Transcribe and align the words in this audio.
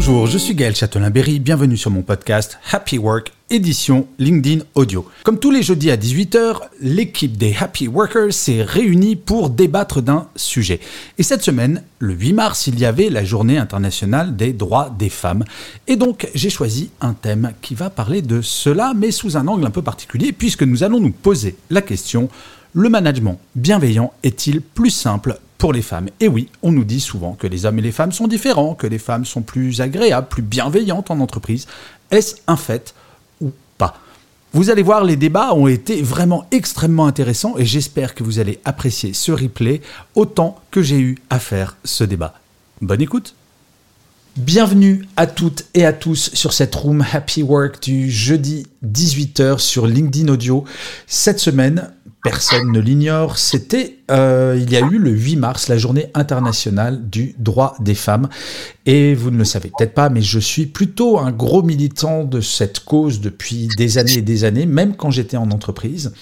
Bonjour, 0.00 0.26
je 0.26 0.38
suis 0.38 0.54
Gaël 0.54 0.74
Châtelain-Berry, 0.74 1.40
bienvenue 1.40 1.76
sur 1.76 1.90
mon 1.90 2.00
podcast 2.00 2.58
Happy 2.72 2.96
Work, 2.96 3.34
édition 3.50 4.06
LinkedIn 4.18 4.64
Audio. 4.74 5.06
Comme 5.24 5.38
tous 5.38 5.50
les 5.50 5.62
jeudis 5.62 5.90
à 5.90 5.98
18h, 5.98 6.56
l'équipe 6.80 7.36
des 7.36 7.54
Happy 7.54 7.86
Workers 7.86 8.32
s'est 8.32 8.62
réunie 8.62 9.14
pour 9.14 9.50
débattre 9.50 10.00
d'un 10.00 10.28
sujet. 10.36 10.80
Et 11.18 11.22
cette 11.22 11.42
semaine, 11.42 11.82
le 11.98 12.14
8 12.14 12.32
mars, 12.32 12.66
il 12.66 12.80
y 12.80 12.86
avait 12.86 13.10
la 13.10 13.26
journée 13.26 13.58
internationale 13.58 14.36
des 14.36 14.54
droits 14.54 14.88
des 14.98 15.10
femmes. 15.10 15.44
Et 15.86 15.96
donc, 15.96 16.30
j'ai 16.34 16.48
choisi 16.48 16.90
un 17.02 17.12
thème 17.12 17.52
qui 17.60 17.74
va 17.74 17.90
parler 17.90 18.22
de 18.22 18.40
cela, 18.40 18.94
mais 18.96 19.10
sous 19.10 19.36
un 19.36 19.46
angle 19.48 19.66
un 19.66 19.70
peu 19.70 19.82
particulier, 19.82 20.32
puisque 20.32 20.62
nous 20.62 20.82
allons 20.82 20.98
nous 20.98 21.12
poser 21.12 21.56
la 21.68 21.82
question, 21.82 22.30
le 22.72 22.88
management 22.88 23.38
bienveillant 23.54 24.14
est-il 24.22 24.62
plus 24.62 24.88
simple 24.88 25.38
pour 25.60 25.74
les 25.74 25.82
femmes. 25.82 26.08
Et 26.20 26.26
oui, 26.26 26.48
on 26.62 26.72
nous 26.72 26.84
dit 26.84 27.00
souvent 27.00 27.34
que 27.34 27.46
les 27.46 27.66
hommes 27.66 27.78
et 27.78 27.82
les 27.82 27.92
femmes 27.92 28.12
sont 28.12 28.26
différents, 28.26 28.74
que 28.74 28.86
les 28.86 28.98
femmes 28.98 29.26
sont 29.26 29.42
plus 29.42 29.82
agréables, 29.82 30.26
plus 30.26 30.42
bienveillantes 30.42 31.10
en 31.10 31.20
entreprise. 31.20 31.66
Est-ce 32.10 32.36
un 32.46 32.56
fait 32.56 32.94
ou 33.42 33.52
pas? 33.76 33.98
Vous 34.54 34.70
allez 34.70 34.82
voir, 34.82 35.04
les 35.04 35.16
débats 35.16 35.52
ont 35.52 35.68
été 35.68 36.00
vraiment 36.00 36.46
extrêmement 36.50 37.06
intéressants 37.06 37.58
et 37.58 37.66
j'espère 37.66 38.14
que 38.14 38.24
vous 38.24 38.38
allez 38.38 38.58
apprécier 38.64 39.12
ce 39.12 39.32
replay 39.32 39.82
autant 40.14 40.58
que 40.70 40.80
j'ai 40.82 40.98
eu 40.98 41.18
à 41.28 41.38
faire 41.38 41.76
ce 41.84 42.04
débat. 42.04 42.34
Bonne 42.80 43.02
écoute 43.02 43.34
Bienvenue 44.36 45.06
à 45.16 45.26
toutes 45.26 45.66
et 45.74 45.84
à 45.84 45.92
tous 45.92 46.30
sur 46.34 46.52
cette 46.52 46.74
room 46.74 47.04
Happy 47.12 47.42
Work 47.42 47.82
du 47.82 48.10
jeudi 48.10 48.66
18h 48.86 49.58
sur 49.58 49.86
LinkedIn 49.86 50.32
Audio. 50.32 50.64
Cette 51.08 51.40
semaine, 51.40 51.92
personne 52.22 52.70
ne 52.70 52.80
l'ignore, 52.80 53.38
c'était, 53.38 53.98
euh, 54.10 54.58
il 54.60 54.70
y 54.70 54.76
a 54.76 54.80
eu 54.80 54.98
le 54.98 55.10
8 55.10 55.36
mars, 55.36 55.68
la 55.68 55.78
journée 55.78 56.10
internationale 56.14 57.08
du 57.08 57.34
droit 57.38 57.74
des 57.80 57.94
femmes. 57.94 58.28
Et 58.84 59.14
vous 59.14 59.30
ne 59.30 59.38
le 59.38 59.44
savez 59.44 59.70
peut-être 59.76 59.94
pas, 59.94 60.10
mais 60.10 60.20
je 60.20 60.38
suis 60.38 60.66
plutôt 60.66 61.18
un 61.18 61.32
gros 61.32 61.62
militant 61.62 62.24
de 62.24 62.40
cette 62.40 62.80
cause 62.80 63.20
depuis 63.20 63.68
des 63.76 63.98
années 63.98 64.18
et 64.18 64.22
des 64.22 64.44
années, 64.44 64.66
même 64.66 64.96
quand 64.96 65.10
j'étais 65.10 65.36
en 65.36 65.50
entreprise. 65.50 66.12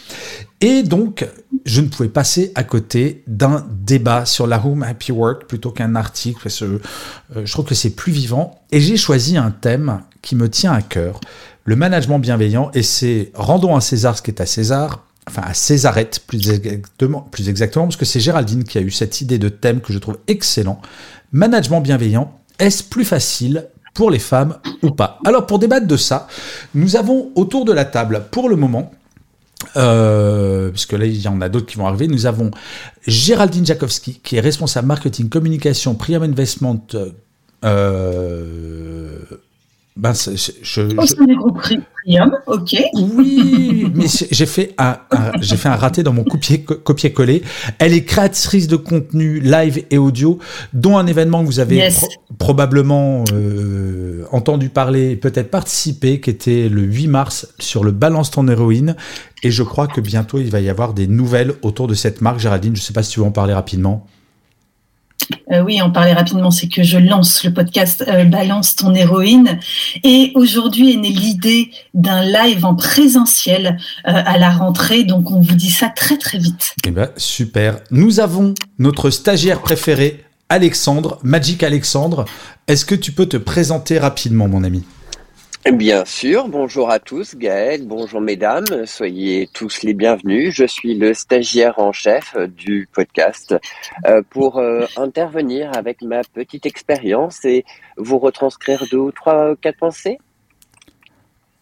Et 0.61 0.83
donc, 0.83 1.27
je 1.65 1.81
ne 1.81 1.89
pouvais 1.89 2.09
passer 2.09 2.53
à 2.55 2.65
côté 2.65 3.23
d'un 3.27 3.67
débat 3.71 4.27
sur 4.27 4.47
la 4.47 4.65
Home 4.65 4.83
Happy 4.83 5.13
Work 5.13 5.47
plutôt 5.47 5.71
qu'un 5.71 5.95
article, 5.95 6.49
euh, 6.63 6.79
je 7.45 7.53
trouve 7.53 7.65
que 7.65 7.75
c'est 7.75 7.91
plus 7.91 8.13
vivant. 8.13 8.61
Et 8.71 8.81
j'ai 8.81 8.97
choisi 8.97 9.37
un 9.37 9.51
thème 9.51 10.01
qui 10.23 10.37
me 10.37 10.49
tient 10.49 10.73
à 10.73 10.83
cœur, 10.83 11.21
le 11.65 11.77
management 11.77 12.19
bienveillant, 12.19 12.71
et 12.75 12.83
c'est 12.83 13.31
rendons 13.35 13.77
à 13.77 13.81
César 13.81 14.17
ce 14.17 14.23
qui 14.23 14.31
est 14.31 14.41
à 14.41 14.47
César, 14.47 15.05
enfin 15.29 15.43
à 15.45 15.55
Césarette 15.55 16.21
plus 16.27 16.51
exactement, 16.51 17.29
parce 17.31 17.97
que 17.97 18.05
c'est 18.05 18.21
Géraldine 18.21 18.65
qui 18.65 18.79
a 18.79 18.81
eu 18.81 18.91
cette 18.91 19.21
idée 19.21 19.39
de 19.39 19.49
thème 19.49 19.81
que 19.81 19.93
je 19.93 19.99
trouve 19.99 20.19
excellent. 20.27 20.81
Management 21.33 21.81
bienveillant, 21.81 22.39
est-ce 22.59 22.83
plus 22.83 23.05
facile 23.05 23.67
pour 23.95 24.11
les 24.11 24.19
femmes 24.19 24.57
ou 24.83 24.91
pas? 24.91 25.19
Alors 25.25 25.47
pour 25.47 25.59
débattre 25.59 25.87
de 25.87 25.97
ça, 25.97 26.27
nous 26.75 26.97
avons 26.97 27.31
autour 27.35 27.65
de 27.65 27.73
la 27.73 27.85
table, 27.85 28.25
pour 28.31 28.49
le 28.49 28.57
moment, 28.57 28.93
euh, 29.77 30.71
puisque 30.71 30.93
là 30.93 31.05
il 31.05 31.21
y 31.21 31.29
en 31.29 31.41
a 31.41 31.49
d'autres 31.49 31.67
qui 31.67 31.77
vont 31.77 31.87
arriver, 31.87 32.09
nous 32.09 32.27
avons 32.27 32.51
Géraldine 33.07 33.67
Jakowski, 33.67 34.21
qui 34.23 34.37
est 34.37 34.41
responsable 34.41 34.89
marketing, 34.89 35.29
communication, 35.29 35.95
Priam 35.95 36.23
Investment. 36.23 36.87
Euh, 37.65 39.19
ben, 39.99 40.13
je, 40.15 40.53
je, 40.63 40.81
oh, 40.97 41.05
je... 41.05 41.35
groupe 41.35 41.61
Priam, 41.61 42.31
ok. 42.47 42.77
Oui, 42.95 43.91
mais 43.97 44.07
j'ai 44.31 44.47
fait 44.47 44.73
un, 44.79 44.97
un 45.11 45.33
j'ai 45.41 45.57
fait 45.57 45.69
un 45.69 45.75
raté 45.75 46.05
dans 46.05 46.13
mon 46.13 46.23
copier-coller. 46.23 47.43
Elle 47.81 47.95
est 47.95 48.05
créatrice 48.05 48.69
de 48.69 48.77
contenu 48.77 49.41
live 49.41 49.85
et 49.91 49.99
audio, 49.99 50.39
dont 50.73 50.99
un 50.99 51.07
événement 51.09 51.43
que 51.43 51.47
vous 51.47 51.59
avez 51.59 51.77
yes. 51.77 51.99
pro 51.99 52.09
probablement 52.39 53.25
euh, 53.33 54.23
entendu 54.31 54.69
parler, 54.69 55.17
peut-être 55.17 55.51
participé, 55.51 56.21
qui 56.21 56.31
était 56.31 56.69
le 56.69 56.83
8 56.83 57.09
mars 57.09 57.49
sur 57.59 57.83
le 57.83 57.91
Balance 57.91 58.31
ton 58.31 58.47
héroïne. 58.47 58.95
Et 59.43 59.51
je 59.51 59.65
crois 59.65 59.89
que 59.89 60.01
bientôt 60.01 60.39
il 60.39 60.51
va 60.51 60.61
y 60.61 60.69
avoir 60.69 60.95
des 60.95 61.09
nouvelles 61.09 61.55
autour 61.63 61.89
de 61.89 61.95
cette 61.95 62.21
marque. 62.21 62.39
Géraldine, 62.39 62.77
je 62.77 62.83
ne 62.83 62.85
sais 62.85 62.93
pas 62.93 63.03
si 63.03 63.11
tu 63.11 63.21
veux 63.21 63.27
en 63.27 63.33
parler 63.33 63.53
rapidement. 63.53 64.07
Euh, 65.53 65.63
oui, 65.63 65.81
en 65.81 65.91
parler 65.91 66.13
rapidement, 66.13 66.51
c'est 66.51 66.69
que 66.69 66.83
je 66.83 66.99
lance 66.99 67.45
le 67.45 67.53
podcast 67.53 68.05
euh, 68.07 68.25
Balance 68.25 68.77
ton 68.77 68.95
héroïne. 68.95 69.59
Et 70.05 70.33
aujourd'hui 70.35 70.93
est 70.93 70.97
née 70.97 71.11
l'idée 71.11 71.71
d'un 71.95 72.23
live 72.23 72.65
en 72.65 72.75
présentiel 72.75 73.79
euh, 74.07 74.13
à 74.15 74.39
la 74.39 74.51
rentrée. 74.51 75.05
Donc, 75.05 75.31
on 75.31 75.41
vous 75.41 75.55
dit 75.55 75.71
ça 75.71 75.89
très, 75.89 76.19
très 76.19 76.39
vite. 76.39 76.75
Eh 76.87 76.91
ben, 76.91 77.11
super. 77.17 77.81
Nous 77.91 78.21
avons 78.21 78.55
notre 78.79 79.11
stagiaire 79.11 79.61
préféré, 79.61 80.25
Alexandre, 80.49 81.19
Magic 81.23 81.63
Alexandre. 81.63 82.25
Est-ce 82.67 82.85
que 82.85 82.95
tu 82.95 83.13
peux 83.13 83.27
te 83.27 83.37
présenter 83.37 83.99
rapidement, 83.99 84.49
mon 84.49 84.65
ami? 84.65 84.85
Bien 85.73 86.05
sûr, 86.07 86.49
bonjour 86.49 86.91
à 86.91 86.99
tous, 86.99 87.37
Gaël, 87.37 87.87
bonjour 87.87 88.23
mesdames, 88.23 88.65
soyez 88.87 89.49
tous 89.53 89.83
les 89.83 89.93
bienvenus. 89.93 90.55
Je 90.55 90.65
suis 90.65 90.95
le 90.95 91.13
stagiaire 91.13 91.79
en 91.79 91.93
chef 91.93 92.37
du 92.57 92.89
podcast 92.91 93.55
euh, 94.07 94.23
pour 94.31 94.59
euh, 94.59 94.87
intervenir 94.97 95.71
avec 95.77 96.01
ma 96.01 96.23
petite 96.25 96.65
expérience 96.65 97.45
et 97.45 97.65
vous 97.99 98.19
retranscrire 98.19 98.87
deux 98.91 98.99
ou 98.99 99.13
trois, 99.13 99.57
quatre 99.61 99.79
pensées. 99.79 100.19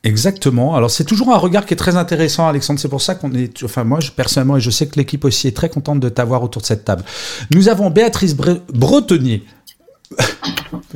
Exactement. 0.05 0.77
Alors 0.77 0.91
c'est 0.91 1.05
toujours 1.05 1.33
un 1.33 1.39
regard 1.39 1.67
qui 1.67 1.75
est 1.75 1.77
très 1.77 1.97
intéressant, 1.97 2.47
Alexandre. 2.47 2.79
C'est 2.79 2.89
pour 2.89 3.03
ça 3.03 3.17
qu'on 3.17 3.33
est, 3.33 3.65
enfin 3.65 3.83
moi 3.83 3.99
personnellement 4.15 4.57
et 4.57 4.61
je 4.61 4.71
sais 4.71 4.87
que 4.87 4.97
l'équipe 4.97 5.25
aussi 5.25 5.49
est 5.49 5.57
très 5.57 5.69
contente 5.69 5.99
de 5.99 6.09
t'avoir 6.09 6.45
autour 6.45 6.63
de 6.63 6.67
cette 6.67 6.85
table. 6.85 7.03
Nous 7.53 7.69
avons 7.69 7.91
Béatrice 7.91 8.37
Bre 8.37 8.61
Bretonnier. 8.73 9.43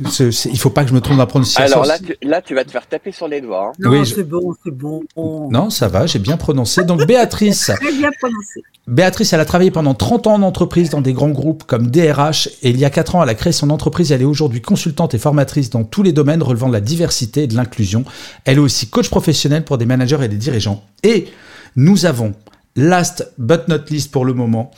C 0.09 0.27
est, 0.27 0.31
c 0.31 0.49
est, 0.49 0.51
il 0.51 0.59
faut 0.59 0.69
pas 0.69 0.83
que 0.83 0.89
je 0.89 0.93
me 0.93 1.01
trompe 1.01 1.17
la 1.17 1.25
prononciation. 1.25 1.81
Alors 1.81 1.85
là 1.85 1.99
tu, 1.99 2.15
là, 2.21 2.41
tu 2.41 2.55
vas 2.55 2.63
te 2.63 2.71
faire 2.71 2.87
taper 2.87 3.11
sur 3.11 3.27
les 3.27 3.41
doigts. 3.41 3.69
Hein. 3.69 3.73
Non, 3.79 3.91
oui, 3.91 4.05
c'est 4.05 4.17
je... 4.17 4.21
bon, 4.21 4.53
c'est 4.63 4.71
bon. 4.71 5.03
Non, 5.15 5.69
ça 5.69 5.87
va, 5.87 6.05
j'ai 6.05 6.19
bien 6.19 6.37
prononcé. 6.37 6.83
Donc 6.83 7.05
Béatrice. 7.07 7.71
Très 7.79 7.93
bien 7.93 8.09
prononcé. 8.19 8.63
Béatrice, 8.87 9.31
elle 9.33 9.39
a 9.39 9.45
travaillé 9.45 9.71
pendant 9.71 9.93
30 9.93 10.27
ans 10.27 10.33
en 10.35 10.41
entreprise 10.41 10.89
dans 10.89 11.01
des 11.01 11.13
grands 11.13 11.29
groupes 11.29 11.63
comme 11.63 11.87
DRH 11.87 12.49
et 12.61 12.71
il 12.71 12.77
y 12.77 12.85
a 12.85 12.89
4 12.89 13.15
ans, 13.15 13.23
elle 13.23 13.29
a 13.29 13.35
créé 13.35 13.53
son 13.53 13.69
entreprise. 13.69 14.11
Elle 14.11 14.21
est 14.21 14.25
aujourd'hui 14.25 14.61
consultante 14.61 15.13
et 15.13 15.17
formatrice 15.17 15.69
dans 15.69 15.83
tous 15.83 16.03
les 16.03 16.13
domaines 16.13 16.41
relevant 16.41 16.67
de 16.67 16.73
la 16.73 16.81
diversité 16.81 17.43
et 17.43 17.47
de 17.47 17.55
l'inclusion. 17.55 18.03
Elle 18.45 18.57
est 18.57 18.61
aussi 18.61 18.87
coach 18.89 19.09
professionnel 19.09 19.63
pour 19.63 19.77
des 19.77 19.85
managers 19.85 20.19
et 20.23 20.27
des 20.27 20.37
dirigeants. 20.37 20.83
Et 21.03 21.27
nous 21.75 22.05
avons, 22.05 22.33
last 22.75 23.31
but 23.37 23.67
not 23.67 23.85
least 23.89 24.11
pour 24.11 24.25
le 24.25 24.33
moment, 24.33 24.71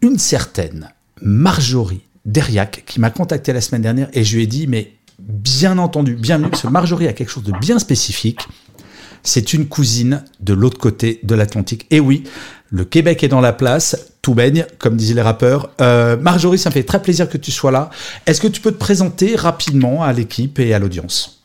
une 0.00 0.18
certaine 0.18 0.90
Marjorie 1.22 2.02
Deriac 2.30 2.84
qui 2.86 3.00
m'a 3.00 3.10
contacté 3.10 3.52
la 3.52 3.60
semaine 3.60 3.82
dernière 3.82 4.08
et 4.12 4.24
je 4.24 4.36
lui 4.36 4.44
ai 4.44 4.46
dit, 4.46 4.66
mais 4.66 4.92
bien 5.18 5.78
entendu, 5.78 6.14
bienvenue, 6.14 6.48
parce 6.48 6.62
que 6.62 6.68
Marjorie 6.68 7.08
a 7.08 7.12
quelque 7.12 7.30
chose 7.30 7.44
de 7.44 7.52
bien 7.52 7.78
spécifique. 7.78 8.40
C'est 9.22 9.52
une 9.52 9.66
cousine 9.68 10.24
de 10.40 10.54
l'autre 10.54 10.78
côté 10.78 11.20
de 11.22 11.34
l'Atlantique. 11.34 11.86
Et 11.90 12.00
oui, 12.00 12.24
le 12.70 12.84
Québec 12.84 13.22
est 13.22 13.28
dans 13.28 13.40
la 13.40 13.52
place, 13.52 14.14
tout 14.22 14.34
baigne, 14.34 14.64
comme 14.78 14.96
disaient 14.96 15.14
les 15.14 15.22
rappeurs. 15.22 15.70
Euh, 15.80 16.16
Marjorie, 16.16 16.58
ça 16.58 16.70
me 16.70 16.74
fait 16.74 16.84
très 16.84 17.02
plaisir 17.02 17.28
que 17.28 17.36
tu 17.36 17.50
sois 17.50 17.70
là. 17.70 17.90
Est-ce 18.26 18.40
que 18.40 18.48
tu 18.48 18.62
peux 18.62 18.72
te 18.72 18.78
présenter 18.78 19.36
rapidement 19.36 20.02
à 20.02 20.12
l'équipe 20.12 20.58
et 20.58 20.72
à 20.72 20.78
l'audience? 20.78 21.42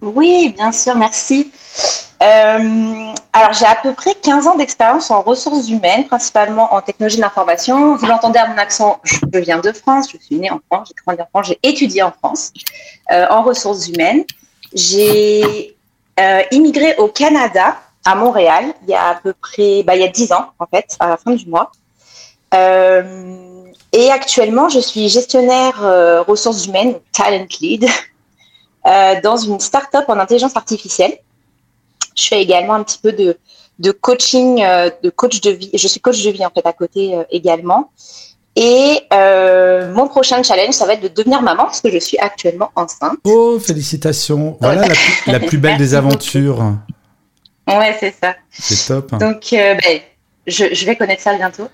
Oui, 0.00 0.54
bien 0.56 0.72
sûr, 0.72 0.96
merci. 0.96 1.50
Euh, 2.22 3.12
alors, 3.32 3.52
j'ai 3.52 3.66
à 3.66 3.74
peu 3.82 3.92
près 3.92 4.14
15 4.14 4.46
ans 4.46 4.56
d'expérience 4.56 5.10
en 5.10 5.20
ressources 5.22 5.68
humaines, 5.68 6.06
principalement 6.06 6.72
en 6.72 6.80
technologie 6.80 7.16
de 7.16 7.22
l'information. 7.22 7.96
Vous 7.96 8.06
l'entendez 8.06 8.38
à 8.38 8.46
mon 8.46 8.56
accent, 8.56 9.00
je 9.04 9.38
viens 9.38 9.58
de 9.58 9.72
France, 9.72 10.10
je 10.12 10.18
suis 10.18 10.36
née 10.36 10.50
en 10.50 10.60
France, 10.70 10.88
j'ai 10.88 10.94
grandi 11.04 11.20
en 11.20 11.26
France, 11.26 11.48
j'ai 11.48 11.58
étudié 11.62 12.02
en 12.02 12.12
France 12.12 12.52
euh, 13.12 13.26
en 13.30 13.42
ressources 13.42 13.88
humaines. 13.88 14.24
J'ai 14.72 15.76
euh, 16.20 16.42
immigré 16.52 16.94
au 16.96 17.08
Canada, 17.08 17.76
à 18.04 18.14
Montréal, 18.14 18.74
il 18.82 18.90
y 18.90 18.94
a 18.94 19.08
à 19.08 19.14
peu 19.16 19.32
près, 19.32 19.82
bah, 19.82 19.96
il 19.96 20.02
y 20.02 20.04
a 20.04 20.08
10 20.08 20.32
ans, 20.32 20.50
en 20.58 20.66
fait, 20.66 20.96
à 21.00 21.08
la 21.08 21.16
fin 21.16 21.32
du 21.32 21.46
mois. 21.46 21.72
Euh, 22.54 23.64
et 23.92 24.10
actuellement, 24.10 24.68
je 24.68 24.78
suis 24.78 25.08
gestionnaire 25.08 25.82
euh, 25.82 26.22
ressources 26.22 26.66
humaines, 26.66 26.94
talent 27.12 27.46
lead, 27.60 27.86
dans 29.22 29.36
une 29.38 29.58
start-up 29.58 30.04
en 30.08 30.18
intelligence 30.18 30.56
artificielle. 30.56 31.16
Je 32.14 32.28
fais 32.28 32.42
également 32.42 32.74
un 32.74 32.82
petit 32.82 32.98
peu 33.02 33.12
de, 33.12 33.36
de 33.78 33.90
coaching, 33.90 34.58
de 35.02 35.10
coach 35.10 35.40
de 35.40 35.50
vie. 35.50 35.70
Je 35.74 35.88
suis 35.88 36.00
coach 36.00 36.22
de 36.22 36.30
vie 36.30 36.44
en 36.44 36.50
fait 36.50 36.66
à 36.66 36.72
côté 36.72 37.18
également. 37.30 37.90
Et 38.56 39.02
mon 39.10 40.06
prochain 40.08 40.42
challenge, 40.42 40.74
ça 40.74 40.86
va 40.86 40.94
être 40.94 41.02
de 41.02 41.08
devenir 41.08 41.42
maman 41.42 41.64
parce 41.64 41.80
que 41.80 41.90
je 41.90 41.98
suis 41.98 42.18
actuellement 42.18 42.70
enceinte. 42.76 43.18
Oh, 43.24 43.58
félicitations 43.58 44.56
Voilà 44.60 44.86
la, 45.26 45.40
plus, 45.40 45.58
belle 45.58 45.76
des 45.76 45.94
aventures. 45.96 46.62
Ouais, 47.66 47.96
c'est 47.98 48.14
ça. 48.22 48.36
C'est 48.50 48.86
top. 48.86 49.10
Donc, 49.18 49.48
ben, 49.50 50.00
je, 50.46 50.84
vais 50.86 50.96
connaître 50.96 51.22
ça 51.22 51.34
bientôt. 51.34 51.68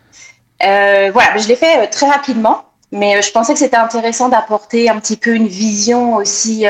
voilà, 0.61 1.37
je 1.37 1.49
l'ai 1.49 1.57
fait 1.57 1.87
très 1.89 2.09
rapidement. 2.09 2.65
Mais 2.93 3.17
euh, 3.17 3.23
je 3.23 3.31
pensais 3.31 3.53
que 3.53 3.59
c'était 3.59 3.77
intéressant 3.77 4.29
d'apporter 4.29 4.89
un 4.89 4.99
petit 4.99 5.17
peu 5.17 5.35
une 5.35 5.47
vision 5.47 6.17
aussi 6.17 6.67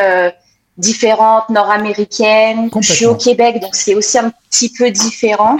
euh, 0.80 0.88
différente, 0.88 1.48
nord-américaine. 1.50 2.70
Je 2.80 2.92
suis 2.92 3.06
au 3.06 3.14
Québec, 3.14 3.60
donc 3.60 3.74
c'est 3.74 3.94
aussi 3.94 4.18
un 4.18 4.32
petit 4.50 4.72
peu 4.72 4.90
différent 4.90 5.58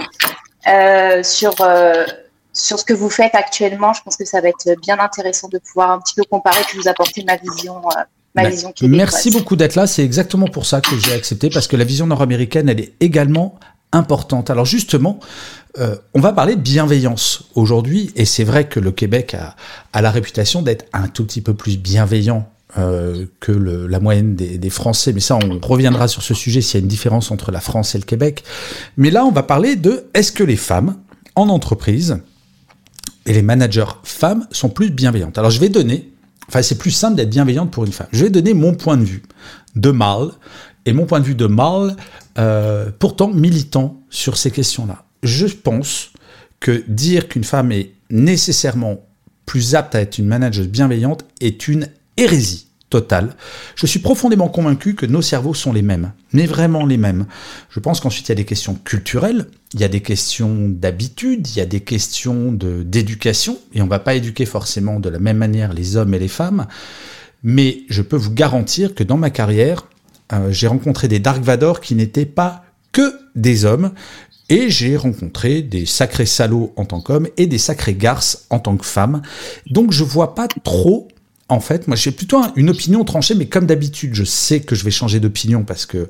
euh, 0.67 1.23
sur, 1.23 1.55
sur 2.53 2.79
ce 2.79 2.85
que 2.85 2.93
vous 2.93 3.09
faites 3.09 3.35
actuellement. 3.35 3.93
Je 3.93 4.01
pense 4.03 4.17
que 4.17 4.25
ça 4.25 4.41
va 4.41 4.49
être 4.49 4.79
bien 4.81 4.99
intéressant 4.99 5.47
de 5.49 5.59
pouvoir 5.59 5.91
un 5.91 5.99
petit 5.99 6.15
peu 6.15 6.23
comparer 6.29 6.61
et 6.73 6.77
vous 6.77 6.87
apporter 6.87 7.23
ma 7.23 7.37
vision. 7.37 7.81
Ma 8.33 8.49
vision 8.49 8.73
Merci 8.83 9.29
beaucoup 9.29 9.55
d'être 9.55 9.75
là. 9.75 9.87
C'est 9.87 10.03
exactement 10.03 10.47
pour 10.47 10.65
ça 10.65 10.79
que 10.79 10.97
j'ai 10.97 11.13
accepté, 11.13 11.49
parce 11.49 11.67
que 11.67 11.75
la 11.75 11.83
vision 11.83 12.07
nord-américaine, 12.07 12.69
elle 12.69 12.79
est 12.79 12.93
également 12.99 13.59
importante. 13.91 14.49
Alors 14.49 14.65
justement, 14.65 15.19
euh, 15.77 15.95
on 16.13 16.19
va 16.19 16.33
parler 16.33 16.55
de 16.55 16.61
bienveillance 16.61 17.43
aujourd'hui, 17.55 18.11
et 18.15 18.25
c'est 18.25 18.43
vrai 18.43 18.67
que 18.67 18.79
le 18.79 18.91
Québec 18.91 19.35
a, 19.35 20.01
la 20.01 20.11
réputation 20.11 20.61
d'être 20.61 20.85
un 20.93 21.07
tout 21.07 21.25
petit 21.25 21.41
peu 21.41 21.53
plus 21.53 21.77
bienveillant 21.77 22.49
euh, 22.77 23.25
que 23.39 23.51
la 23.51 23.99
moyenne 23.99 24.35
des, 24.35 24.69
Français, 24.69 25.13
mais 25.13 25.19
ça 25.19 25.37
on 25.37 25.59
reviendra 25.59 26.07
sur 26.07 26.23
ce 26.23 26.33
sujet 26.33 26.61
s'il 26.61 26.79
y 26.79 26.81
a 26.81 26.83
une 26.83 26.87
différence 26.87 27.31
entre 27.31 27.51
la 27.51 27.59
France 27.59 27.95
et 27.95 27.97
le 27.97 28.05
Québec. 28.05 28.43
Mais 28.97 29.11
là 29.11 29.25
on 29.25 29.31
va 29.31 29.43
parler 29.43 29.75
de 29.75 30.05
est-ce 30.13 30.31
que 30.31 30.43
les 30.43 30.55
femmes 30.55 30.95
en 31.35 31.49
entreprise 31.49 32.19
et 33.25 33.33
les 33.33 33.41
managers 33.41 33.85
femmes 34.03 34.47
sont 34.51 34.69
plus 34.69 34.89
bienveillantes. 34.89 35.37
Alors 35.37 35.51
je 35.51 35.59
vais 35.59 35.69
donner, 35.69 36.11
enfin 36.47 36.61
c'est 36.61 36.77
plus 36.77 36.91
simple 36.91 37.15
d'être 37.15 37.29
bienveillante 37.29 37.71
pour 37.71 37.85
une 37.85 37.91
femme, 37.91 38.07
je 38.11 38.23
vais 38.23 38.29
donner 38.29 38.53
mon 38.53 38.73
point 38.73 38.97
de 38.97 39.03
vue 39.03 39.23
de 39.75 39.91
mâle, 39.91 40.29
et 40.85 40.93
mon 40.93 41.05
point 41.05 41.19
de 41.19 41.25
vue 41.25 41.35
de 41.35 41.45
mâle, 41.45 41.95
euh, 42.37 42.89
pourtant 42.97 43.27
militant 43.27 44.01
sur 44.09 44.37
ces 44.37 44.51
questions-là. 44.51 45.03
Je 45.23 45.45
pense 45.45 46.11
que 46.59 46.83
dire 46.87 47.27
qu'une 47.27 47.43
femme 47.43 47.71
est 47.71 47.91
nécessairement 48.09 49.05
plus 49.45 49.75
apte 49.75 49.95
à 49.95 50.01
être 50.01 50.17
une 50.17 50.27
manager 50.27 50.65
bienveillante 50.65 51.25
est 51.41 51.67
une 51.67 51.87
hérésie 52.21 52.67
totale. 52.89 53.35
Je 53.75 53.87
suis 53.87 53.99
profondément 53.99 54.49
convaincu 54.49 54.95
que 54.95 55.05
nos 55.05 55.21
cerveaux 55.21 55.53
sont 55.53 55.73
les 55.73 55.81
mêmes, 55.81 56.11
mais 56.33 56.45
vraiment 56.45 56.85
les 56.85 56.97
mêmes. 56.97 57.25
Je 57.69 57.79
pense 57.79 57.99
qu'ensuite 57.99 58.27
il 58.27 58.31
y 58.31 58.33
a 58.33 58.35
des 58.35 58.45
questions 58.45 58.75
culturelles, 58.75 59.47
il 59.73 59.79
y 59.79 59.83
a 59.83 59.87
des 59.87 60.01
questions 60.01 60.67
d'habitude, 60.67 61.47
il 61.47 61.57
y 61.57 61.61
a 61.61 61.65
des 61.65 61.79
questions 61.79 62.51
d'éducation, 62.51 63.57
et 63.73 63.81
on 63.81 63.85
ne 63.85 63.89
va 63.89 63.99
pas 63.99 64.13
éduquer 64.15 64.45
forcément 64.45 64.99
de 64.99 65.09
la 65.09 65.19
même 65.19 65.37
manière 65.37 65.73
les 65.73 65.95
hommes 65.95 66.13
et 66.13 66.19
les 66.19 66.27
femmes, 66.27 66.67
mais 67.43 67.79
je 67.89 68.01
peux 68.01 68.17
vous 68.17 68.33
garantir 68.33 68.93
que 68.93 69.03
dans 69.03 69.17
ma 69.17 69.29
carrière, 69.29 69.87
euh, 70.33 70.51
j'ai 70.51 70.67
rencontré 70.67 71.07
des 71.07 71.19
Dark 71.19 71.41
Vador 71.41 71.79
qui 71.79 71.95
n'étaient 71.95 72.25
pas 72.25 72.65
que 72.91 73.15
des 73.35 73.63
hommes, 73.63 73.93
et 74.49 74.69
j'ai 74.69 74.97
rencontré 74.97 75.61
des 75.61 75.85
sacrés 75.85 76.25
salauds 76.25 76.73
en 76.75 76.83
tant 76.83 76.99
qu'homme 76.99 77.29
et 77.37 77.47
des 77.47 77.57
sacrés 77.57 77.93
garces 77.93 78.47
en 78.49 78.59
tant 78.59 78.75
que 78.75 78.85
femme. 78.85 79.21
Donc 79.69 79.93
je 79.93 80.03
vois 80.03 80.35
pas 80.35 80.49
trop 80.49 81.07
en 81.51 81.59
fait, 81.59 81.89
moi 81.89 81.97
j'ai 81.97 82.11
plutôt 82.11 82.41
une 82.55 82.69
opinion 82.69 83.03
tranchée, 83.03 83.35
mais 83.35 83.45
comme 83.45 83.65
d'habitude, 83.65 84.15
je 84.15 84.23
sais 84.23 84.61
que 84.61 84.73
je 84.73 84.85
vais 84.85 84.91
changer 84.91 85.19
d'opinion 85.19 85.63
parce 85.63 85.85
que 85.85 86.07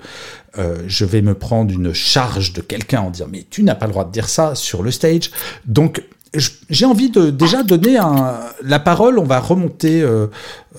euh, 0.59 0.77
je 0.85 1.03
vais 1.03 1.23
me 1.23 1.33
prendre 1.33 1.73
une 1.73 1.93
charge 1.93 2.53
de 2.53 2.61
quelqu'un 2.61 3.01
en 3.01 3.09
disant 3.09 3.25
mais 3.27 3.43
tu 3.49 3.63
n'as 3.63 3.73
pas 3.73 3.87
le 3.87 3.91
droit 3.91 4.05
de 4.05 4.11
dire 4.11 4.29
ça 4.29 4.53
sur 4.53 4.83
le 4.83 4.91
stage. 4.91 5.31
Donc 5.65 6.03
j'ai 6.69 6.85
envie 6.85 7.09
de 7.09 7.31
déjà 7.31 7.63
donner 7.63 7.97
la 8.61 8.79
parole. 8.79 9.17
On 9.17 9.23
va 9.23 9.39
remonter 9.39 10.01
euh, 10.01 10.27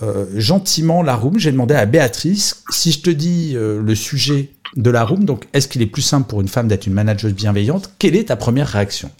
euh, 0.03 0.27
gentiment 0.37 1.03
la 1.03 1.17
room. 1.17 1.41
J'ai 1.41 1.51
demandé 1.51 1.75
à 1.75 1.85
Béatrice 1.85 2.63
si 2.71 2.93
je 2.93 3.01
te 3.01 3.11
dis 3.11 3.55
le 3.55 3.95
sujet 3.95 4.51
de 4.77 4.91
la 4.91 5.05
room. 5.05 5.25
Donc, 5.25 5.47
est-ce 5.53 5.69
qu'il 5.69 5.83
est 5.83 5.87
plus 5.87 6.01
simple 6.01 6.27
pour 6.27 6.41
une 6.41 6.49
femme 6.49 6.69
d'être 6.69 6.87
une 6.87 6.95
manageuse 6.95 7.35
bienveillante? 7.35 7.91
Quelle 7.99 8.17
est 8.17 8.29
ta 8.29 8.37
première 8.37 8.69
réaction? 8.69 9.11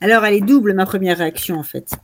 Alors, 0.00 0.24
elle 0.24 0.34
est 0.34 0.40
double, 0.40 0.74
ma 0.74 0.86
première 0.86 1.18
réaction, 1.18 1.58
en 1.58 1.64
fait. 1.64 1.98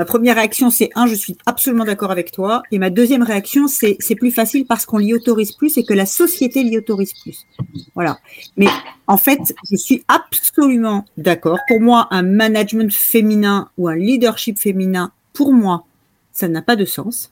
Ma 0.00 0.06
première 0.06 0.36
réaction, 0.36 0.70
c'est 0.70 0.88
un, 0.94 1.06
je 1.06 1.14
suis 1.14 1.36
absolument 1.44 1.84
d'accord 1.84 2.10
avec 2.10 2.32
toi. 2.32 2.62
Et 2.70 2.78
ma 2.78 2.88
deuxième 2.88 3.22
réaction, 3.22 3.68
c'est 3.68 3.98
c'est 4.00 4.14
plus 4.14 4.30
facile 4.30 4.64
parce 4.64 4.86
qu'on 4.86 4.96
l'y 4.96 5.12
autorise 5.12 5.52
plus 5.52 5.76
et 5.76 5.84
que 5.84 5.92
la 5.92 6.06
société 6.06 6.62
l'y 6.62 6.78
autorise 6.78 7.12
plus. 7.12 7.46
Voilà. 7.94 8.18
Mais 8.56 8.68
en 9.06 9.18
fait, 9.18 9.54
je 9.70 9.76
suis 9.76 10.02
absolument 10.08 11.04
d'accord. 11.18 11.58
Pour 11.68 11.82
moi, 11.82 12.08
un 12.12 12.22
management 12.22 12.90
féminin 12.90 13.68
ou 13.76 13.88
un 13.88 13.94
leadership 13.94 14.58
féminin, 14.58 15.12
pour 15.34 15.52
moi, 15.52 15.84
ça 16.32 16.48
n'a 16.48 16.62
pas 16.62 16.76
de 16.76 16.86
sens. 16.86 17.30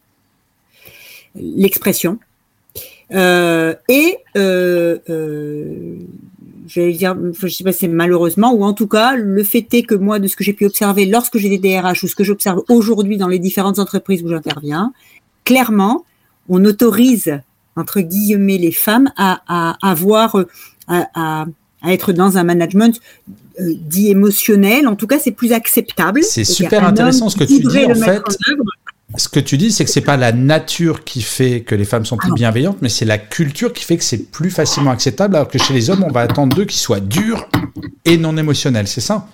L'expression, 1.34 2.18
euh, 3.14 3.74
et 3.88 4.18
euh, 4.36 4.98
euh, 5.08 5.96
j'allais 6.68 6.92
dire, 6.92 7.16
je 7.42 7.48
sais 7.48 7.64
pas, 7.64 7.72
c'est 7.72 7.88
malheureusement, 7.88 8.52
ou 8.52 8.62
en 8.62 8.74
tout 8.74 8.86
cas, 8.86 9.16
le 9.16 9.42
fait 9.42 9.66
est 9.72 9.82
que 9.82 9.94
moi, 9.94 10.18
de 10.18 10.28
ce 10.28 10.36
que 10.36 10.44
j'ai 10.44 10.52
pu 10.52 10.66
observer 10.66 11.06
lorsque 11.06 11.38
j'ai 11.38 11.48
des 11.48 11.58
DRH 11.58 12.04
ou 12.04 12.08
ce 12.08 12.14
que 12.14 12.24
j'observe 12.24 12.62
aujourd'hui 12.68 13.16
dans 13.16 13.28
les 13.28 13.38
différentes 13.38 13.78
entreprises 13.78 14.22
où 14.22 14.28
j'interviens, 14.28 14.92
clairement, 15.44 16.04
on 16.48 16.64
autorise 16.64 17.40
entre 17.76 18.00
guillemets 18.00 18.58
les 18.58 18.72
femmes 18.72 19.10
à, 19.16 19.40
à 19.46 19.90
avoir 19.90 20.36
à, 20.88 21.06
à, 21.14 21.46
à, 21.82 21.92
être 21.92 22.12
dans 22.12 22.36
un 22.38 22.44
management 22.44 23.00
euh, 23.60 23.74
dit 23.80 24.10
émotionnel. 24.10 24.88
En 24.88 24.96
tout 24.96 25.06
cas, 25.06 25.18
c'est 25.18 25.30
plus 25.30 25.52
acceptable. 25.52 26.22
C'est 26.22 26.44
super 26.44 26.84
intéressant 26.84 27.28
ce 27.28 27.36
que 27.36 27.44
tu 27.44 27.60
dis 27.60 27.84
en 27.84 27.94
fait 27.94 28.22
ce 29.16 29.28
que 29.28 29.40
tu 29.40 29.56
dis, 29.56 29.72
c'est 29.72 29.84
que 29.84 29.90
c'est 29.90 30.02
pas 30.02 30.18
la 30.18 30.32
nature 30.32 31.02
qui 31.02 31.22
fait 31.22 31.62
que 31.62 31.74
les 31.74 31.86
femmes 31.86 32.04
sont 32.04 32.18
plus 32.18 32.30
ah 32.32 32.34
bienveillantes, 32.34 32.78
mais 32.82 32.90
c'est 32.90 33.06
la 33.06 33.16
culture 33.16 33.72
qui 33.72 33.84
fait 33.84 33.96
que 33.96 34.04
c'est 34.04 34.30
plus 34.30 34.50
facilement 34.50 34.90
acceptable, 34.90 35.36
alors 35.36 35.48
que 35.48 35.58
chez 35.58 35.72
les 35.72 35.88
hommes, 35.88 36.04
on 36.04 36.12
va 36.12 36.20
attendre 36.20 36.54
d'eux 36.54 36.66
qu'ils 36.66 36.80
soient 36.80 37.00
durs 37.00 37.48
et 38.04 38.18
non 38.18 38.36
émotionnels, 38.36 38.86
c'est 38.86 39.00
ça? 39.00 39.26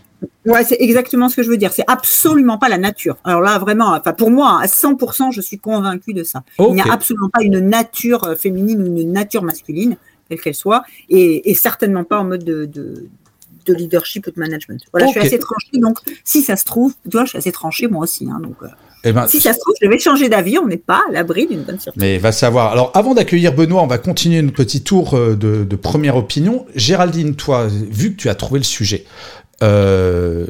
Ouais, 0.47 0.62
c'est 0.65 0.76
exactement 0.79 1.29
ce 1.29 1.37
que 1.37 1.43
je 1.43 1.50
veux 1.50 1.56
dire. 1.56 1.73
C'est 1.73 1.85
absolument 1.88 2.56
pas 2.56 2.69
la 2.69 2.79
nature. 2.79 3.17
Alors 3.25 3.41
là, 3.41 3.59
vraiment, 3.59 3.94
enfin 3.94 4.12
pour 4.12 4.31
moi, 4.31 4.61
à 4.62 4.67
100%, 4.67 5.32
je 5.32 5.41
suis 5.41 5.59
convaincue 5.59 6.15
de 6.15 6.23
ça. 6.23 6.44
Il 6.61 6.75
n'y 6.75 6.81
a 6.81 6.93
absolument 6.93 7.29
pas 7.29 7.43
une 7.43 7.59
nature 7.59 8.25
euh, 8.25 8.37
féminine 8.37 8.81
ou 8.82 8.87
une 8.87 9.12
nature 9.12 9.43
masculine, 9.43 9.97
quelle 10.29 10.41
qu'elle 10.41 10.55
soit, 10.55 10.85
et, 11.09 11.55
certainement 11.55 12.05
pas 12.05 12.20
en 12.20 12.25
mode 12.25 12.44
de, 12.44 12.65
de, 12.67 13.09
leadership 13.67 14.27
ou 14.29 14.31
de 14.31 14.38
management. 14.38 14.81
Voilà, 14.93 15.06
je 15.06 15.13
suis 15.13 15.20
assez 15.20 15.39
tranchée, 15.39 15.79
donc 15.79 15.98
si 16.22 16.43
ça 16.43 16.56
se 16.56 16.65
trouve, 16.65 16.94
toi, 17.10 17.25
je 17.25 17.31
suis 17.31 17.39
assez 17.39 17.53
tranchée 17.53 17.89
moi 17.89 18.05
aussi. 18.05 18.29
Hein, 18.31 18.41
donc, 18.41 18.56
euh, 18.63 18.69
eh 19.05 19.13
ben, 19.13 19.27
si 19.27 19.41
ça 19.41 19.53
se 19.53 19.58
trouve, 19.58 19.75
je 19.81 19.89
vais 19.89 19.99
changer 19.99 20.29
d'avis, 20.29 20.58
on 20.58 20.67
n'est 20.67 20.79
pas 20.79 21.03
à 21.08 21.13
l'abri 21.13 21.46
d'une 21.46 21.63
bonne 21.63 21.79
surprise. 21.79 22.01
Mais 22.01 22.19
va 22.19 22.32
savoir. 22.32 22.73
Alors, 22.73 22.91
avant 22.94 23.15
d'accueillir 23.15 23.53
Benoît, 23.53 23.82
on 23.82 23.87
va 23.87 23.99
continuer 23.99 24.41
notre 24.41 24.56
petit 24.56 24.82
tour 24.82 25.15
euh, 25.15 25.37
de, 25.37 25.77
première 25.77 26.17
opinion. 26.17 26.65
Géraldine, 26.75 27.37
toi, 27.37 27.67
vu 27.69 28.13
que 28.13 28.17
tu 28.17 28.29
as 28.31 28.34
trouvé 28.34 28.61
le 28.61 28.65
sujet, 28.65 29.05
euh, 29.63 30.46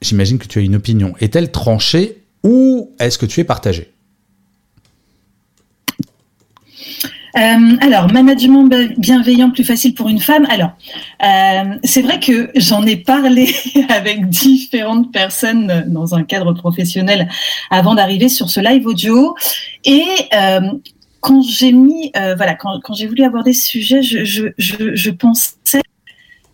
j'imagine 0.00 0.38
que 0.38 0.46
tu 0.46 0.58
as 0.58 0.62
une 0.62 0.76
opinion. 0.76 1.14
Est-elle 1.20 1.52
tranchée 1.52 2.22
ou 2.42 2.94
est-ce 2.98 3.18
que 3.18 3.26
tu 3.26 3.40
es 3.40 3.44
partagée? 3.44 3.92
Euh, 7.36 7.76
alors, 7.80 8.10
management 8.12 8.68
bienveillant 8.96 9.50
plus 9.50 9.64
facile 9.64 9.94
pour 9.94 10.08
une 10.08 10.20
femme. 10.20 10.46
Alors, 10.50 10.70
euh, 11.22 11.76
c'est 11.84 12.02
vrai 12.02 12.20
que 12.20 12.50
j'en 12.56 12.84
ai 12.86 12.96
parlé 12.96 13.54
avec 13.88 14.28
différentes 14.28 15.12
personnes 15.12 15.84
dans 15.88 16.14
un 16.14 16.22
cadre 16.22 16.52
professionnel 16.52 17.28
avant 17.70 17.94
d'arriver 17.94 18.28
sur 18.28 18.50
ce 18.50 18.60
live 18.60 18.86
audio. 18.86 19.34
Et 19.84 20.04
euh, 20.34 20.60
quand 21.20 21.42
j'ai 21.42 21.72
mis, 21.72 22.12
voilà, 22.14 22.54
quand, 22.54 22.94
j'ai 22.94 23.06
voulu 23.06 23.24
aborder 23.24 23.52
ce 23.52 23.66
sujet, 23.66 24.02
je, 24.02 24.24
je, 24.24 24.48
je, 24.56 25.10
pensais 25.10 25.82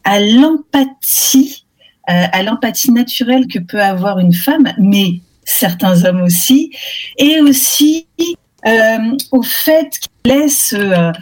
à 0.04 0.20
l'empathie, 0.20 1.66
à 2.06 2.42
l'empathie 2.42 2.90
naturelle 2.90 3.46
que 3.46 3.58
peut 3.58 3.82
avoir 3.82 4.18
une 4.18 4.32
femme, 4.32 4.72
mais 4.78 5.20
certains 5.44 6.04
hommes 6.04 6.22
aussi, 6.22 6.70
et 7.18 7.40
aussi 7.40 8.06
euh, 8.20 8.24
au 9.30 9.42
fait 9.42 9.90
qu'il 9.98 10.32
laisse 10.32 10.72
euh, 10.72 11.12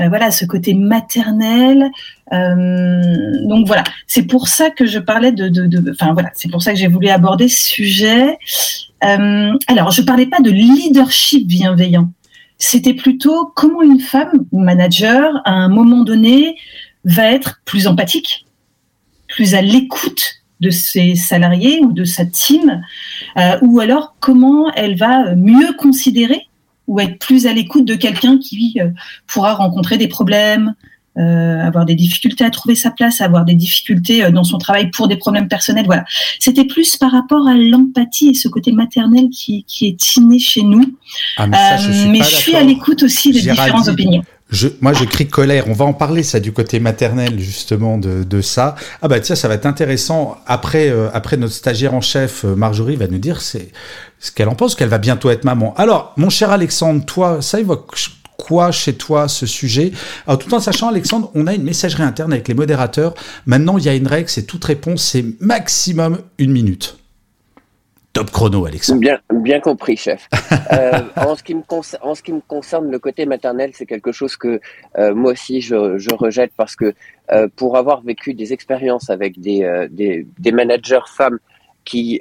euh, 0.00 0.08
voilà 0.08 0.30
ce 0.30 0.44
côté 0.44 0.74
maternel. 0.74 1.90
donc 2.30 3.66
voilà, 3.66 3.84
c'est 4.06 4.22
pour 4.22 4.48
ça 4.48 4.70
que 4.70 4.86
je 4.86 4.98
parlais 4.98 5.32
de, 5.32 5.48
de, 5.48 5.90
enfin 5.90 6.14
voilà, 6.14 6.30
c'est 6.34 6.50
pour 6.50 6.62
ça 6.62 6.72
que 6.72 6.78
j'ai 6.78 6.88
voulu 6.88 7.08
aborder 7.08 7.48
ce 7.48 7.66
sujet. 7.66 8.38
alors, 9.00 9.90
je 9.90 10.02
parlais 10.02 10.26
pas 10.26 10.40
de 10.40 10.50
leadership 10.50 11.46
bienveillant. 11.46 12.10
C'était 12.58 12.94
plutôt 12.94 13.52
comment 13.54 13.82
une 13.82 14.00
femme 14.00 14.46
manager 14.52 15.42
à 15.44 15.52
un 15.52 15.68
moment 15.68 16.04
donné 16.04 16.56
va 17.04 17.24
être 17.32 17.60
plus 17.64 17.86
empathique, 17.86 18.46
plus 19.28 19.54
à 19.54 19.60
l'écoute 19.60 20.36
de 20.60 20.70
ses 20.70 21.16
salariés 21.16 21.80
ou 21.82 21.92
de 21.92 22.04
sa 22.04 22.24
team, 22.24 22.82
ou 23.62 23.80
alors 23.80 24.14
comment 24.20 24.72
elle 24.72 24.96
va 24.96 25.34
mieux 25.34 25.72
considérer 25.76 26.46
ou 26.88 27.00
être 27.00 27.18
plus 27.18 27.46
à 27.46 27.52
l'écoute 27.52 27.84
de 27.84 27.94
quelqu'un 27.94 28.38
qui 28.38 28.78
euh, 28.80 28.88
pourra 29.26 29.54
rencontrer 29.54 29.98
des 29.98 30.08
problèmes, 30.08 30.74
avoir 31.14 31.84
des 31.84 31.94
difficultés 31.94 32.42
à 32.42 32.48
trouver 32.48 32.74
sa 32.74 32.90
place, 32.90 33.20
avoir 33.20 33.44
des 33.44 33.54
difficultés 33.54 34.30
dans 34.30 34.44
son 34.44 34.56
travail 34.56 34.90
pour 34.90 35.08
des 35.08 35.16
problèmes 35.16 35.46
personnels. 35.46 35.84
Voilà. 35.84 36.06
C'était 36.38 36.64
plus 36.64 36.96
par 36.96 37.12
rapport 37.12 37.46
à 37.46 37.54
l'empathie 37.54 38.30
et 38.30 38.34
ce 38.34 38.48
côté 38.48 38.72
maternel 38.72 39.28
qui, 39.28 39.64
qui 39.64 39.88
est 39.88 40.16
inné 40.16 40.38
chez 40.38 40.62
nous. 40.62 40.96
Ah, 41.36 41.46
mais, 41.46 41.58
je 41.78 42.08
mais 42.08 42.20
je 42.20 42.34
suis 42.34 42.54
à 42.54 42.62
l'écoute 42.62 43.02
aussi 43.02 43.30
des 43.30 43.42
différentes 43.42 43.88
opinions. 43.88 44.22
Je, 44.52 44.68
moi, 44.82 44.92
je 44.92 45.04
crie 45.04 45.28
colère. 45.28 45.64
On 45.68 45.72
va 45.72 45.86
en 45.86 45.94
parler, 45.94 46.22
ça, 46.22 46.38
du 46.38 46.52
côté 46.52 46.78
maternel, 46.78 47.40
justement, 47.40 47.96
de, 47.96 48.22
de 48.22 48.40
ça. 48.42 48.76
Ah 49.00 49.08
bah 49.08 49.18
tiens, 49.18 49.34
ça 49.34 49.48
va 49.48 49.54
être 49.54 49.66
intéressant. 49.66 50.36
Après, 50.46 50.90
euh, 50.90 51.08
après 51.14 51.38
notre 51.38 51.54
stagiaire 51.54 51.94
en 51.94 52.02
chef, 52.02 52.44
euh, 52.44 52.54
Marjorie, 52.54 52.96
va 52.96 53.08
nous 53.08 53.18
dire 53.18 53.40
c'est 53.40 53.70
ce 54.20 54.30
qu'elle 54.30 54.48
en 54.48 54.54
pense, 54.54 54.74
qu'elle 54.74 54.90
va 54.90 54.98
bientôt 54.98 55.30
être 55.30 55.44
maman. 55.44 55.74
Alors, 55.76 56.12
mon 56.18 56.28
cher 56.28 56.50
Alexandre, 56.50 57.04
toi, 57.04 57.40
ça 57.40 57.60
évoque 57.60 57.96
quoi 58.36 58.70
chez 58.72 58.92
toi 58.92 59.26
ce 59.26 59.46
sujet? 59.46 59.92
Alors, 60.26 60.38
tout 60.38 60.52
en 60.52 60.60
sachant, 60.60 60.88
Alexandre, 60.88 61.30
on 61.34 61.46
a 61.46 61.54
une 61.54 61.64
messagerie 61.64 62.02
interne 62.02 62.32
avec 62.32 62.46
les 62.46 62.54
modérateurs. 62.54 63.14
Maintenant, 63.46 63.78
il 63.78 63.84
y 63.84 63.88
a 63.88 63.94
une 63.94 64.06
règle, 64.06 64.28
c'est 64.28 64.44
toute 64.44 64.64
réponse, 64.64 65.02
c'est 65.02 65.24
maximum 65.40 66.18
une 66.38 66.52
minute. 66.52 66.98
Top 68.12 68.30
chrono, 68.30 68.66
Alexandre. 68.66 69.00
Bien, 69.00 69.20
bien 69.32 69.60
compris, 69.60 69.96
chef. 69.96 70.28
euh, 70.72 71.00
en, 71.16 71.34
ce 71.34 71.42
qui 71.42 71.54
me 71.54 71.62
en 72.02 72.14
ce 72.14 72.22
qui 72.22 72.32
me 72.32 72.40
concerne, 72.40 72.90
le 72.90 72.98
côté 72.98 73.24
maternel, 73.24 73.70
c'est 73.72 73.86
quelque 73.86 74.12
chose 74.12 74.36
que 74.36 74.60
euh, 74.98 75.14
moi 75.14 75.32
aussi 75.32 75.62
je, 75.62 75.96
je, 75.96 76.14
rejette 76.14 76.52
parce 76.54 76.76
que 76.76 76.92
euh, 77.30 77.48
pour 77.56 77.78
avoir 77.78 78.02
vécu 78.02 78.34
des 78.34 78.52
expériences 78.52 79.08
avec 79.08 79.40
des, 79.40 79.64
euh, 79.64 79.88
des, 79.90 80.26
des, 80.38 80.52
managers 80.52 81.06
femmes 81.06 81.38
qui, 81.84 82.20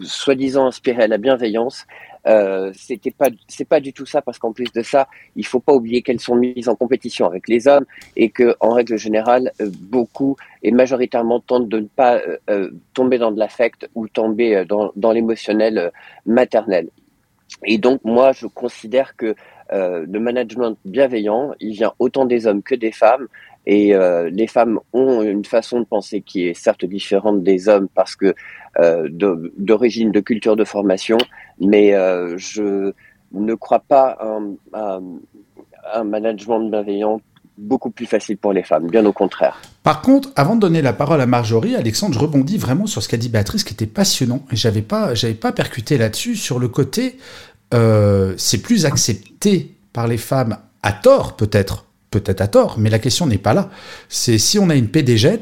soi-disant, 0.00 0.66
inspiraient 0.66 1.06
la 1.06 1.18
bienveillance, 1.18 1.86
euh, 2.26 2.72
c'était 2.74 3.10
pas 3.10 3.28
c'est 3.46 3.64
pas 3.64 3.80
du 3.80 3.92
tout 3.92 4.06
ça 4.06 4.22
parce 4.22 4.38
qu'en 4.38 4.52
plus 4.52 4.72
de 4.72 4.82
ça, 4.82 5.08
il 5.36 5.46
faut 5.46 5.60
pas 5.60 5.72
oublier 5.72 6.02
qu'elles 6.02 6.20
sont 6.20 6.36
mises 6.36 6.68
en 6.68 6.74
compétition 6.74 7.26
avec 7.26 7.48
les 7.48 7.68
hommes 7.68 7.84
et 8.16 8.30
que 8.30 8.56
en 8.60 8.70
règle 8.70 8.96
générale, 8.96 9.52
euh, 9.60 9.70
beaucoup 9.80 10.36
et 10.62 10.72
majoritairement 10.72 11.40
tentent 11.40 11.68
de 11.68 11.80
ne 11.80 11.86
pas 11.86 12.20
euh, 12.50 12.70
tomber 12.94 13.18
dans 13.18 13.32
de 13.32 13.38
l'affect 13.38 13.88
ou 13.94 14.08
tomber 14.08 14.64
dans, 14.68 14.92
dans 14.96 15.12
l'émotionnel 15.12 15.92
maternel. 16.26 16.88
Et 17.64 17.78
donc 17.78 18.04
moi, 18.04 18.32
je 18.32 18.46
considère 18.46 19.16
que 19.16 19.34
le 19.70 20.18
management 20.18 20.78
bienveillant, 20.86 21.52
il 21.60 21.74
vient 21.74 21.92
autant 21.98 22.24
des 22.24 22.46
hommes 22.46 22.62
que 22.62 22.74
des 22.74 22.92
femmes. 22.92 23.28
Et 23.70 23.92
les 24.32 24.46
femmes 24.46 24.80
ont 24.94 25.20
une 25.20 25.44
façon 25.44 25.80
de 25.80 25.84
penser 25.84 26.22
qui 26.22 26.48
est 26.48 26.54
certes 26.54 26.86
différente 26.86 27.42
des 27.42 27.68
hommes 27.68 27.88
parce 27.94 28.16
que 28.16 28.34
euh, 28.80 29.08
d'origine, 29.10 30.12
de, 30.12 30.20
culture, 30.20 30.54
de 30.54 30.62
formation, 30.62 31.18
mais 31.60 31.94
euh, 31.94 32.38
je 32.38 32.92
ne 33.32 33.54
crois 33.54 33.80
pas 33.80 34.16
un, 34.20 34.52
un, 35.92 36.04
management 36.04 36.70
bienveillant 36.70 37.20
beaucoup 37.56 37.90
plus 37.90 38.06
facile 38.06 38.36
pour 38.36 38.52
les 38.52 38.62
femmes, 38.62 38.86
bien 38.86 39.04
au 39.04 39.12
contraire. 39.12 39.60
Par 39.82 40.00
contre, 40.00 40.28
avant 40.36 40.54
de 40.54 40.60
donner 40.60 40.80
la 40.80 40.92
parole 40.92 41.20
à 41.20 41.26
Marjorie, 41.26 41.74
Alexandre, 41.74 42.14
je 42.14 42.20
rebondis 42.20 42.56
vraiment 42.56 42.86
sur 42.86 43.02
ce 43.02 43.08
qu'a 43.08 43.16
dit 43.16 43.28
Béatrice, 43.28 43.64
qui 43.64 43.74
était 43.74 43.86
passionnant, 43.86 44.44
et 44.52 44.56
j'avais 44.56 44.82
pas, 44.82 45.12
j'avais 45.12 45.34
pas 45.34 45.50
percuté 45.50 45.98
là-dessus 45.98 46.36
sur 46.36 46.60
le 46.60 46.68
côté, 46.68 47.18
euh, 47.74 48.34
c'est 48.36 48.62
plus 48.62 48.86
accepté 48.86 49.74
par 49.92 50.06
les 50.06 50.18
femmes 50.18 50.58
à 50.84 50.92
tort 50.92 51.34
peut-être, 51.34 51.86
peut-être 52.10 52.40
à 52.40 52.48
tort, 52.48 52.76
mais 52.78 52.90
la 52.90 52.98
question 52.98 53.26
n'est 53.26 53.38
pas 53.38 53.54
là. 53.54 53.70
C'est 54.08 54.38
si 54.38 54.58
on 54.58 54.70
a 54.70 54.74
une 54.74 54.88
PDG, 54.88 55.40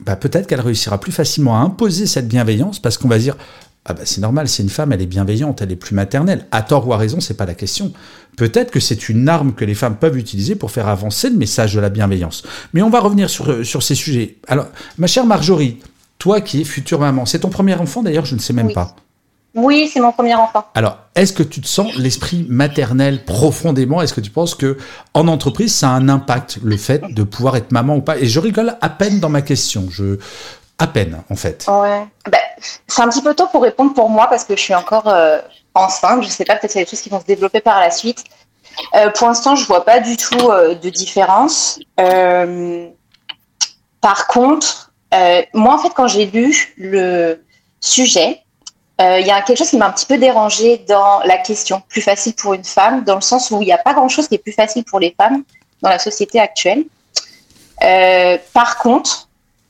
bah, 0.00 0.16
peut-être 0.16 0.46
qu'elle 0.46 0.60
réussira 0.60 0.98
plus 1.00 1.12
facilement 1.12 1.56
à 1.56 1.60
imposer 1.60 2.06
cette 2.06 2.28
bienveillance 2.28 2.80
parce 2.80 2.98
qu'on 2.98 3.08
va 3.08 3.18
dire 3.18 3.36
ah 3.84 3.94
bah 3.94 4.02
c'est 4.04 4.20
normal, 4.20 4.48
c'est 4.48 4.62
une 4.62 4.68
femme, 4.68 4.92
elle 4.92 5.02
est 5.02 5.06
bienveillante, 5.06 5.60
elle 5.60 5.72
est 5.72 5.76
plus 5.76 5.96
maternelle. 5.96 6.46
À 6.52 6.62
tort 6.62 6.86
ou 6.86 6.92
à 6.92 6.96
raison, 6.96 7.18
c'est 7.18 7.36
pas 7.36 7.46
la 7.46 7.54
question. 7.54 7.92
Peut-être 8.36 8.70
que 8.70 8.78
c'est 8.78 9.08
une 9.08 9.28
arme 9.28 9.54
que 9.54 9.64
les 9.64 9.74
femmes 9.74 9.96
peuvent 9.96 10.16
utiliser 10.16 10.54
pour 10.54 10.70
faire 10.70 10.86
avancer 10.86 11.28
le 11.28 11.36
message 11.36 11.74
de 11.74 11.80
la 11.80 11.88
bienveillance. 11.88 12.44
Mais 12.74 12.82
on 12.82 12.90
va 12.90 13.00
revenir 13.00 13.28
sur, 13.28 13.50
euh, 13.50 13.64
sur 13.64 13.82
ces 13.82 13.96
sujets. 13.96 14.36
Alors, 14.46 14.68
ma 14.98 15.08
chère 15.08 15.26
Marjorie, 15.26 15.80
toi 16.18 16.40
qui 16.40 16.60
es 16.60 16.64
future 16.64 17.00
maman, 17.00 17.26
c'est 17.26 17.40
ton 17.40 17.48
premier 17.48 17.74
enfant 17.74 18.04
d'ailleurs, 18.04 18.24
je 18.24 18.36
ne 18.36 18.40
sais 18.40 18.52
même 18.52 18.72
pas. 18.72 18.94
Oui, 19.54 19.90
c'est 19.92 20.00
mon 20.00 20.12
premier 20.12 20.34
enfant. 20.34 20.64
Alors, 20.74 20.98
est-ce 21.14 21.32
que 21.32 21.42
tu 21.42 21.60
te 21.60 21.66
sens 21.66 21.94
l'esprit 21.96 22.46
maternel 22.48 23.24
profondément? 23.24 24.00
Est-ce 24.00 24.14
que 24.14 24.20
tu 24.20 24.30
penses 24.30 24.54
que 24.54 24.78
en 25.12 25.28
entreprise, 25.28 25.74
ça 25.74 25.88
a 25.88 25.92
un 25.92 26.08
impact, 26.08 26.58
le 26.62 26.76
fait 26.76 27.02
de 27.12 27.22
pouvoir 27.22 27.56
être 27.56 27.70
maman 27.70 27.96
ou 27.96 28.00
pas? 28.00 28.16
Et 28.16 28.26
je 28.26 28.40
rigole 28.40 28.76
à 28.80 28.88
peine 28.88 29.20
dans 29.20 29.28
ma 29.28 29.42
question. 29.42 29.88
Je 29.90 30.18
à 30.78 30.86
peine, 30.88 31.22
en 31.30 31.36
fait. 31.36 31.66
Ouais. 31.68 32.06
Ben, 32.28 32.40
c'est 32.88 33.02
un 33.02 33.08
petit 33.08 33.22
peu 33.22 33.34
tôt 33.34 33.46
pour 33.46 33.62
répondre 33.62 33.94
pour 33.94 34.08
moi 34.08 34.26
parce 34.28 34.44
que 34.44 34.56
je 34.56 34.60
suis 34.60 34.74
encore 34.74 35.06
euh, 35.06 35.38
enceinte. 35.74 36.24
Je 36.24 36.28
sais 36.28 36.44
pas, 36.44 36.56
peut-être 36.56 36.76
a 36.76 36.80
des 36.80 36.86
choses 36.90 37.00
qui 37.00 37.08
vont 37.08 37.20
se 37.20 37.26
développer 37.26 37.60
par 37.60 37.78
la 37.78 37.90
suite. 37.90 38.24
Euh, 38.94 39.10
pour 39.10 39.28
l'instant, 39.28 39.54
je 39.54 39.64
vois 39.66 39.84
pas 39.84 40.00
du 40.00 40.16
tout 40.16 40.50
euh, 40.50 40.74
de 40.74 40.90
différence. 40.90 41.78
par 44.00 44.26
contre, 44.26 44.92
moi, 45.54 45.74
en 45.74 45.78
fait, 45.78 45.90
quand 45.94 46.08
j'ai 46.08 46.26
lu 46.26 46.74
le 46.76 47.44
sujet, 47.80 48.42
il 49.00 49.26
y 49.26 49.30
a 49.30 49.42
quelque 49.42 49.58
chose 49.58 49.70
qui 49.70 49.78
m'a 49.78 49.88
un 49.88 49.92
petit 49.92 50.06
peu 50.06 50.16
dérangé 50.16 50.78
dans 50.86 51.20
la 51.24 51.36
question 51.38 51.82
plus 51.88 52.02
facile 52.02 52.34
pour 52.34 52.54
une 52.54 52.64
femme, 52.64 53.02
dans 53.02 53.16
le 53.16 53.20
sens 53.20 53.50
où 53.50 53.60
il 53.60 53.64
n'y 53.64 53.72
a 53.72 53.78
pas 53.78 53.94
grand-chose 53.94 54.28
qui 54.28 54.36
est 54.36 54.38
plus 54.38 54.52
facile 54.52 54.84
pour 54.84 55.00
les 55.00 55.14
femmes 55.18 55.42
dans 55.82 55.88
la 55.88 55.98
société 55.98 56.38
actuelle. 56.38 56.84
Euh, 57.82 58.38
par 58.52 58.78
contre, 58.78 59.28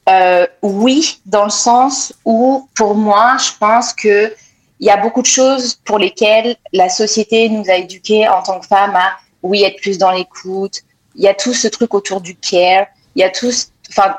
euh, 0.09 0.47
oui, 0.63 1.21
dans 1.27 1.45
le 1.45 1.51
sens 1.51 2.13
où, 2.25 2.69
pour 2.75 2.95
moi, 2.95 3.37
je 3.39 3.51
pense 3.59 3.93
que 3.93 4.35
il 4.81 4.87
y 4.87 4.91
a 4.91 4.97
beaucoup 4.97 5.23
de 5.23 5.27
choses 5.27 5.77
pour 5.85 5.99
lesquelles 5.99 6.57
la 6.73 6.89
société 6.89 7.49
nous 7.49 7.71
a 7.71 7.75
éduqués 7.75 8.29
en 8.29 8.43
tant 8.43 8.59
que 8.59 8.67
femmes 8.67 8.97
à, 8.97 9.13
oui, 9.43 9.63
être 9.63 9.81
plus 9.81 9.97
dans 9.97 10.11
l'écoute. 10.11 10.81
Il 11.15 11.23
y 11.23 11.29
a 11.29 11.35
tout 11.35 11.55
ce 11.55 11.69
truc 11.69 11.95
autour 11.95 12.21
du 12.21 12.35
care. 12.35 12.87
Il 13.15 13.21
y 13.21 13.25
a 13.25 13.31
tout, 13.31 13.53
enfin, 13.91 14.17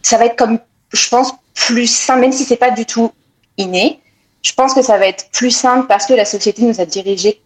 ça 0.00 0.16
va 0.16 0.24
être 0.24 0.36
comme, 0.36 0.58
je 0.92 1.08
pense, 1.08 1.34
plus 1.54 1.86
sain, 1.86 2.16
même 2.16 2.32
si 2.32 2.44
c'est 2.44 2.56
pas 2.56 2.70
du 2.70 2.86
tout 2.86 3.12
inné 3.58 4.00
je 4.42 4.52
pense 4.52 4.74
que 4.74 4.82
ça 4.82 4.98
va 4.98 5.06
être 5.06 5.30
plus 5.30 5.50
simple 5.50 5.86
parce 5.86 6.06
que 6.06 6.14
la 6.14 6.24
société 6.24 6.62
nous 6.62 6.80
a 6.80 6.86
dirigés 6.86 7.40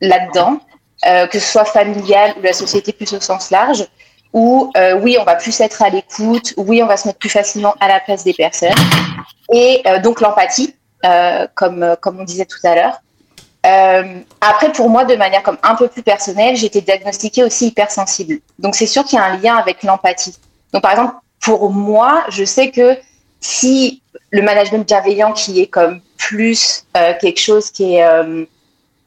là-dedans, 0.00 0.60
euh, 1.06 1.26
que 1.26 1.38
ce 1.38 1.46
soit 1.46 1.64
familial 1.64 2.34
ou 2.38 2.42
la 2.42 2.52
société 2.52 2.92
plus 2.92 3.12
au 3.12 3.20
sens 3.20 3.50
large, 3.50 3.86
où 4.32 4.70
euh, 4.76 4.98
oui, 5.00 5.16
on 5.20 5.24
va 5.24 5.36
plus 5.36 5.58
être 5.60 5.82
à 5.82 5.88
l'écoute, 5.88 6.54
oui, 6.56 6.82
on 6.82 6.86
va 6.86 6.96
se 6.96 7.06
mettre 7.06 7.18
plus 7.18 7.30
facilement 7.30 7.74
à 7.80 7.88
la 7.88 8.00
place 8.00 8.24
des 8.24 8.34
personnes, 8.34 8.74
et 9.52 9.82
euh, 9.86 10.00
donc 10.00 10.20
l'empathie, 10.20 10.74
comme, 11.54 11.96
comme 12.00 12.18
on 12.18 12.24
disait 12.24 12.46
tout 12.46 12.66
à 12.66 12.74
l'heure. 12.74 13.02
après, 14.40 14.72
pour 14.72 14.88
moi, 14.88 15.04
de 15.04 15.14
manière 15.16 15.42
comme 15.42 15.58
un 15.62 15.74
peu 15.74 15.86
plus 15.86 16.02
personnelle, 16.02 16.56
j'ai 16.56 16.66
été 16.66 16.80
diagnostiquée 16.80 17.44
aussi 17.44 17.66
hypersensible. 17.66 18.38
Donc 18.58 18.74
c'est 18.74 18.86
sûr 18.86 19.04
qu'il 19.04 19.18
y 19.18 19.20
a 19.20 19.24
un 19.26 19.36
lien 19.36 19.56
avec 19.56 19.82
l'empathie. 19.82 20.34
Donc 20.72 20.80
par 20.80 20.92
exemple, 20.92 21.16
pour 21.42 21.70
moi, 21.70 22.24
je 22.30 22.42
sais 22.42 22.70
que 22.70 22.96
si 23.40 24.02
le 24.30 24.40
management 24.40 24.86
bienveillant 24.86 25.32
qui 25.32 25.60
est 25.60 25.66
comme 25.66 26.00
plus 26.24 26.84
euh, 26.96 27.12
quelque 27.20 27.40
chose 27.40 27.70
qui 27.70 27.94
est 27.94 28.04
euh, 28.04 28.44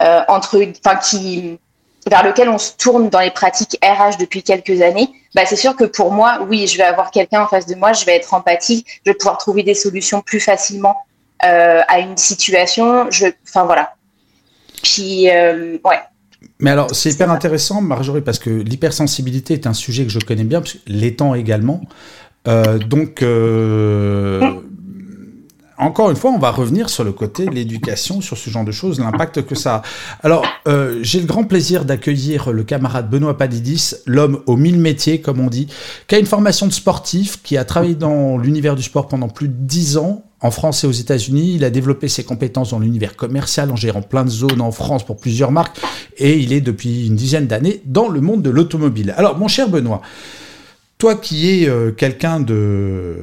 euh, 0.02 0.22
entre, 0.28 0.62
enfin 0.86 0.98
qui 0.98 1.60
vers 2.10 2.26
lequel 2.26 2.48
on 2.48 2.58
se 2.58 2.72
tourne 2.78 3.10
dans 3.10 3.20
les 3.20 3.32
pratiques 3.32 3.78
RH 3.84 4.18
depuis 4.18 4.42
quelques 4.42 4.82
années, 4.82 5.10
bah 5.36 5.42
c'est 5.46 5.58
sûr 5.58 5.76
que 5.76 5.84
pour 5.84 6.14
moi, 6.14 6.40
oui, 6.48 6.66
je 6.66 6.78
vais 6.78 6.86
avoir 6.86 7.12
quelqu'un 7.12 7.42
en 7.42 7.48
face 7.48 7.66
de 7.66 7.76
moi, 7.76 7.92
je 7.92 8.06
vais 8.06 8.16
être 8.16 8.34
empathique, 8.34 8.88
je 9.06 9.12
vais 9.12 9.18
pouvoir 9.18 9.38
trouver 9.38 9.64
des 9.64 9.74
solutions 9.74 10.22
plus 10.22 10.40
facilement 10.40 10.96
à 11.42 12.00
une 12.00 12.16
situation. 12.16 13.12
Je, 13.12 13.28
enfin 13.46 13.66
voilà. 13.66 13.94
Puis 14.84 15.26
ouais. 15.26 16.00
Mais 16.60 16.72
alors, 16.72 16.96
c'est 16.96 17.12
hyper 17.12 17.30
intéressant, 17.30 17.82
Marjorie, 17.82 18.22
parce 18.22 18.40
que 18.40 18.50
l'hypersensibilité 18.50 19.56
est 19.56 19.68
un 19.68 19.74
sujet 19.74 20.06
que 20.06 20.10
je 20.10 20.20
connais 20.20 20.46
bien, 20.46 20.64
l'étant 20.88 21.36
également. 21.36 21.82
donc, 22.46 23.22
mm 23.22 24.67
encore 25.78 26.10
une 26.10 26.16
fois, 26.16 26.32
on 26.32 26.40
va 26.40 26.50
revenir 26.50 26.90
sur 26.90 27.04
le 27.04 27.12
côté 27.12 27.46
de 27.46 27.52
l'éducation, 27.52 28.20
sur 28.20 28.38
ce 28.38 28.50
genre 28.50 28.66
de 28.66 28.72
choses, 28.72 29.00
l'impact 29.00 29.46
que 29.46 29.54
ça 29.54 29.76
a. 29.76 29.82
Alors, 30.24 30.44
euh, 30.68 31.00
j'ai 31.04 31.20
le 31.20 31.28
grand 31.28 31.44
plaisir 31.44 31.86
d'accueillir 31.86 32.52
le 32.52 32.64
camarade 32.64 33.10
Benoît 33.10 33.38
Padidis, 33.38 33.94
l'homme 34.08 34.42
aux 34.48 34.58
mille 34.58 34.80
métiers, 34.80 35.22
comme 35.22 35.40
on 35.40 35.48
dit, 35.48 35.68
qui 36.08 36.16
a 36.16 36.20
une 36.20 36.26
formation 36.26 36.66
de 36.66 36.74
sportif, 36.74 37.42
qui 37.44 37.58
a 37.58 37.66
travaillé 37.66 37.94
dans 37.94 38.38
l'univers 38.38 38.76
du 38.76 38.82
sport 38.82 39.08
pendant 39.08 39.30
plus 39.30 39.48
de 39.48 39.54
dix 39.56 39.98
ans, 39.98 40.24
en 40.40 40.52
France 40.52 40.84
et 40.84 40.88
aux 40.88 40.92
États-Unis. 40.92 41.54
Il 41.56 41.64
a 41.64 41.70
développé 41.70 42.08
ses 42.08 42.24
compétences 42.24 42.72
dans 42.72 42.80
l'univers 42.80 43.16
commercial 43.16 43.72
en 43.72 43.76
gérant 43.76 44.02
plein 44.02 44.24
de 44.24 44.30
zones 44.30 44.62
en 44.62 44.72
France 44.72 45.06
pour 45.06 45.18
plusieurs 45.18 45.52
marques, 45.52 45.78
et 46.18 46.38
il 46.38 46.54
est 46.54 46.62
depuis 46.62 47.08
une 47.08 47.16
dizaine 47.16 47.46
d'années 47.46 47.82
dans 47.86 48.10
le 48.10 48.22
monde 48.22 48.42
de 48.42 48.50
l'automobile. 48.50 49.14
Alors, 49.16 49.38
mon 49.38 49.48
cher 49.48 49.70
Benoît, 49.70 50.02
toi 50.98 51.14
qui 51.14 51.50
es 51.50 51.70
euh, 51.70 51.92
quelqu'un 51.92 52.40
de 52.40 53.18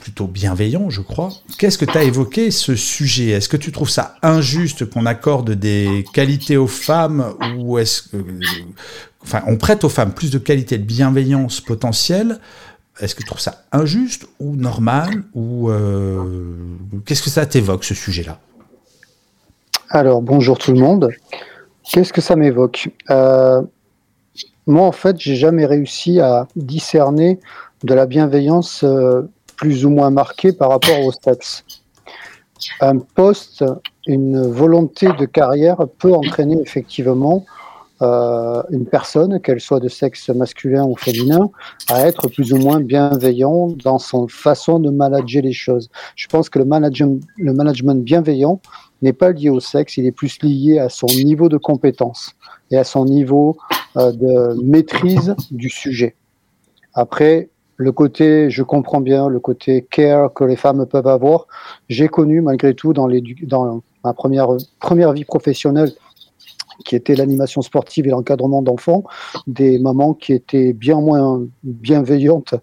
plutôt 0.00 0.26
bienveillant, 0.26 0.90
je 0.90 1.02
crois. 1.02 1.30
Qu'est-ce 1.58 1.78
que 1.78 1.84
tu 1.84 1.96
as 1.96 2.04
évoqué 2.04 2.50
ce 2.50 2.74
sujet? 2.74 3.28
Est-ce 3.30 3.48
que 3.48 3.56
tu 3.56 3.70
trouves 3.70 3.90
ça 3.90 4.16
injuste 4.22 4.88
qu'on 4.88 5.06
accorde 5.06 5.50
des 5.50 6.04
qualités 6.14 6.56
aux 6.56 6.66
femmes 6.66 7.34
ou 7.58 7.78
est-ce 7.78 8.02
que 8.02 8.16
enfin 9.22 9.42
on 9.46 9.56
prête 9.56 9.84
aux 9.84 9.88
femmes 9.88 10.12
plus 10.12 10.30
de 10.30 10.38
qualités 10.38 10.78
de 10.78 10.84
bienveillance 10.84 11.60
potentielle? 11.60 12.38
Est-ce 13.00 13.14
que 13.14 13.20
tu 13.20 13.26
trouves 13.26 13.40
ça 13.40 13.64
injuste 13.72 14.26
ou 14.40 14.56
normal 14.56 15.22
ou 15.34 15.70
euh, 15.70 16.54
qu'est-ce 17.04 17.22
que 17.22 17.30
ça 17.30 17.46
t'évoque 17.46 17.84
ce 17.84 17.94
sujet-là? 17.94 18.38
Alors 19.90 20.22
bonjour 20.22 20.56
tout 20.58 20.72
le 20.72 20.80
monde. 20.80 21.10
Qu'est-ce 21.84 22.12
que 22.12 22.20
ça 22.20 22.36
m'évoque? 22.36 22.88
Euh, 23.10 23.62
moi, 24.66 24.86
en 24.86 24.92
fait, 24.92 25.16
j'ai 25.18 25.36
jamais 25.36 25.66
réussi 25.66 26.20
à 26.20 26.46
discerner 26.54 27.40
de 27.82 27.94
la 27.94 28.06
bienveillance 28.06 28.84
euh, 28.84 29.22
plus 29.60 29.84
ou 29.84 29.90
moins 29.90 30.10
marquée 30.10 30.52
par 30.52 30.70
rapport 30.70 30.98
au 31.04 31.12
sexe. 31.12 31.64
Un 32.80 32.98
poste, 32.98 33.62
une 34.06 34.40
volonté 34.40 35.08
de 35.18 35.26
carrière 35.26 35.76
peut 35.98 36.14
entraîner 36.14 36.58
effectivement 36.62 37.44
euh, 38.00 38.62
une 38.70 38.86
personne, 38.86 39.38
qu'elle 39.42 39.60
soit 39.60 39.80
de 39.80 39.88
sexe 39.88 40.30
masculin 40.30 40.84
ou 40.86 40.96
féminin, 40.96 41.50
à 41.90 42.06
être 42.06 42.28
plus 42.28 42.54
ou 42.54 42.56
moins 42.56 42.80
bienveillant 42.80 43.68
dans 43.84 43.98
son 43.98 44.28
façon 44.28 44.78
de 44.78 44.88
manager 44.88 45.42
les 45.42 45.52
choses. 45.52 45.90
Je 46.16 46.26
pense 46.26 46.48
que 46.48 46.58
le 46.58 46.64
management, 46.64 47.22
le 47.36 47.52
management 47.52 48.02
bienveillant 48.02 48.62
n'est 49.02 49.12
pas 49.12 49.32
lié 49.32 49.50
au 49.50 49.60
sexe, 49.60 49.98
il 49.98 50.06
est 50.06 50.12
plus 50.12 50.38
lié 50.42 50.78
à 50.78 50.88
son 50.88 51.06
niveau 51.06 51.50
de 51.50 51.58
compétence 51.58 52.32
et 52.70 52.78
à 52.78 52.84
son 52.84 53.04
niveau 53.04 53.58
euh, 53.98 54.12
de 54.12 54.62
maîtrise 54.62 55.34
du 55.50 55.68
sujet. 55.68 56.16
Après, 56.94 57.50
le 57.80 57.92
côté, 57.92 58.50
je 58.50 58.62
comprends 58.62 59.00
bien, 59.00 59.30
le 59.30 59.40
côté 59.40 59.86
care 59.90 60.34
que 60.34 60.44
les 60.44 60.56
femmes 60.56 60.84
peuvent 60.84 61.06
avoir, 61.06 61.46
j'ai 61.88 62.08
connu 62.08 62.42
malgré 62.42 62.74
tout 62.74 62.92
dans, 62.92 63.08
ma 64.04 64.12
première, 64.12 64.48
première 64.80 65.14
vie 65.14 65.24
professionnelle 65.24 65.90
qui 66.84 66.96
était 66.96 67.14
l'animation 67.14 67.62
sportive 67.62 68.06
et 68.06 68.10
l'encadrement 68.10 68.62
d'enfants, 68.62 69.04
des 69.46 69.78
mamans 69.78 70.14
qui 70.14 70.32
étaient 70.32 70.72
bien 70.72 71.00
moins 71.00 71.42
bienveillantes 71.62 72.54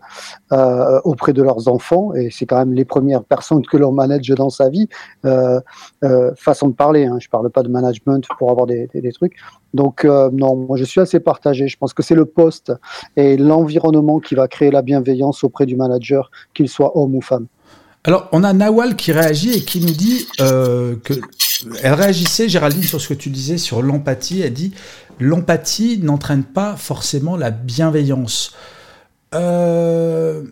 euh, 0.52 1.00
auprès 1.04 1.34
de 1.34 1.42
leurs 1.42 1.68
enfants, 1.68 2.14
et 2.14 2.30
c'est 2.32 2.46
quand 2.46 2.58
même 2.58 2.74
les 2.74 2.86
premières 2.86 3.24
personnes 3.24 3.66
que 3.66 3.78
l'on 3.78 3.92
manage 3.92 4.28
dans 4.30 4.50
sa 4.50 4.70
vie, 4.70 4.88
euh, 5.26 5.60
euh, 6.04 6.32
façon 6.36 6.70
de 6.70 6.74
parler, 6.74 7.06
hein, 7.06 7.18
je 7.20 7.28
ne 7.28 7.32
parle 7.32 7.50
pas 7.50 7.64
de 7.64 7.70
management 7.70 8.26
pour 8.38 8.52
avoir 8.52 8.66
des, 8.66 8.90
des, 8.94 9.12
trucs. 9.12 9.36
Donc 9.74 10.06
non, 10.06 10.56
moi 10.56 10.78
je 10.78 10.84
suis 10.84 11.02
assez 11.02 11.20
partagé, 11.20 11.68
je 11.68 11.78
pense 11.78 11.94
que 11.94 12.04
c'est 12.04 12.16
le 12.16 12.26
poste 12.26 12.74
et 13.16 13.38
l'environnement 13.38 14.20
qui 14.20 14.36
va 14.36 14.48
créer 14.48 14.72
la 14.72 14.82
bienveillance 14.82 15.44
auprès 15.44 15.66
du 15.66 15.76
manager, 15.76 16.32
qu'il 16.54 16.70
soit 16.70 16.98
homme 16.98 17.16
ou 17.16 17.22
femme. 17.22 17.48
Alors, 18.04 18.30
on 18.32 18.44
a 18.44 18.54
Nawal 18.54 18.96
qui 18.96 19.12
réagit 19.12 19.58
et 19.58 19.66
qui 19.66 19.82
nous 19.82 19.92
dit 19.92 20.28
que 20.38 21.20
elle 21.84 21.94
réagissait, 21.94 22.50
Géraldine, 22.50 22.84
sur 22.84 23.02
ce 23.02 23.08
que 23.08 23.14
tu 23.14 23.30
disais 23.30 23.58
sur 23.58 23.82
l'empathie. 23.82 24.42
Elle 24.42 24.54
dit 24.54 24.74
l'empathie 25.20 26.00
n'entraîne 26.00 26.44
pas 26.44 26.76
forcément 26.76 27.38
la 27.38 27.52
bienveillance. 27.52 28.54
Euh, 29.34 30.44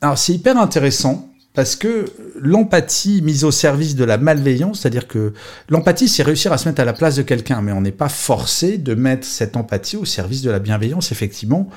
alors 0.00 0.18
c'est 0.18 0.34
hyper 0.34 0.56
intéressant 0.58 1.28
parce 1.54 1.76
que 1.76 2.06
l'empathie 2.40 3.20
mise 3.22 3.42
au 3.42 3.50
service 3.50 3.96
de 3.96 4.04
la 4.04 4.16
malveillance, 4.16 4.80
c'est-à-dire 4.80 5.08
que 5.08 5.32
l'empathie, 5.68 6.08
c'est 6.08 6.22
réussir 6.22 6.52
à 6.52 6.58
se 6.58 6.68
mettre 6.68 6.80
à 6.80 6.84
la 6.84 6.92
place 6.92 7.16
de 7.16 7.22
quelqu'un, 7.22 7.62
mais 7.62 7.72
on 7.72 7.80
n'est 7.80 7.90
pas 7.90 8.08
forcé 8.08 8.78
de 8.78 8.94
mettre 8.94 9.26
cette 9.26 9.56
empathie 9.56 9.96
au 9.96 10.04
service 10.04 10.42
de 10.42 10.50
la 10.50 10.60
bienveillance. 10.60 11.10
Effectivement, 11.10 11.68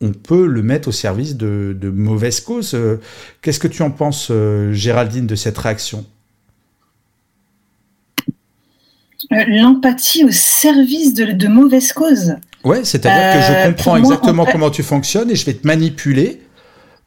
on 0.00 0.12
peut 0.12 0.46
le 0.46 0.62
mettre 0.62 0.88
au 0.88 0.92
service 0.92 1.36
de, 1.36 1.76
mauvaises 1.92 2.40
causes. 2.40 2.74
Euh, 2.74 3.00
qu'est-ce 3.42 3.60
que 3.60 3.68
tu 3.68 3.82
en 3.82 3.90
penses, 3.90 4.28
euh, 4.30 4.72
Géraldine, 4.72 5.26
de 5.26 5.34
cette 5.34 5.58
réaction 5.58 6.06
Euh, 8.28 9.05
l'empathie 9.30 10.24
au 10.24 10.30
service 10.30 11.14
de, 11.14 11.48
mauvaises 11.48 11.92
causes. 11.92 12.36
Ouais, 12.64 12.84
c'est-à-dire 12.84 13.40
que 13.40 13.46
je 13.46 13.52
euh, 13.52 13.66
comprends 13.68 13.96
exactement 13.96 14.44
comment 14.44 14.70
tu 14.70 14.82
fonctionnes 14.82 15.30
et 15.30 15.36
je 15.36 15.46
vais 15.46 15.54
te 15.54 15.66
manipuler 15.66 16.42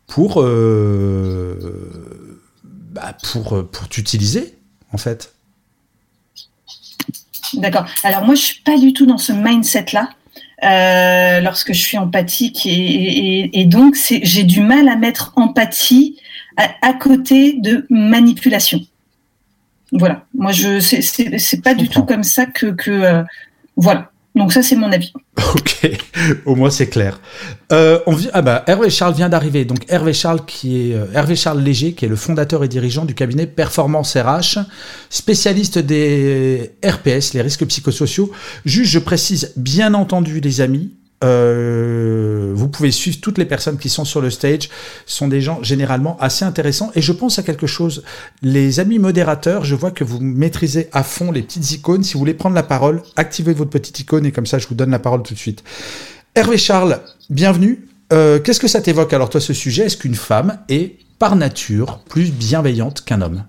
pour, 0.08 0.42
euh, 0.42 1.56
bah, 2.64 3.16
pour, 3.32 3.70
pour 3.70 3.88
t'utiliser, 3.90 4.56
en 4.94 4.98
fait. 4.98 5.34
D'accord. 7.56 7.86
Alors 8.04 8.24
moi, 8.24 8.36
je 8.36 8.42
suis 8.42 8.62
pas 8.62 8.78
du 8.78 8.94
tout 8.94 9.06
dans 9.06 9.18
ce 9.18 9.34
mindset-là. 9.34 10.10
lorsque 11.42 11.74
je 11.74 11.80
suis 11.80 11.98
empathique 11.98 12.66
et, 12.66 13.66
donc 13.66 13.98
j'ai 14.08 14.44
du 14.44 14.62
mal 14.62 14.88
à 14.88 14.96
mettre 14.96 15.34
empathie 15.36 16.18
à 16.58 16.94
côté 16.94 17.54
de 17.54 17.86
manipulation. 17.90 18.82
Voilà. 19.92 20.26
Moi, 20.34 20.52
je 20.52 20.80
c'est 20.80 21.62
pas 21.64 21.74
du 21.74 21.90
tout 21.90 22.04
comme 22.04 22.24
ça 22.24 22.46
que, 22.46 22.68
que 22.68 22.92
euh, 22.92 23.24
voilà. 23.76 24.12
Donc 24.36 24.54
ça, 24.54 24.62
c'est 24.62 24.76
mon 24.76 24.92
avis. 24.92 25.12
Ok, 25.56 25.90
au 26.46 26.56
moins 26.56 26.70
c'est 26.70 26.88
clair. 26.88 27.20
Euh, 27.72 28.00
on, 28.06 28.16
ah 28.34 28.42
bah, 28.42 28.64
Hervé 28.68 28.90
Charles 28.90 29.16
vient 29.16 29.30
d'arriver. 29.30 29.66
Donc 29.66 29.80
Hervé 29.88 30.14
Charles, 30.14 30.46
qui 30.46 30.92
est 30.92 30.94
euh, 30.94 31.06
Hervé 31.14 31.36
Charles 31.36 31.62
Léger, 31.62 31.94
qui 31.94 32.06
est 32.06 32.10
le 32.10 32.18
fondateur 32.18 32.64
et 32.64 32.68
dirigeant 32.68 33.06
du 33.06 33.16
cabinet 33.16 33.48
Performance 33.48 34.16
RH, 34.16 34.60
spécialiste 35.10 35.80
des 35.80 36.74
RPS, 36.86 37.34
les 37.34 37.42
risques 37.42 37.66
psychosociaux. 37.66 38.32
Juste, 38.66 38.92
je 38.92 39.00
précise, 39.00 39.54
bien 39.56 39.94
entendu, 39.94 40.40
les 40.40 40.62
amis, 40.62 40.92
euh, 41.24 42.54
vous 42.56 42.70
pouvez 42.70 42.92
suivre 42.92 43.20
toutes 43.22 43.38
les 43.38 43.46
personnes 43.46 43.78
qui 43.78 43.90
sont 43.90 44.06
sur 44.06 44.22
le 44.22 44.30
stage. 44.30 44.70
Ce 45.06 45.18
sont 45.18 45.28
des 45.28 45.42
gens 45.42 45.62
généralement 45.64 46.18
assez 46.20 46.46
intéressants. 46.46 46.92
Et 46.96 47.02
je 47.02 47.12
pense 47.12 47.40
à 47.40 47.44
quelque 47.44 47.68
chose. 47.68 48.04
Les 48.42 48.80
amis 48.80 49.00
modérateurs, 49.00 49.64
je 49.64 49.76
vois 49.76 49.92
que 49.92 50.04
vous 50.04 50.20
maîtrisez 50.20 50.90
à 50.92 51.04
fond 51.04 51.32
les 51.32 51.42
petites 51.42 51.72
icônes. 51.72 52.04
Si 52.04 52.14
vous 52.14 52.20
voulez 52.20 52.34
prendre 52.34 52.56
la 52.56 52.64
parole, 52.64 53.02
activez 53.16 53.54
votre 53.54 53.72
petite 53.72 54.00
icône 54.00 54.26
et 54.26 54.32
comme 54.32 54.46
ça, 54.46 54.60
je 54.60 54.68
vous 54.68 54.76
donne 54.76 54.92
la 54.92 55.00
parole 55.00 55.24
tout 55.24 55.34
de 55.34 55.40
suite. 55.40 55.64
Hervé 56.36 56.58
Charles, 56.58 57.00
bienvenue. 57.30 57.88
Euh, 58.12 58.40
Qu'est-ce 58.40 58.60
que 58.60 58.68
ça 58.68 58.82
t'évoque 58.82 59.14
alors 59.14 59.30
toi 59.30 59.42
ce 59.42 59.54
sujet? 59.54 59.86
Est-ce 59.86 59.98
qu'une 59.98 60.16
femme 60.16 60.60
est 60.70 60.98
par 61.20 61.36
nature 61.36 62.00
plus 62.10 62.32
bienveillante 62.32 63.04
qu'un 63.04 63.22
homme? 63.22 63.44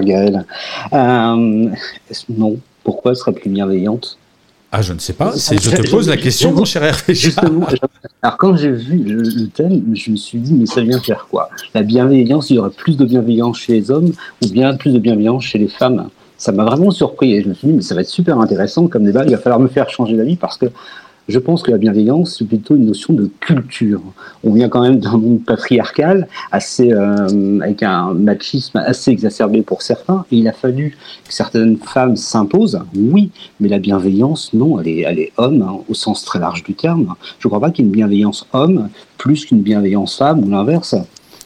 Gaël. 0.00 0.46
Euh, 0.92 1.70
non, 2.28 2.60
pourquoi 2.88 3.10
elle 3.10 3.18
serait 3.18 3.32
plus 3.32 3.50
bienveillante? 3.50 4.16
Ah, 4.72 4.80
je 4.80 4.94
ne 4.94 4.98
sais 4.98 5.12
pas. 5.12 5.34
Je 5.36 5.70
te 5.70 5.90
pose 5.90 6.08
la 6.08 6.16
question, 6.16 6.52
mon 6.52 6.64
cher 6.64 6.82
Hervé. 6.82 7.14
Justement, 7.14 7.66
alors 8.22 8.38
quand 8.38 8.56
j'ai 8.56 8.70
vu 8.70 8.96
le, 8.96 9.46
thème, 9.48 9.94
je 9.94 10.10
me 10.10 10.16
suis 10.16 10.38
dit, 10.38 10.54
mais 10.54 10.64
ça 10.64 10.80
vient 10.80 10.98
faire 10.98 11.26
quoi? 11.30 11.50
La 11.74 11.82
bienveillance, 11.82 12.48
il 12.48 12.56
y 12.56 12.58
aurait 12.58 12.70
plus 12.70 12.96
de 12.96 13.04
bienveillance 13.04 13.58
chez 13.58 13.74
les 13.74 13.90
hommes 13.90 14.12
ou 14.42 14.48
bien 14.48 14.74
plus 14.74 14.94
de 14.94 14.98
bienveillance 14.98 15.44
chez 15.44 15.58
les 15.58 15.68
femmes? 15.68 16.08
Ça 16.38 16.50
m'a 16.50 16.64
vraiment 16.64 16.90
surpris 16.90 17.34
et 17.34 17.42
je 17.42 17.48
me 17.50 17.52
suis 17.52 17.68
dit, 17.68 17.74
mais 17.74 17.82
ça 17.82 17.94
va 17.94 18.00
être 18.00 18.08
super 18.08 18.40
intéressant 18.40 18.88
comme 18.88 19.04
débat. 19.04 19.24
Il 19.26 19.32
va 19.32 19.38
falloir 19.38 19.60
me 19.60 19.68
faire 19.68 19.90
changer 19.90 20.16
d'avis 20.16 20.36
parce 20.36 20.56
que 20.56 20.66
je 21.28 21.38
pense 21.38 21.62
que 21.62 21.70
la 21.70 21.76
bienveillance, 21.76 22.36
c'est 22.38 22.46
plutôt 22.46 22.74
une 22.74 22.86
notion 22.86 23.12
de 23.12 23.30
culture. 23.40 24.00
On 24.42 24.52
vient 24.52 24.68
quand 24.68 24.80
même 24.80 24.98
d'un 24.98 25.18
monde 25.18 25.44
patriarcal, 25.44 26.26
assez, 26.50 26.90
euh, 26.92 27.60
avec 27.60 27.82
un 27.82 28.14
machisme 28.14 28.78
assez 28.78 29.10
exacerbé 29.10 29.60
pour 29.62 29.82
certains, 29.82 30.24
et 30.32 30.38
il 30.38 30.48
a 30.48 30.52
fallu 30.52 30.96
que 31.26 31.32
certaines 31.32 31.76
femmes 31.76 32.16
s'imposent, 32.16 32.80
oui, 32.96 33.30
mais 33.60 33.68
la 33.68 33.78
bienveillance, 33.78 34.54
non, 34.54 34.80
elle 34.80 34.88
est, 34.88 35.00
elle 35.00 35.18
est 35.18 35.32
homme, 35.36 35.62
hein, 35.62 35.78
au 35.88 35.94
sens 35.94 36.24
très 36.24 36.38
large 36.38 36.62
du 36.62 36.74
terme. 36.74 37.14
Je 37.38 37.46
ne 37.46 37.50
crois 37.50 37.60
pas 37.60 37.70
qu'il 37.70 37.84
y 37.84 37.88
ait 37.88 37.90
une 37.90 37.94
bienveillance 37.94 38.46
homme 38.54 38.88
plus 39.18 39.44
qu'une 39.44 39.60
bienveillance 39.60 40.16
femme 40.16 40.42
ou 40.44 40.48
l'inverse. 40.48 40.94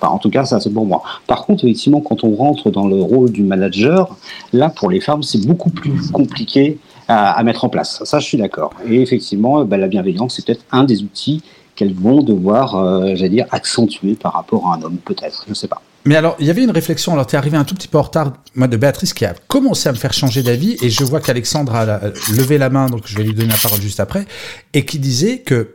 en 0.01 0.19
tout 0.19 0.31
cas, 0.31 0.45
ça 0.45 0.61
c'est 0.61 0.73
pour 0.73 0.87
moi. 0.87 1.03
Par 1.27 1.45
contre, 1.45 1.65
effectivement, 1.65 2.01
quand 2.01 2.23
on 2.23 2.35
rentre 2.37 2.71
dans 2.71 2.87
le 2.87 3.01
rôle 3.03 3.33
du 3.33 3.43
manager, 3.43 4.17
là, 4.53 4.69
pour 4.69 4.91
les 4.91 5.01
femmes, 5.01 5.23
c'est 5.25 5.45
beaucoup 5.45 5.71
plus 5.71 6.11
compliqué 6.13 6.79
à, 7.13 7.43
mettre 7.43 7.65
en 7.65 7.69
place. 7.69 8.03
Ça, 8.05 8.19
je 8.19 8.25
suis 8.25 8.39
d'accord. 8.39 8.73
Et 8.87 9.01
effectivement, 9.01 9.65
bah, 9.65 9.77
la 9.77 9.89
bienveillance, 9.89 10.37
c'est 10.37 10.47
peut-être 10.47 10.65
un 10.73 10.85
des 10.85 11.03
outils 11.03 11.43
qu'elles 11.75 11.95
vont 11.95 12.23
devoir, 12.23 12.77
euh, 12.77 13.15
j'allais 13.15 13.31
dire, 13.31 13.47
accentuer 13.51 14.15
par 14.15 14.35
rapport 14.35 14.69
à 14.69 14.77
un 14.77 14.83
homme, 14.83 14.99
peut-être. 14.99 15.45
Je 15.47 15.51
ne 15.51 15.55
sais 15.55 15.69
pas. 15.69 15.83
Mais 16.05 16.17
alors, 16.17 16.37
il 16.41 16.47
y 16.47 16.51
avait 16.51 16.65
une 16.65 16.71
réflexion, 16.71 17.13
alors 17.13 17.27
tu 17.27 17.37
es 17.37 17.39
arrivé 17.39 17.57
un 17.57 17.65
tout 17.65 17.75
petit 17.75 17.89
peu 17.89 17.99
en 17.99 18.03
retard, 18.03 18.33
moi, 18.55 18.67
de 18.67 18.77
Béatrice, 18.77 19.15
qui 19.15 19.25
a 19.25 19.35
commencé 19.47 19.89
à 19.89 19.93
me 19.93 19.97
faire 19.97 20.13
changer 20.13 20.43
d'avis, 20.43 20.77
et 20.83 20.91
je 20.91 21.05
vois 21.05 21.21
qu'Alexandre 21.21 21.75
a 21.75 22.01
levé 22.37 22.59
la 22.59 22.71
main, 22.71 22.87
donc 22.87 23.03
je 23.07 23.17
vais 23.17 23.23
lui 23.23 23.35
donner 23.35 23.51
la 23.51 23.57
parole 23.57 23.81
juste 23.81 24.01
après, 24.01 24.27
et 24.75 24.85
qui 24.85 24.99
disait 24.99 25.39
que 25.39 25.75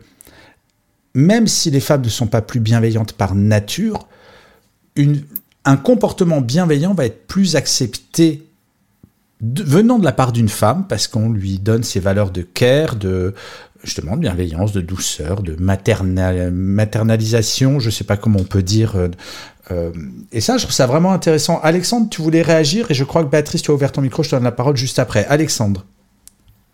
même 1.13 1.47
si 1.47 1.71
les 1.71 1.79
femmes 1.79 2.01
ne 2.01 2.09
sont 2.09 2.27
pas 2.27 2.41
plus 2.41 2.59
bienveillantes 2.59 3.13
par 3.13 3.35
nature, 3.35 4.07
une, 4.97 5.23
un 5.63 5.77
comportement 5.77 6.41
bienveillant 6.41 6.93
va 6.93 7.05
être 7.05 7.25
plus 7.25 7.55
accepté 7.55 8.46
venant 9.41 9.99
de 9.99 10.05
la 10.05 10.11
part 10.11 10.31
d'une 10.31 10.49
femme, 10.49 10.85
parce 10.87 11.07
qu'on 11.07 11.29
lui 11.29 11.59
donne 11.59 11.83
ses 11.83 11.99
valeurs 11.99 12.31
de 12.31 12.41
care, 12.41 12.95
de 12.95 13.35
justement 13.83 14.15
de 14.15 14.21
bienveillance, 14.21 14.71
de 14.71 14.81
douceur, 14.81 15.43
de 15.43 15.55
maternalisation, 15.59 17.79
je 17.79 17.87
ne 17.87 17.91
sais 17.91 18.03
pas 18.03 18.17
comment 18.17 18.39
on 18.39 18.45
peut 18.45 18.63
dire. 18.63 18.95
Euh, 18.95 19.09
euh, 19.71 19.91
et 20.31 20.41
ça, 20.41 20.57
je 20.57 20.63
trouve 20.63 20.73
ça 20.73 20.87
vraiment 20.87 21.13
intéressant. 21.13 21.59
Alexandre, 21.61 22.09
tu 22.09 22.21
voulais 22.21 22.41
réagir 22.41 22.89
et 22.89 22.93
je 22.93 23.03
crois 23.03 23.23
que 23.23 23.29
Béatrice, 23.29 23.61
tu 23.61 23.71
as 23.71 23.73
ouvert 23.73 23.91
ton 23.91 24.01
micro, 24.01 24.23
je 24.23 24.29
te 24.29 24.35
donne 24.35 24.43
la 24.43 24.51
parole 24.51 24.77
juste 24.77 24.99
après. 24.99 25.25
Alexandre. 25.25 25.85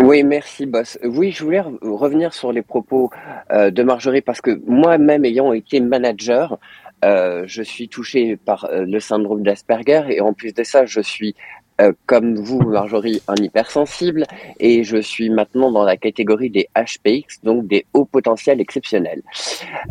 Oui, 0.02 0.24
merci, 0.24 0.66
boss. 0.66 0.98
Oui, 1.04 1.32
je 1.32 1.44
voulais 1.44 1.62
revenir 1.82 2.34
sur 2.34 2.52
les 2.52 2.62
propos 2.62 3.10
euh, 3.52 3.72
de 3.72 3.84
Marjorie 3.84 4.22
parce 4.22 4.42
que 4.42 4.62
moi-même, 4.68 5.24
ayant 5.24 5.54
été 5.54 5.80
manager, 5.80 6.58
je 7.06 7.62
suis 7.62 7.90
touché 7.90 8.38
par 8.38 8.70
le 8.72 8.98
syndrome 9.02 9.44
d'Asperger 9.44 10.04
et 10.08 10.22
en 10.22 10.32
plus 10.32 10.54
de 10.54 10.64
ça, 10.64 10.86
je 10.86 11.02
suis 11.02 11.36
euh, 11.82 11.92
comme 12.06 12.36
vous, 12.36 12.62
Marjorie, 12.62 13.22
un 13.28 13.36
hypersensible, 13.36 14.26
et 14.60 14.84
je 14.84 14.98
suis 14.98 15.30
maintenant 15.30 15.72
dans 15.72 15.84
la 15.84 15.98
catégorie 15.98 16.50
des 16.50 16.70
HPX, 16.76 17.42
donc 17.44 17.68
des 17.68 17.86
hauts 17.94 18.06
potentiels 18.06 18.62
exceptionnels. 18.62 19.24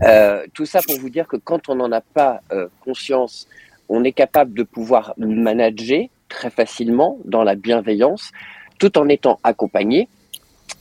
Euh, 0.02 0.46
tout 0.54 0.66
ça 0.66 0.80
pour 0.80 0.98
vous 0.98 1.10
dire 1.10 1.26
que 1.26 1.36
quand 1.36 1.68
on 1.68 1.76
n'en 1.76 1.90
a 1.90 2.00
pas 2.00 2.40
euh, 2.52 2.68
conscience, 2.84 3.48
on 3.88 4.04
est 4.04 4.12
capable 4.12 4.54
de 4.54 4.62
pouvoir 4.62 5.14
manager 5.18 6.06
très 6.28 6.50
facilement 6.50 7.18
dans 7.24 7.42
la 7.42 7.56
bienveillance, 7.56 8.30
tout 8.78 8.96
en 8.96 9.08
étant 9.08 9.38
accompagné. 9.42 10.08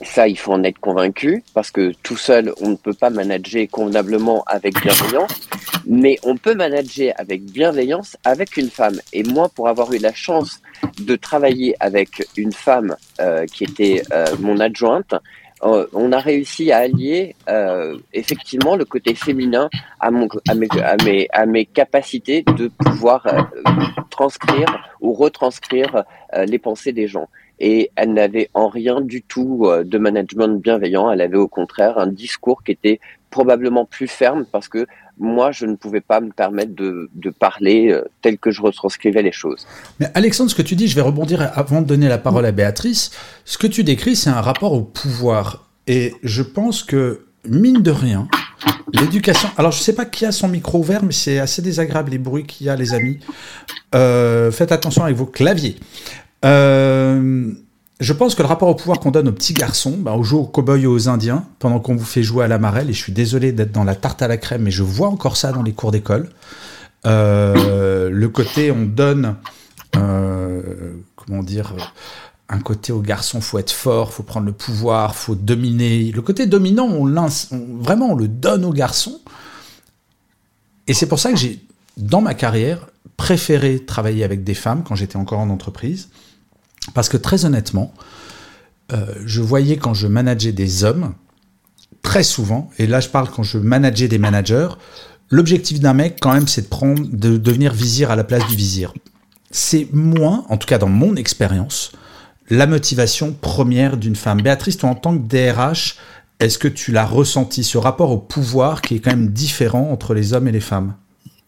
Ça, 0.04 0.28
il 0.28 0.38
faut 0.38 0.54
en 0.54 0.64
être 0.64 0.80
convaincu 0.80 1.44
parce 1.54 1.72
que 1.72 1.94
tout 2.04 2.18
seul, 2.18 2.54
on 2.60 2.70
ne 2.70 2.76
peut 2.76 2.94
pas 2.94 3.10
manager 3.10 3.68
convenablement 3.70 4.44
avec 4.48 4.82
bienveillance, 4.82 5.48
mais 5.86 6.18
on 6.24 6.38
peut 6.38 6.56
manager 6.56 7.14
avec 7.18 7.44
bienveillance 7.44 8.18
avec 8.26 8.58
une 8.58 8.70
femme. 8.70 9.00
Et 9.14 9.24
moi, 9.24 9.50
pour 9.50 9.68
avoir 9.68 9.94
eu 9.94 10.00
la 10.00 10.14
chance 10.14 10.60
de 11.00 11.16
travailler 11.16 11.76
avec 11.80 12.28
une 12.36 12.52
femme 12.52 12.96
euh, 13.20 13.46
qui 13.46 13.64
était 13.64 14.02
euh, 14.12 14.26
mon 14.40 14.60
adjointe, 14.60 15.14
euh, 15.64 15.86
on 15.94 16.12
a 16.12 16.20
réussi 16.20 16.72
à 16.72 16.80
allier 16.80 17.36
euh, 17.48 17.98
effectivement 18.14 18.76
le 18.76 18.86
côté 18.86 19.14
féminin 19.14 19.70
à, 20.00 20.10
mon, 20.10 20.28
à, 20.48 20.56
mes, 20.56 20.68
à, 20.82 20.96
mes, 21.04 21.28
à 21.32 21.46
mes 21.46 21.66
capacités 21.66 22.42
de 22.42 22.68
pouvoir 22.68 23.28
euh, 23.28 23.42
transcrire 24.10 24.90
ou 25.02 25.14
retranscrire 25.14 26.04
les 26.46 26.60
pensées 26.60 26.94
des 26.94 27.08
gens 27.08 27.28
et 27.64 27.92
elle 27.96 28.14
n'avait 28.14 28.50
en 28.56 28.68
rien 28.68 29.02
du 29.02 29.22
tout 29.22 29.66
euh, 29.66 29.84
de 29.84 29.98
management 30.00 30.60
bienveillant. 30.60 31.12
Elle 31.12 31.22
avait 31.22 31.38
au 31.38 31.48
contraire 31.48 32.00
un 32.00 32.08
discours 32.08 32.64
qui 32.64 32.72
était 32.72 33.00
probablement 33.30 33.86
plus 33.86 34.08
ferme 34.08 34.46
parce 34.52 34.68
que 34.68 34.88
moi, 35.20 35.52
je 35.52 35.68
ne 35.68 35.76
pouvais 35.76 36.02
pas 36.02 36.20
me 36.20 36.32
permettre 36.32 36.74
de, 36.74 37.08
parler 37.40 37.92
euh, 37.92 38.04
tel 38.24 38.40
que 38.40 38.50
je 38.50 38.64
retranscrivais 38.64 39.22
les 39.22 39.32
choses. 39.32 39.68
Mais 40.00 40.08
Alexandre, 40.16 40.50
ce 40.50 40.56
que 40.56 40.64
tu 40.64 40.76
dis, 40.76 40.88
je 40.88 40.96
vais 40.96 41.02
rebondir 41.02 41.52
avant 41.54 41.82
de 41.82 41.86
donner 41.86 42.10
la 42.10 42.18
parole 42.18 42.48
à 42.48 42.52
Béatrice. 42.52 43.12
Ce 43.46 43.60
que 43.60 43.68
tu 43.68 43.84
décris, 43.84 44.16
c'est 44.16 44.32
un 44.32 44.42
rapport 44.42 44.74
au 44.74 44.82
pouvoir. 44.82 45.70
Et 45.86 46.16
je 46.24 46.42
pense 46.42 46.82
que, 46.82 47.26
mine 47.48 47.84
de 47.84 47.92
rien, 47.92 48.28
l'éducation. 48.94 49.50
Alors, 49.58 49.72
je 49.72 49.78
ne 49.78 49.84
sais 49.84 49.94
pas 49.94 50.06
qui 50.06 50.26
a 50.26 50.32
son 50.32 50.48
micro 50.48 50.80
ouvert, 50.80 51.04
mais 51.04 51.12
c'est 51.12 51.38
assez 51.38 51.62
désagréable 51.62 52.12
les 52.12 52.18
bruits 52.18 52.46
qu'il 52.46 52.68
y 52.68 52.70
a, 52.70 52.76
les 52.76 52.94
amis. 52.94 53.20
Euh, 53.94 54.52
faites 54.52 54.72
attention 54.72 55.04
avec 55.04 55.16
vos 55.16 55.26
claviers. 55.26 55.76
Euh, 56.44 57.52
je 58.00 58.14
pense 58.14 58.34
que 58.34 58.42
le 58.42 58.48
rapport 58.48 58.68
au 58.68 58.74
pouvoir 58.74 59.00
qu'on 59.00 59.12
donne 59.12 59.28
aux 59.28 59.34
petits 59.34 59.54
garçons, 59.54 59.96
bah, 59.98 60.14
aux 60.14 60.24
joueurs 60.24 60.44
aux 60.44 60.48
cow-boys 60.48 60.80
et 60.80 60.88
aux 60.88 61.08
indiens, 61.08 61.46
pendant 61.60 61.80
qu'on 61.80 61.96
vous 61.96 62.06
fait 62.06 62.24
jouer 62.24 62.44
à 62.44 62.48
la 62.48 62.58
marelle, 62.58 62.90
et 62.90 62.94
je 62.94 63.02
suis 63.02 63.14
désolé 63.14 63.52
d'être 63.52 63.72
dans 63.72 63.84
la 63.84 63.94
tarte 63.94 64.24
à 64.24 64.28
la 64.28 64.38
crème, 64.38 64.64
mais 64.64 64.72
je 64.72 64.82
vois 64.82 65.08
encore 65.08 65.38
ça 65.38 65.52
dans 65.52 65.62
les 65.62 65.74
cours 65.74 65.92
d'école. 65.92 66.30
Euh, 67.06 68.10
le 68.10 68.30
côté, 68.30 68.72
on 68.72 68.86
donne, 68.86 69.36
euh, 69.96 70.94
comment 71.16 71.44
dire, 71.44 71.76
un 72.50 72.60
côté 72.60 72.92
aux 72.92 73.02
garçons, 73.02 73.40
faut 73.40 73.60
être 73.60 73.72
fort, 73.72 74.12
faut 74.12 74.24
prendre 74.24 74.48
le 74.48 74.52
pouvoir, 74.52 75.16
faut 75.16 75.36
dominer. 75.36 76.12
Le 76.12 76.22
côté 76.24 76.48
dominant, 76.48 76.88
on, 76.88 77.06
vraiment, 77.80 78.14
on 78.14 78.16
le 78.16 78.28
donne 78.28 78.66
aux 78.66 78.74
garçons. 78.74 79.22
Et 80.88 80.96
c'est 80.96 81.08
pour 81.08 81.20
ça 81.20 81.32
que 81.32 81.38
j'ai, 81.38 81.64
dans 81.98 82.22
ma 82.22 82.34
carrière, 82.34 82.88
préféré 83.16 83.86
travailler 83.86 84.24
avec 84.24 84.44
des 84.44 84.56
femmes 84.56 84.84
quand 84.84 84.96
j'étais 84.96 85.18
encore 85.18 85.40
en 85.40 85.52
entreprise 85.52 86.10
parce 86.94 87.10
que 87.10 87.18
très 87.18 87.46
honnêtement, 87.46 87.94
euh, 88.92 89.06
je 89.26 89.42
voyais 89.42 89.78
quand 89.78 89.94
je 89.94 90.08
manageais 90.08 90.52
des 90.52 90.84
hommes, 90.84 91.14
très 92.02 92.24
souvent, 92.24 92.70
et 92.78 92.88
là 92.88 93.00
je 93.00 93.10
parle 93.10 93.30
quand 93.30 93.44
je 93.44 93.58
manageais 93.58 94.08
des 94.08 94.18
managers, 94.18 94.70
l'objectif 95.30 95.80
d'un 95.80 95.94
mec 95.94 96.18
quand 96.20 96.34
même 96.34 96.48
c'est 96.48 96.64
de 96.64 96.68
prendre, 96.68 97.06
de 97.08 97.38
devenir 97.38 97.74
vizir 97.74 98.12
à 98.12 98.16
la 98.16 98.24
place 98.24 98.46
du 98.48 98.56
vizir. 98.56 98.94
C'est 99.52 99.88
moins, 99.92 100.46
en 100.50 100.58
tout 100.58 100.68
cas 100.68 100.78
dans 100.78 100.90
mon 100.90 101.16
expérience, 101.16 101.92
la 102.50 102.68
motivation 102.68 103.34
première 103.34 103.98
d'une 103.98 104.16
femme. 104.16 104.42
Béatrice, 104.42 104.78
toi 104.78 104.90
en 104.90 104.96
tant 104.96 105.18
que 105.18 105.26
DRH, 105.26 105.98
est-ce 106.40 106.58
que 106.58 106.68
tu 106.68 106.92
l'as 106.92 107.06
ressenti, 107.06 107.64
ce 107.64 107.78
rapport 107.78 108.12
au 108.12 108.18
pouvoir 108.18 108.82
qui 108.82 108.96
est 108.96 109.00
quand 109.00 109.12
même 109.12 109.30
différent 109.30 109.90
entre 109.92 110.14
les 110.14 110.34
hommes 110.34 110.48
et 110.48 110.52
les 110.52 110.60
femmes? 110.60 110.96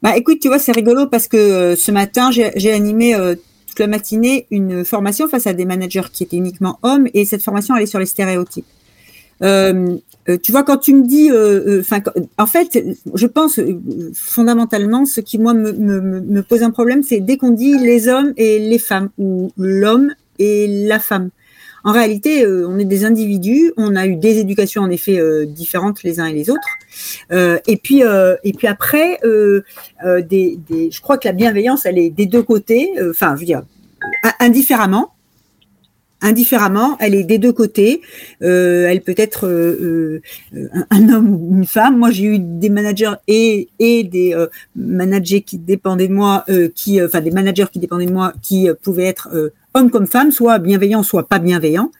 Bah 0.03 0.15
écoute, 0.17 0.39
tu 0.39 0.49
vois, 0.49 0.59
c'est 0.59 0.73
rigolo 0.73 1.07
parce 1.07 1.27
que 1.27 1.37
euh, 1.37 1.75
ce 1.75 1.89
matin, 1.91 2.29
j'ai 2.31 2.73
animé 2.73 3.15
euh, 3.15 3.35
la 3.79 3.87
matinée 3.87 4.47
une 4.51 4.85
formation 4.85 5.27
face 5.27 5.47
à 5.47 5.53
des 5.53 5.65
managers 5.65 6.09
qui 6.11 6.23
étaient 6.23 6.37
uniquement 6.37 6.79
hommes 6.83 7.07
et 7.13 7.25
cette 7.25 7.43
formation 7.43 7.75
allait 7.75 7.85
sur 7.85 7.99
les 7.99 8.05
stéréotypes. 8.05 8.65
Euh, 9.41 9.97
euh, 10.29 10.37
tu 10.41 10.51
vois, 10.51 10.63
quand 10.63 10.77
tu 10.77 10.93
me 10.93 11.05
dis, 11.05 11.29
euh, 11.31 11.83
en 12.37 12.45
fait, 12.45 12.81
je 13.13 13.27
pense 13.27 13.59
fondamentalement, 14.13 15.05
ce 15.05 15.19
qui 15.19 15.37
moi 15.37 15.53
me 15.53 16.41
pose 16.41 16.63
un 16.63 16.71
problème, 16.71 17.03
c'est 17.03 17.19
dès 17.19 17.37
qu'on 17.37 17.51
dit 17.51 17.77
les 17.77 18.07
hommes 18.07 18.33
et 18.37 18.59
les 18.59 18.79
femmes 18.79 19.09
ou 19.17 19.51
l'homme 19.57 20.13
et 20.39 20.85
la 20.87 20.99
femme. 20.99 21.29
En 21.83 21.91
réalité, 21.91 22.47
on 22.47 22.79
est 22.79 22.85
des 22.85 23.03
individus, 23.05 23.73
on 23.77 23.95
a 23.95 24.07
eu 24.07 24.15
des 24.15 24.39
éducations 24.39 24.83
en 24.83 24.89
effet 24.89 25.19
différentes 25.45 26.03
les 26.03 26.19
uns 26.19 26.25
et 26.25 26.33
les 26.33 26.49
autres. 26.49 26.61
et 27.67 27.77
puis, 27.77 28.01
et 28.43 28.53
puis 28.53 28.67
après, 28.67 29.19
je 29.23 31.01
crois 31.01 31.17
que 31.17 31.27
la 31.27 31.33
bienveillance, 31.33 31.85
elle 31.85 31.97
est 31.97 32.09
des 32.09 32.25
deux 32.25 32.43
côtés. 32.43 32.93
Enfin, 33.09 33.35
je 33.35 33.41
veux 33.41 33.45
dire, 33.45 33.63
indifféremment 34.39 35.13
indifféremment, 36.23 36.97
elle 36.99 37.13
est 37.13 37.23
des 37.23 37.37
deux 37.37 37.51
côtés. 37.51 38.01
Euh, 38.41 38.87
elle 38.87 39.01
peut 39.01 39.13
être 39.17 39.45
euh, 39.45 40.21
euh, 40.55 40.67
un, 40.89 41.09
homme 41.09 41.35
ou 41.35 41.57
une 41.57 41.65
femme. 41.65 41.97
Moi, 41.97 42.11
j'ai 42.11 42.23
eu 42.23 42.39
des 42.39 42.69
managers 42.69 43.13
et, 43.27 43.69
et 43.77 44.03
des 44.03 44.33
euh, 44.33 44.47
managers 44.75 45.41
qui 45.41 45.57
dépendaient 45.57 46.07
de 46.07 46.13
moi, 46.13 46.45
euh, 46.49 46.69
qui, 46.73 47.03
enfin 47.03 47.21
des 47.21 47.31
managers 47.31 47.65
qui 47.71 47.79
dépendaient 47.79 48.05
de 48.05 48.13
moi, 48.13 48.33
qui 48.41 48.69
pouvaient 48.81 49.05
être 49.05 49.29
hommes 49.73 49.89
comme 49.89 50.07
femmes, 50.07 50.31
soit 50.31 50.59
bienveillants, 50.59 51.03
soit 51.03 51.27
pas 51.27 51.39
bienveillants. 51.39 51.91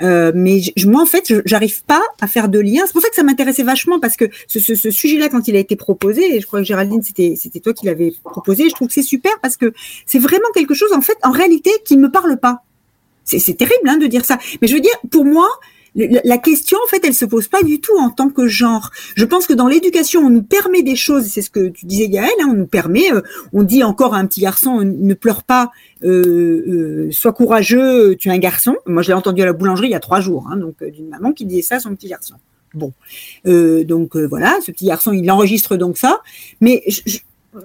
Euh, 0.00 0.32
mais 0.34 0.60
moi, 0.86 1.02
en 1.02 1.06
fait, 1.06 1.32
j'arrive 1.44 1.84
pas 1.84 2.02
à 2.20 2.26
faire 2.26 2.48
de 2.48 2.58
lien. 2.58 2.82
C'est 2.86 2.92
pour 2.92 3.02
ça 3.02 3.08
que 3.08 3.14
ça 3.14 3.22
m'intéressait 3.22 3.62
vachement 3.62 4.00
parce 4.00 4.16
que 4.16 4.24
ce, 4.48 4.90
sujet-là, 4.90 5.28
quand 5.28 5.46
il 5.48 5.56
a 5.56 5.58
été 5.58 5.76
proposé, 5.76 6.36
et 6.36 6.40
je 6.40 6.46
crois 6.46 6.60
que 6.60 6.66
Géraldine, 6.66 7.02
c'était 7.02 7.34
c'était 7.36 7.60
toi 7.60 7.72
qui 7.72 7.86
l'avais 7.86 8.12
proposé, 8.24 8.68
je 8.68 8.74
trouve 8.74 8.88
que 8.88 8.94
c'est 8.94 9.02
super 9.02 9.32
parce 9.40 9.56
que 9.56 9.72
c'est 10.06 10.18
vraiment 10.18 10.48
quelque 10.54 10.74
chose, 10.74 10.92
en 10.92 11.02
fait, 11.02 11.16
en 11.22 11.30
réalité, 11.30 11.70
qui 11.84 11.96
me 11.96 12.10
parle 12.10 12.38
pas. 12.38 12.64
C'est 13.24 13.56
terrible 13.56 13.88
hein, 13.88 13.98
de 13.98 14.06
dire 14.06 14.24
ça. 14.24 14.38
Mais 14.60 14.68
je 14.68 14.74
veux 14.74 14.80
dire, 14.80 14.94
pour 15.10 15.24
moi, 15.24 15.48
la 15.94 16.38
question, 16.38 16.78
en 16.84 16.88
fait, 16.88 17.04
elle 17.04 17.14
se 17.14 17.24
pose 17.24 17.48
pas 17.48 17.62
du 17.62 17.80
tout 17.80 17.96
en 17.98 18.10
tant 18.10 18.30
que 18.30 18.48
genre. 18.48 18.90
Je 19.14 19.24
pense 19.24 19.46
que 19.46 19.52
dans 19.52 19.66
l'éducation, 19.66 20.20
on 20.20 20.30
nous 20.30 20.42
permet 20.42 20.82
des 20.82 20.96
choses. 20.96 21.26
C'est 21.26 21.42
ce 21.42 21.50
que 21.50 21.68
tu 21.68 21.84
disais, 21.86 22.08
Gaël. 22.08 22.30
Hein, 22.40 22.48
on 22.50 22.54
nous 22.54 22.66
permet. 22.66 23.12
Euh, 23.12 23.20
on 23.52 23.62
dit 23.62 23.82
encore 23.84 24.14
à 24.14 24.18
un 24.18 24.26
petit 24.26 24.40
garçon 24.40 24.80
ne 24.82 25.14
pleure 25.14 25.42
pas, 25.42 25.70
euh, 26.02 26.08
euh, 27.08 27.10
sois 27.10 27.32
courageux, 27.32 28.16
tu 28.16 28.28
es 28.28 28.32
un 28.32 28.38
garçon. 28.38 28.76
Moi, 28.86 29.02
je 29.02 29.08
l'ai 29.08 29.14
entendu 29.14 29.42
à 29.42 29.46
la 29.46 29.52
boulangerie 29.52 29.88
il 29.88 29.92
y 29.92 29.94
a 29.94 30.00
trois 30.00 30.20
jours, 30.20 30.48
hein, 30.50 30.56
donc 30.56 30.82
d'une 30.82 31.08
maman 31.08 31.32
qui 31.32 31.44
disait 31.44 31.62
ça 31.62 31.76
à 31.76 31.80
son 31.80 31.94
petit 31.94 32.08
garçon. 32.08 32.36
Bon, 32.74 32.94
donc 33.44 34.16
voilà, 34.16 34.58
ce 34.64 34.72
petit 34.72 34.86
garçon, 34.86 35.12
il 35.12 35.30
enregistre 35.30 35.76
donc 35.76 35.98
ça. 35.98 36.22
Mais 36.62 36.82
je, 36.86 37.02
je, 37.04 37.18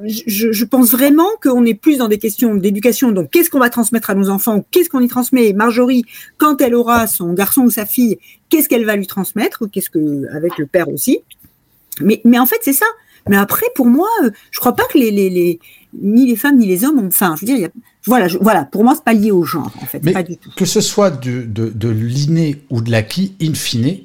je, 0.06 0.66
pense 0.66 0.92
vraiment 0.92 1.30
qu'on 1.42 1.66
est 1.66 1.74
plus 1.74 1.98
dans 1.98 2.08
des 2.08 2.18
questions 2.18 2.56
d'éducation. 2.56 3.12
Donc, 3.12 3.30
qu'est-ce 3.32 3.50
qu'on 3.50 3.60
va 3.60 3.70
transmettre 3.70 4.10
à 4.10 4.16
nos 4.16 4.30
enfants? 4.30 4.66
Qu'est-ce 4.72 4.90
qu'on 4.90 5.00
y 5.00 5.08
transmet? 5.08 5.54
Marjorie, 5.54 6.04
quand 6.38 6.62
elle 6.62 6.76
aura 6.76 7.08
son 7.08 7.34
garçon 7.34 7.62
ou 7.62 7.70
sa 7.70 7.86
fille, 7.86 8.18
qu'est-ce 8.50 8.68
qu'elle 8.68 8.86
va 8.86 8.96
lui 8.96 9.08
transmettre? 9.08 9.64
Qu'est-ce 9.72 9.90
que 9.90 10.26
avec 10.36 10.58
le 10.58 10.66
père 10.66 10.90
aussi? 10.90 11.20
Mais, 12.02 12.22
mais 12.26 12.38
en 12.38 12.46
fait, 12.46 12.60
c'est 12.62 12.74
ça. 12.74 12.86
Mais 13.30 13.38
après, 13.38 13.66
pour 13.76 13.86
moi, 13.86 14.10
euh, 14.24 14.30
je 14.52 14.60
crois 14.60 14.76
pas 14.76 14.86
que 14.92 14.98
les, 14.98 15.12
les, 15.12 15.30
les 15.30 15.60
ni 16.02 16.28
les 16.28 16.36
femmes 16.36 16.58
ni 16.58 16.66
les 16.66 16.84
hommes 16.84 17.00
ont. 17.00 17.08
Enfin, 17.08 17.36
je 17.36 17.42
veux 17.42 17.48
dire, 17.48 17.56
il 17.56 17.62
y 17.62 17.66
a, 17.66 17.70
voilà, 18.06 18.28
je, 18.28 18.38
voilà. 18.38 18.66
Pour 18.66 18.84
moi, 18.84 18.94
c'est 18.96 19.04
pas 19.04 19.14
lié 19.14 19.32
au 19.32 19.44
genre, 19.44 19.72
en 19.82 19.86
fait. 19.86 20.04
Mais 20.04 20.12
pas 20.12 20.24
du 20.24 20.38
tout. 20.38 20.52
Que 20.56 20.66
ce 20.66 20.82
soit 20.82 21.12
de, 21.12 21.44
de, 21.44 21.70
de 21.70 21.90
l'inné 21.90 22.62
ou 22.70 22.82
de 22.82 22.92
l'acquis, 22.92 23.36
in 23.42 23.54
fine, 23.54 23.98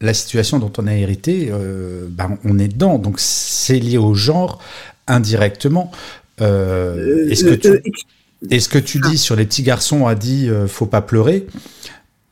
la 0.00 0.14
situation 0.14 0.58
dont 0.58 0.72
on 0.78 0.86
a 0.86 0.94
hérité, 0.94 1.48
euh, 1.50 2.06
ben, 2.08 2.38
on 2.44 2.58
est 2.58 2.68
dedans. 2.68 2.98
Donc, 2.98 3.18
c'est 3.18 3.78
lié 3.78 3.98
au 3.98 4.14
genre 4.14 4.60
indirectement. 5.06 5.90
Euh, 6.40 7.28
est-ce 7.28 7.44
que 7.44 7.54
tu, 7.54 7.68
euh, 7.68 7.80
est-ce 8.50 8.68
que 8.68 8.78
tu 8.78 9.00
dis 9.00 9.18
sur 9.18 9.36
les 9.36 9.46
petits 9.46 9.62
garçons 9.62 10.06
a 10.06 10.14
dit 10.14 10.48
euh, 10.48 10.66
faut 10.66 10.86
pas 10.86 11.02
pleurer 11.02 11.46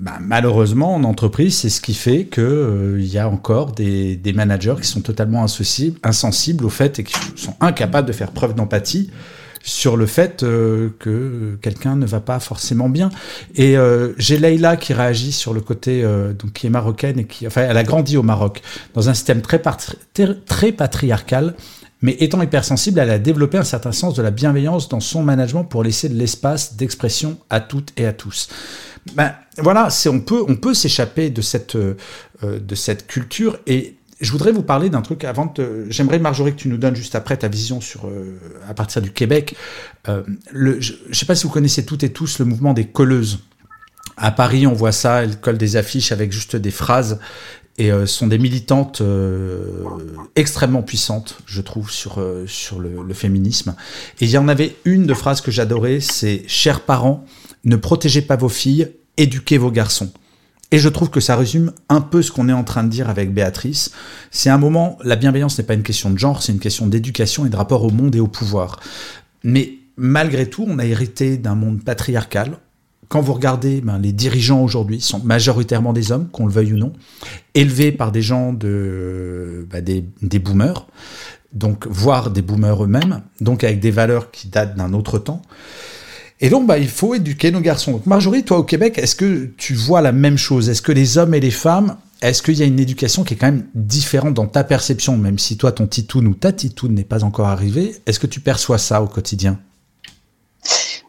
bah, 0.00 0.18
malheureusement, 0.20 0.94
en 0.94 1.04
entreprise, 1.04 1.56
c'est 1.56 1.70
ce 1.70 1.80
qui 1.80 1.94
fait 1.94 2.24
qu'il 2.24 2.42
euh, 2.42 3.00
y 3.00 3.16
a 3.16 3.28
encore 3.28 3.72
des, 3.72 4.16
des, 4.16 4.32
managers 4.32 4.74
qui 4.82 4.88
sont 4.88 5.00
totalement 5.00 5.42
insensibles, 5.44 6.64
au 6.64 6.68
fait 6.68 6.98
et 6.98 7.04
qui 7.04 7.14
sont 7.36 7.54
incapables 7.60 8.06
de 8.06 8.12
faire 8.12 8.32
preuve 8.32 8.54
d'empathie 8.54 9.10
sur 9.62 9.96
le 9.96 10.04
fait 10.04 10.42
euh, 10.42 10.90
que 10.98 11.56
quelqu'un 11.62 11.94
ne 11.94 12.06
va 12.06 12.20
pas 12.20 12.40
forcément 12.40 12.88
bien. 12.88 13.08
Et 13.54 13.78
euh, 13.78 14.14
j'ai 14.18 14.36
Leïla 14.36 14.76
qui 14.76 14.92
réagit 14.92 15.32
sur 15.32 15.54
le 15.54 15.60
côté, 15.60 16.02
donc 16.02 16.52
qui 16.52 16.66
est 16.66 16.70
marocaine 16.70 17.20
et 17.20 17.24
qui, 17.24 17.46
enfin, 17.46 17.62
elle 17.62 17.76
a 17.76 17.84
grandi 17.84 18.16
au 18.16 18.22
Maroc 18.22 18.62
dans 18.94 19.08
un 19.08 19.14
système 19.14 19.42
très, 19.42 19.62
très 20.44 20.72
patriarcal 20.72 21.54
mais 22.04 22.18
étant 22.20 22.42
hypersensible, 22.42 23.00
elle 23.00 23.08
a 23.08 23.18
développé 23.18 23.56
un 23.56 23.64
certain 23.64 23.90
sens 23.90 24.12
de 24.12 24.20
la 24.20 24.30
bienveillance 24.30 24.90
dans 24.90 25.00
son 25.00 25.22
management 25.22 25.64
pour 25.64 25.82
laisser 25.82 26.10
de 26.10 26.14
l'espace 26.14 26.76
d'expression 26.76 27.38
à 27.48 27.60
toutes 27.60 27.94
et 27.96 28.04
à 28.04 28.12
tous. 28.12 28.50
Ben 29.14 29.32
voilà, 29.56 29.88
c'est 29.88 30.10
on 30.10 30.20
peut 30.20 30.74
s'échapper 30.74 31.30
de 31.30 31.40
cette 31.40 31.76
euh, 31.76 31.96
de 32.42 32.74
cette 32.74 33.06
culture 33.06 33.58
et 33.66 33.96
je 34.20 34.30
voudrais 34.32 34.52
vous 34.52 34.62
parler 34.62 34.90
d'un 34.90 35.00
truc 35.00 35.24
avant 35.24 35.46
de. 35.46 35.86
J'aimerais 35.88 36.18
Marjorie 36.18 36.52
que 36.52 36.60
tu 36.60 36.68
nous 36.68 36.76
donnes 36.76 36.94
juste 36.94 37.14
après 37.14 37.38
ta 37.38 37.48
vision 37.48 37.80
sur 37.80 38.06
euh, 38.06 38.38
à 38.68 38.74
partir 38.74 39.00
du 39.00 39.10
Québec. 39.10 39.56
Euh, 40.08 40.22
je 40.52 40.92
ne 41.08 41.14
sais 41.14 41.24
pas 41.24 41.34
si 41.34 41.44
vous 41.44 41.52
connaissez 41.52 41.86
toutes 41.86 42.02
et 42.02 42.12
tous 42.12 42.38
le 42.38 42.44
mouvement 42.44 42.74
des 42.74 42.86
colleuses. 42.86 43.40
À 44.18 44.30
Paris, 44.30 44.66
on 44.66 44.74
voit 44.74 44.92
ça, 44.92 45.24
elles 45.24 45.40
collent 45.40 45.58
des 45.58 45.76
affiches 45.76 46.12
avec 46.12 46.32
juste 46.32 46.54
des 46.54 46.70
phrases 46.70 47.18
et 47.78 47.90
euh, 47.90 48.06
sont 48.06 48.26
des 48.26 48.38
militantes 48.38 49.00
euh, 49.00 49.84
extrêmement 50.36 50.82
puissantes, 50.82 51.38
je 51.46 51.60
trouve, 51.60 51.90
sur, 51.90 52.20
euh, 52.20 52.46
sur 52.46 52.78
le, 52.78 53.02
le, 53.06 53.14
féminisme. 53.14 53.74
Et 54.20 54.26
il 54.26 54.30
y 54.30 54.38
en 54.38 54.48
avait 54.48 54.76
une 54.84 55.06
de 55.06 55.14
phrase 55.14 55.40
que 55.40 55.50
j'adorais, 55.50 56.00
c'est 56.00 56.44
«Chers 56.46 56.80
parents, 56.82 57.24
ne 57.64 57.76
protégez 57.76 58.22
pas 58.22 58.36
vos 58.36 58.48
filles, 58.48 58.92
éduquez 59.16 59.58
vos 59.58 59.70
garçons». 59.70 60.12
Et 60.70 60.78
je 60.78 60.88
trouve 60.88 61.10
que 61.10 61.20
ça 61.20 61.36
résume 61.36 61.72
un 61.88 62.00
peu 62.00 62.22
ce 62.22 62.32
qu'on 62.32 62.48
est 62.48 62.52
en 62.52 62.64
train 62.64 62.84
de 62.84 62.88
dire 62.88 63.08
avec 63.08 63.32
Béatrice. 63.32 63.92
C'est 64.30 64.50
un 64.50 64.58
moment, 64.58 64.98
la 65.04 65.14
bienveillance 65.14 65.58
n'est 65.58 65.64
pas 65.64 65.74
une 65.74 65.82
question 65.82 66.10
de 66.10 66.18
genre, 66.18 66.42
c'est 66.42 66.52
une 66.52 66.58
question 66.58 66.86
d'éducation 66.86 67.46
et 67.46 67.48
de 67.48 67.56
rapport 67.56 67.84
au 67.84 67.90
monde 67.90 68.16
et 68.16 68.20
au 68.20 68.26
pouvoir. 68.26 68.80
Mais 69.44 69.74
malgré 69.96 70.48
tout, 70.48 70.64
on 70.66 70.78
a 70.78 70.84
hérité 70.84 71.36
d'un 71.36 71.54
monde 71.54 71.84
patriarcal. 71.84 72.58
Quand 73.08 73.20
vous 73.20 73.34
regardez, 73.34 73.80
ben, 73.80 73.98
les 73.98 74.12
dirigeants 74.12 74.62
aujourd'hui 74.62 75.00
sont 75.00 75.20
majoritairement 75.20 75.92
des 75.92 76.12
hommes, 76.12 76.28
qu'on 76.30 76.46
le 76.46 76.52
veuille 76.52 76.72
ou 76.72 76.78
non, 76.78 76.92
élevés 77.54 77.92
par 77.92 78.12
des 78.12 78.22
gens 78.22 78.52
ben, 78.52 79.80
des, 79.82 80.04
des 80.22 80.38
boomers, 80.38 80.86
donc 81.52 81.86
voire 81.88 82.30
des 82.30 82.42
boomers 82.42 82.84
eux-mêmes, 82.84 83.22
donc 83.40 83.64
avec 83.64 83.80
des 83.80 83.90
valeurs 83.90 84.30
qui 84.30 84.48
datent 84.48 84.76
d'un 84.76 84.92
autre 84.92 85.18
temps. 85.18 85.42
Et 86.40 86.50
donc, 86.50 86.66
bah, 86.66 86.78
il 86.78 86.88
faut 86.88 87.14
éduquer 87.14 87.50
nos 87.50 87.60
garçons. 87.60 88.02
Marjorie, 88.06 88.42
toi 88.42 88.58
au 88.58 88.64
Québec, 88.64 88.98
est-ce 88.98 89.14
que 89.14 89.50
tu 89.56 89.74
vois 89.74 90.00
la 90.00 90.12
même 90.12 90.36
chose? 90.36 90.68
Est-ce 90.68 90.82
que 90.82 90.92
les 90.92 91.16
hommes 91.16 91.32
et 91.34 91.40
les 91.40 91.52
femmes, 91.52 91.96
est-ce 92.20 92.42
qu'il 92.42 92.54
y 92.54 92.62
a 92.62 92.66
une 92.66 92.80
éducation 92.80 93.22
qui 93.22 93.34
est 93.34 93.36
quand 93.36 93.46
même 93.46 93.66
différente 93.74 94.34
dans 94.34 94.46
ta 94.46 94.64
perception, 94.64 95.16
même 95.16 95.38
si 95.38 95.56
toi, 95.56 95.72
ton 95.72 95.86
titoun 95.86 96.26
ou 96.26 96.34
ta 96.34 96.52
titoune 96.52 96.94
n'est 96.94 97.04
pas 97.04 97.22
encore 97.22 97.46
arrivé 97.46 97.94
Est-ce 98.06 98.18
que 98.18 98.26
tu 98.26 98.40
perçois 98.40 98.78
ça 98.78 99.02
au 99.02 99.06
quotidien? 99.06 99.58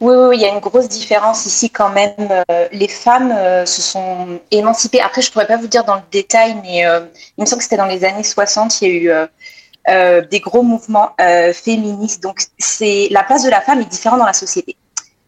Oui, 0.01 0.37
il 0.37 0.41
y 0.41 0.45
a 0.45 0.49
une 0.49 0.59
grosse 0.59 0.89
différence 0.89 1.45
ici 1.45 1.69
quand 1.69 1.89
même. 1.89 2.13
Euh, 2.19 2.67
les 2.71 2.87
femmes 2.87 3.31
euh, 3.31 3.65
se 3.65 3.81
sont 3.81 4.39
émancipées. 4.51 4.99
Après, 4.99 5.21
je 5.21 5.31
pourrais 5.31 5.47
pas 5.47 5.57
vous 5.57 5.67
dire 5.67 5.85
dans 5.85 5.95
le 5.95 6.01
détail, 6.11 6.57
mais 6.63 6.85
euh, 6.85 7.05
il 7.37 7.41
me 7.41 7.45
semble 7.45 7.59
que 7.59 7.63
c'était 7.63 7.77
dans 7.77 7.85
les 7.85 8.03
années 8.03 8.23
60, 8.23 8.81
il 8.81 8.87
y 8.87 9.09
a 9.09 9.27
eu 9.27 10.27
des 10.29 10.39
gros 10.39 10.63
mouvements 10.63 11.15
féministes. 11.53 12.23
Donc, 12.23 12.41
la 12.79 13.23
place 13.23 13.43
de 13.43 13.49
la 13.49 13.61
femme 13.61 13.81
est 13.81 13.85
différente 13.85 14.19
dans 14.19 14.25
la 14.25 14.33
société. 14.33 14.75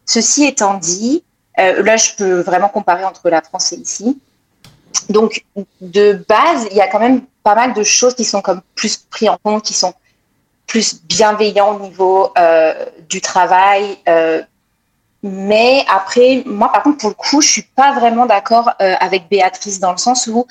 Ceci 0.06 0.46
étant 0.46 0.74
dit, 0.76 1.24
là, 1.58 1.96
je 1.96 2.16
peux 2.18 2.42
vraiment 2.42 2.70
comparer 2.70 3.06
entre 3.06 3.30
la 3.30 3.42
France 3.42 3.72
et 3.74 3.76
ici. 3.76 4.20
Donc, 5.10 5.46
de 5.80 6.26
base, 6.28 6.68
il 6.72 6.78
y 6.78 6.82
a 6.82 6.88
quand 6.88 7.00
même 7.00 7.22
pas 7.44 7.54
mal 7.54 7.74
de 7.74 7.84
choses 7.84 8.16
qui 8.16 8.26
sont 8.26 8.42
comme 8.42 8.62
plus 8.74 8.98
pris 8.98 9.30
en 9.30 9.38
compte, 9.38 9.64
qui 9.64 9.76
sont 9.76 9.94
plus 10.66 11.04
bienveillants 11.04 11.76
au 11.76 11.80
niveau 11.80 12.34
du 13.08 13.22
travail. 13.22 14.00
Mais 15.28 15.86
après, 15.94 16.44
moi, 16.46 16.72
par 16.72 16.84
contre, 16.84 16.98
pour 16.98 17.10
le 17.10 17.16
coup, 17.16 17.42
je 17.42 17.48
suis 17.48 17.62
pas 17.64 17.94
vraiment 17.94 18.26
d'accord 18.26 18.72
avec 18.80 19.30
Béatrice 19.30 19.80
dans 19.80 19.92
le 19.92 19.98
sens 19.98 20.28
où, 20.28 20.46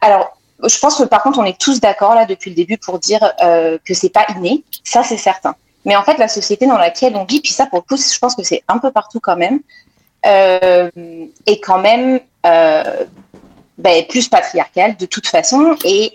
alors, 0.00 0.36
je 0.62 0.78
pense 0.78 0.96
que 0.96 1.04
par 1.04 1.22
contre, 1.22 1.38
on 1.38 1.44
est 1.44 1.58
tous 1.58 1.80
d'accord 1.80 2.14
là 2.14 2.24
depuis 2.24 2.50
le 2.50 2.56
début 2.56 2.78
pour 2.78 2.98
dire 2.98 3.20
que 3.84 3.94
c'est 3.94 4.08
pas 4.08 4.26
inné. 4.36 4.64
Ça, 4.84 5.02
c'est 5.02 5.16
certain. 5.16 5.54
Mais 5.84 5.96
en 5.96 6.02
fait, 6.02 6.18
la 6.18 6.28
société 6.28 6.66
dans 6.66 6.78
laquelle 6.78 7.16
on 7.16 7.24
vit, 7.24 7.40
puis 7.40 7.52
ça, 7.52 7.66
pour 7.66 7.78
le 7.78 7.82
coup, 7.82 8.00
je 8.00 8.18
pense 8.18 8.34
que 8.34 8.42
c'est 8.42 8.62
un 8.68 8.78
peu 8.78 8.90
partout 8.90 9.20
quand 9.20 9.36
même, 9.36 9.60
euh, 10.26 10.90
est 11.46 11.60
quand 11.60 11.78
même 11.78 12.20
euh, 12.46 13.04
ben, 13.76 14.04
plus 14.06 14.28
patriarcale 14.28 14.96
de 14.96 15.06
toute 15.06 15.26
façon. 15.26 15.76
Et 15.84 16.14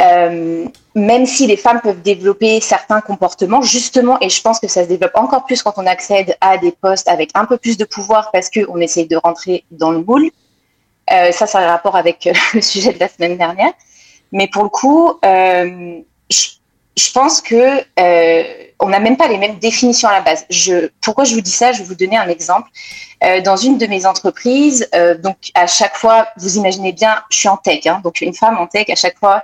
euh, 0.00 0.66
même 0.98 1.26
si 1.26 1.46
les 1.46 1.56
femmes 1.56 1.80
peuvent 1.80 2.02
développer 2.02 2.60
certains 2.60 3.00
comportements, 3.00 3.62
justement, 3.62 4.18
et 4.20 4.28
je 4.28 4.40
pense 4.42 4.60
que 4.60 4.68
ça 4.68 4.84
se 4.84 4.88
développe 4.88 5.16
encore 5.16 5.44
plus 5.44 5.62
quand 5.62 5.74
on 5.76 5.86
accède 5.86 6.36
à 6.40 6.58
des 6.58 6.72
postes 6.72 7.08
avec 7.08 7.30
un 7.34 7.44
peu 7.44 7.56
plus 7.56 7.76
de 7.76 7.84
pouvoir 7.84 8.30
parce 8.32 8.50
qu'on 8.50 8.78
essaye 8.78 9.06
de 9.06 9.16
rentrer 9.16 9.64
dans 9.70 9.90
le 9.90 10.02
moule. 10.02 10.30
Euh, 11.10 11.32
ça, 11.32 11.46
ça 11.46 11.58
a 11.58 11.62
un 11.62 11.70
rapport 11.70 11.96
avec 11.96 12.28
le 12.54 12.60
sujet 12.60 12.92
de 12.92 12.98
la 12.98 13.08
semaine 13.08 13.38
dernière. 13.38 13.72
Mais 14.32 14.48
pour 14.48 14.62
le 14.62 14.68
coup, 14.68 15.14
euh, 15.24 16.00
je, 16.30 17.12
pense 17.12 17.40
que 17.40 17.84
euh, 17.98 18.44
on 18.78 18.88
n'a 18.88 19.00
même 19.00 19.16
pas 19.16 19.28
les 19.28 19.38
mêmes 19.38 19.58
définitions 19.58 20.08
à 20.08 20.12
la 20.12 20.20
base. 20.20 20.46
Pourquoi 21.00 21.24
je 21.24 21.34
vous 21.34 21.40
dis 21.40 21.50
ça? 21.50 21.72
Je 21.72 21.78
vais 21.78 21.84
vous 21.84 21.94
donner 21.94 22.18
un 22.18 22.28
exemple. 22.28 22.68
Euh, 23.24 23.40
dans 23.40 23.56
une 23.56 23.78
de 23.78 23.86
mes 23.86 24.06
entreprises, 24.06 24.88
euh, 24.94 25.16
donc 25.16 25.36
à 25.54 25.66
chaque 25.66 25.96
fois, 25.96 26.28
vous 26.36 26.56
imaginez 26.56 26.92
bien, 26.92 27.20
je 27.30 27.38
suis 27.38 27.48
en 27.48 27.56
tech, 27.56 27.84
hein, 27.86 28.00
donc 28.04 28.20
une 28.20 28.32
femme 28.32 28.56
en 28.58 28.68
tech, 28.68 28.88
à 28.90 28.94
chaque 28.94 29.18
fois, 29.18 29.42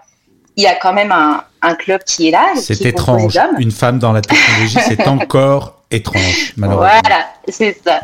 il 0.57 0.65
y 0.65 0.67
a 0.67 0.75
quand 0.77 0.93
même 0.93 1.13
un, 1.13 1.45
un 1.63 1.75
club 1.75 2.03
qui 2.05 2.29
est 2.29 2.31
là. 2.31 2.53
C'est 2.57 2.85
étrange. 2.85 3.39
Une 3.59 3.71
femme 3.71 3.99
dans 3.99 4.13
la 4.13 4.21
technologie, 4.21 4.79
c'est 4.87 5.07
encore 5.09 5.83
étrange, 5.91 6.53
malheureusement. 6.57 7.01
Voilà, 7.03 7.27
c'est 7.49 7.77
ça. 7.85 8.01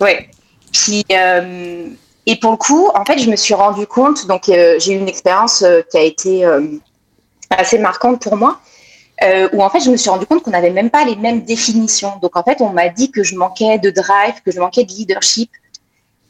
Ouais. 0.00 0.30
Puis, 0.72 1.04
euh, 1.12 1.88
et 2.26 2.36
pour 2.36 2.52
le 2.52 2.56
coup, 2.56 2.90
en 2.94 3.04
fait, 3.04 3.18
je 3.18 3.28
me 3.30 3.36
suis 3.36 3.54
rendu 3.54 3.86
compte, 3.86 4.26
donc 4.26 4.48
euh, 4.48 4.76
j'ai 4.78 4.92
eu 4.92 4.98
une 4.98 5.08
expérience 5.08 5.62
euh, 5.62 5.80
qui 5.90 5.98
a 5.98 6.02
été 6.02 6.46
assez 7.50 7.78
marquante 7.78 8.22
pour 8.22 8.36
moi 8.36 8.60
où 9.52 9.62
en 9.62 9.68
fait 9.68 9.80
je 9.80 9.90
me 9.90 9.98
suis 9.98 10.08
rendu 10.08 10.24
compte 10.24 10.42
qu'on 10.42 10.50
n'avait 10.50 10.70
même 10.70 10.88
pas 10.88 11.04
les 11.04 11.14
mêmes 11.14 11.42
définitions. 11.42 12.14
Donc 12.22 12.36
en 12.38 12.42
fait 12.42 12.62
on 12.62 12.70
m'a 12.70 12.88
dit 12.88 13.10
que 13.10 13.22
je 13.22 13.36
manquais 13.36 13.78
de 13.78 13.90
drive, 13.90 14.40
que 14.42 14.50
je 14.50 14.58
manquais 14.58 14.84
de 14.84 14.90
leadership. 14.92 15.50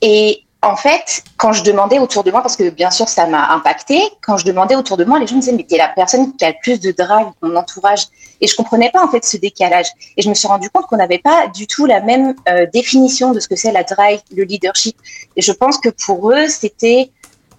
Et 0.02 0.42
en 0.62 0.76
fait, 0.76 1.24
quand 1.38 1.54
je 1.54 1.64
demandais 1.64 1.98
autour 1.98 2.22
de 2.22 2.30
moi, 2.30 2.42
parce 2.42 2.56
que 2.56 2.68
bien 2.68 2.90
sûr 2.90 3.08
ça 3.08 3.26
m'a 3.26 3.50
impacté, 3.52 3.98
quand 4.20 4.36
je 4.36 4.44
demandais 4.44 4.76
autour 4.76 4.98
de 4.98 5.04
moi, 5.04 5.18
les 5.18 5.26
gens 5.26 5.36
me 5.36 5.40
disaient 5.40 5.52
mais 5.52 5.64
t'es 5.64 5.78
la 5.78 5.88
personne 5.88 6.36
qui 6.36 6.44
a 6.44 6.50
le 6.50 6.56
plus 6.62 6.80
de 6.80 6.92
drive 6.92 7.28
dans 7.40 7.48
mon 7.48 7.56
entourage. 7.56 8.06
Et 8.42 8.46
je 8.46 8.54
comprenais 8.54 8.90
pas 8.90 9.02
en 9.02 9.08
fait 9.08 9.24
ce 9.24 9.38
décalage. 9.38 9.86
Et 10.16 10.22
je 10.22 10.28
me 10.28 10.34
suis 10.34 10.48
rendu 10.48 10.68
compte 10.68 10.86
qu'on 10.86 10.98
n'avait 10.98 11.18
pas 11.18 11.46
du 11.48 11.66
tout 11.66 11.86
la 11.86 12.00
même 12.00 12.34
euh, 12.48 12.66
définition 12.72 13.32
de 13.32 13.40
ce 13.40 13.48
que 13.48 13.56
c'est 13.56 13.72
la 13.72 13.84
drive, 13.84 14.20
le 14.36 14.44
leadership. 14.44 14.96
Et 15.36 15.40
je 15.40 15.52
pense 15.52 15.78
que 15.78 15.88
pour 15.88 16.30
eux 16.30 16.48
c'était 16.48 17.10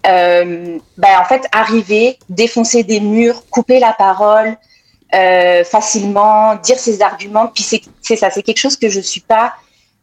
euh, 0.05 0.77
bah, 0.97 1.19
en 1.19 1.25
fait 1.25 1.47
arriver, 1.51 2.19
défoncer 2.29 2.83
des 2.83 2.99
murs, 2.99 3.43
couper 3.49 3.79
la 3.79 3.93
parole, 3.93 4.57
euh, 5.15 5.63
facilement, 5.63 6.55
dire 6.55 6.77
ses 6.77 7.01
arguments. 7.01 7.47
Puis 7.47 7.63
c'est 7.63 8.15
ça, 8.15 8.29
c'est 8.29 8.43
quelque 8.43 8.59
chose 8.59 8.77
que 8.77 8.89
je 8.89 8.99
suis 8.99 9.21
pas 9.21 9.53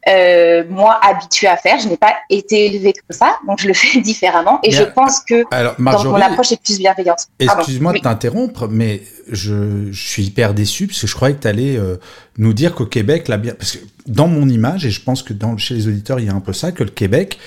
euh, 0.08 0.64
moi 0.68 0.98
habituée 1.02 1.48
à 1.48 1.56
faire. 1.56 1.78
Je 1.78 1.88
n'ai 1.88 1.96
pas 1.96 2.14
été 2.30 2.66
élevée 2.66 2.92
comme 2.92 3.16
ça, 3.16 3.36
donc 3.46 3.60
je 3.60 3.68
le 3.68 3.74
fais 3.74 4.00
différemment. 4.00 4.58
Et 4.62 4.70
je 4.70 4.82
pense 4.82 5.20
que 5.20 5.44
alors, 5.50 5.74
Marjorie, 5.78 6.20
mon 6.20 6.26
approche 6.26 6.52
est 6.52 6.62
plus 6.62 6.78
bienveillante. 6.78 7.26
Excuse-moi 7.38 7.92
de 7.92 7.98
t'interrompre, 7.98 8.68
mais 8.68 9.02
je, 9.30 9.90
je, 9.90 10.08
suis 10.08 10.24
hyper 10.24 10.54
déçu 10.54 10.86
parce 10.86 11.00
que 11.00 11.06
je 11.06 11.14
croyais 11.14 11.34
que 11.34 11.42
tu 11.42 11.48
allais 11.48 11.76
euh, 11.76 11.96
nous 12.38 12.52
dire 12.52 12.74
qu'au 12.74 12.86
Québec, 12.86 13.28
la 13.28 13.36
bien... 13.36 13.54
parce 13.54 13.72
que 13.72 13.78
dans 14.06 14.28
mon 14.28 14.48
image, 14.48 14.86
et 14.86 14.90
je 14.90 15.02
pense 15.02 15.22
que 15.22 15.32
dans, 15.32 15.56
chez 15.58 15.74
les 15.74 15.88
auditeurs, 15.88 16.20
il 16.20 16.26
y 16.26 16.30
a 16.30 16.34
un 16.34 16.40
peu 16.40 16.52
ça, 16.52 16.72
que 16.72 16.84
le 16.84 16.90
Québec 16.90 17.38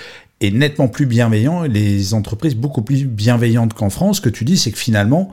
est 0.42 0.52
nettement 0.52 0.88
plus 0.88 1.06
bienveillant 1.06 1.64
et 1.64 1.70
les 1.70 2.14
entreprises 2.14 2.56
beaucoup 2.56 2.82
plus 2.82 3.06
bienveillantes 3.06 3.74
qu'en 3.74 3.90
France. 3.90 4.18
Ce 4.18 4.22
que 4.22 4.30
tu 4.30 4.44
dis, 4.44 4.58
c'est 4.58 4.72
que 4.72 4.78
finalement, 4.78 5.32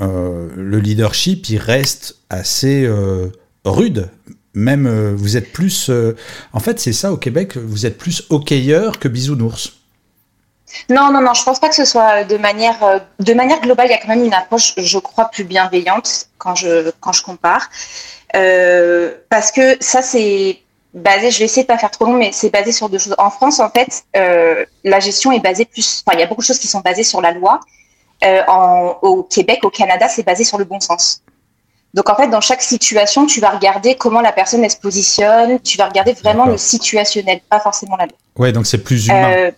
euh, 0.00 0.48
le 0.56 0.78
leadership, 0.78 1.48
il 1.48 1.58
reste 1.58 2.16
assez 2.28 2.88
rude. 3.64 4.08
Même 4.56 4.86
euh, 4.86 5.14
vous 5.14 5.36
êtes 5.36 5.52
plus. 5.52 5.90
en 6.52 6.60
fait, 6.60 6.80
c'est 6.80 6.92
ça 6.92 7.12
au 7.12 7.16
Québec, 7.16 7.56
vous 7.56 7.86
êtes 7.86 7.96
plus 7.96 8.24
hockeyeur 8.30 8.98
que 8.98 9.06
bisounours. 9.06 9.74
Non, 10.90 11.12
non, 11.12 11.20
non, 11.20 11.32
je 11.32 11.44
pense 11.44 11.60
pas 11.60 11.68
que 11.68 11.76
ce 11.76 11.84
soit 11.84 12.24
de 12.24 12.36
manière, 12.36 13.00
de 13.20 13.34
manière 13.34 13.60
globale. 13.60 13.86
Il 13.86 13.92
y 13.92 13.94
a 13.94 13.98
quand 13.98 14.08
même 14.08 14.24
une 14.24 14.34
approche, 14.34 14.74
je 14.76 14.98
crois, 14.98 15.26
plus 15.26 15.44
bienveillante 15.44 16.28
quand 16.38 16.56
je, 16.56 16.90
quand 17.00 17.12
je 17.12 17.22
compare. 17.22 17.70
parce 18.32 19.52
que 19.52 19.76
ça, 19.80 20.02
c'est 20.02 20.58
basé, 20.92 21.30
je 21.30 21.38
vais 21.38 21.44
essayer 21.44 21.62
de 21.62 21.68
pas 21.68 21.78
faire 21.78 21.90
trop 21.92 22.06
long, 22.06 22.14
mais 22.14 22.30
c'est 22.32 22.50
basé 22.50 22.72
sur 22.72 22.88
deux 22.88 22.98
choses. 22.98 23.14
En 23.18 23.30
France, 23.30 23.60
en 23.60 23.70
fait, 23.70 24.04
la 24.84 25.00
gestion 25.00 25.30
est 25.32 25.40
basée 25.40 25.66
plus. 25.66 26.02
Enfin, 26.04 26.18
il 26.18 26.20
y 26.20 26.24
a 26.24 26.26
beaucoup 26.26 26.42
de 26.42 26.46
choses 26.46 26.58
qui 26.58 26.68
sont 26.68 26.80
basées 26.80 27.04
sur 27.04 27.20
la 27.20 27.30
loi 27.30 27.60
euh, 28.24 28.42
au 29.02 29.22
Québec, 29.22 29.60
au 29.64 29.70
Canada, 29.70 30.08
c'est 30.08 30.22
basé 30.22 30.44
sur 30.44 30.58
le 30.58 30.64
bon 30.64 30.80
sens. 30.80 31.22
Donc 31.96 32.10
en 32.10 32.14
fait, 32.14 32.28
dans 32.28 32.42
chaque 32.42 32.60
situation, 32.60 33.24
tu 33.24 33.40
vas 33.40 33.48
regarder 33.48 33.94
comment 33.94 34.20
la 34.20 34.30
personne 34.30 34.62
elle 34.62 34.70
se 34.70 34.76
positionne, 34.76 35.58
tu 35.60 35.78
vas 35.78 35.86
regarder 35.86 36.12
vraiment 36.12 36.44
le 36.44 36.58
situationnel, 36.58 37.40
pas 37.48 37.58
forcément 37.58 37.96
la 37.96 38.04
loi. 38.04 38.16
Ouais, 38.36 38.52
donc 38.52 38.66
c'est 38.66 38.84
plus 38.84 39.06
humain. 39.08 39.32
Euh, 39.32 39.50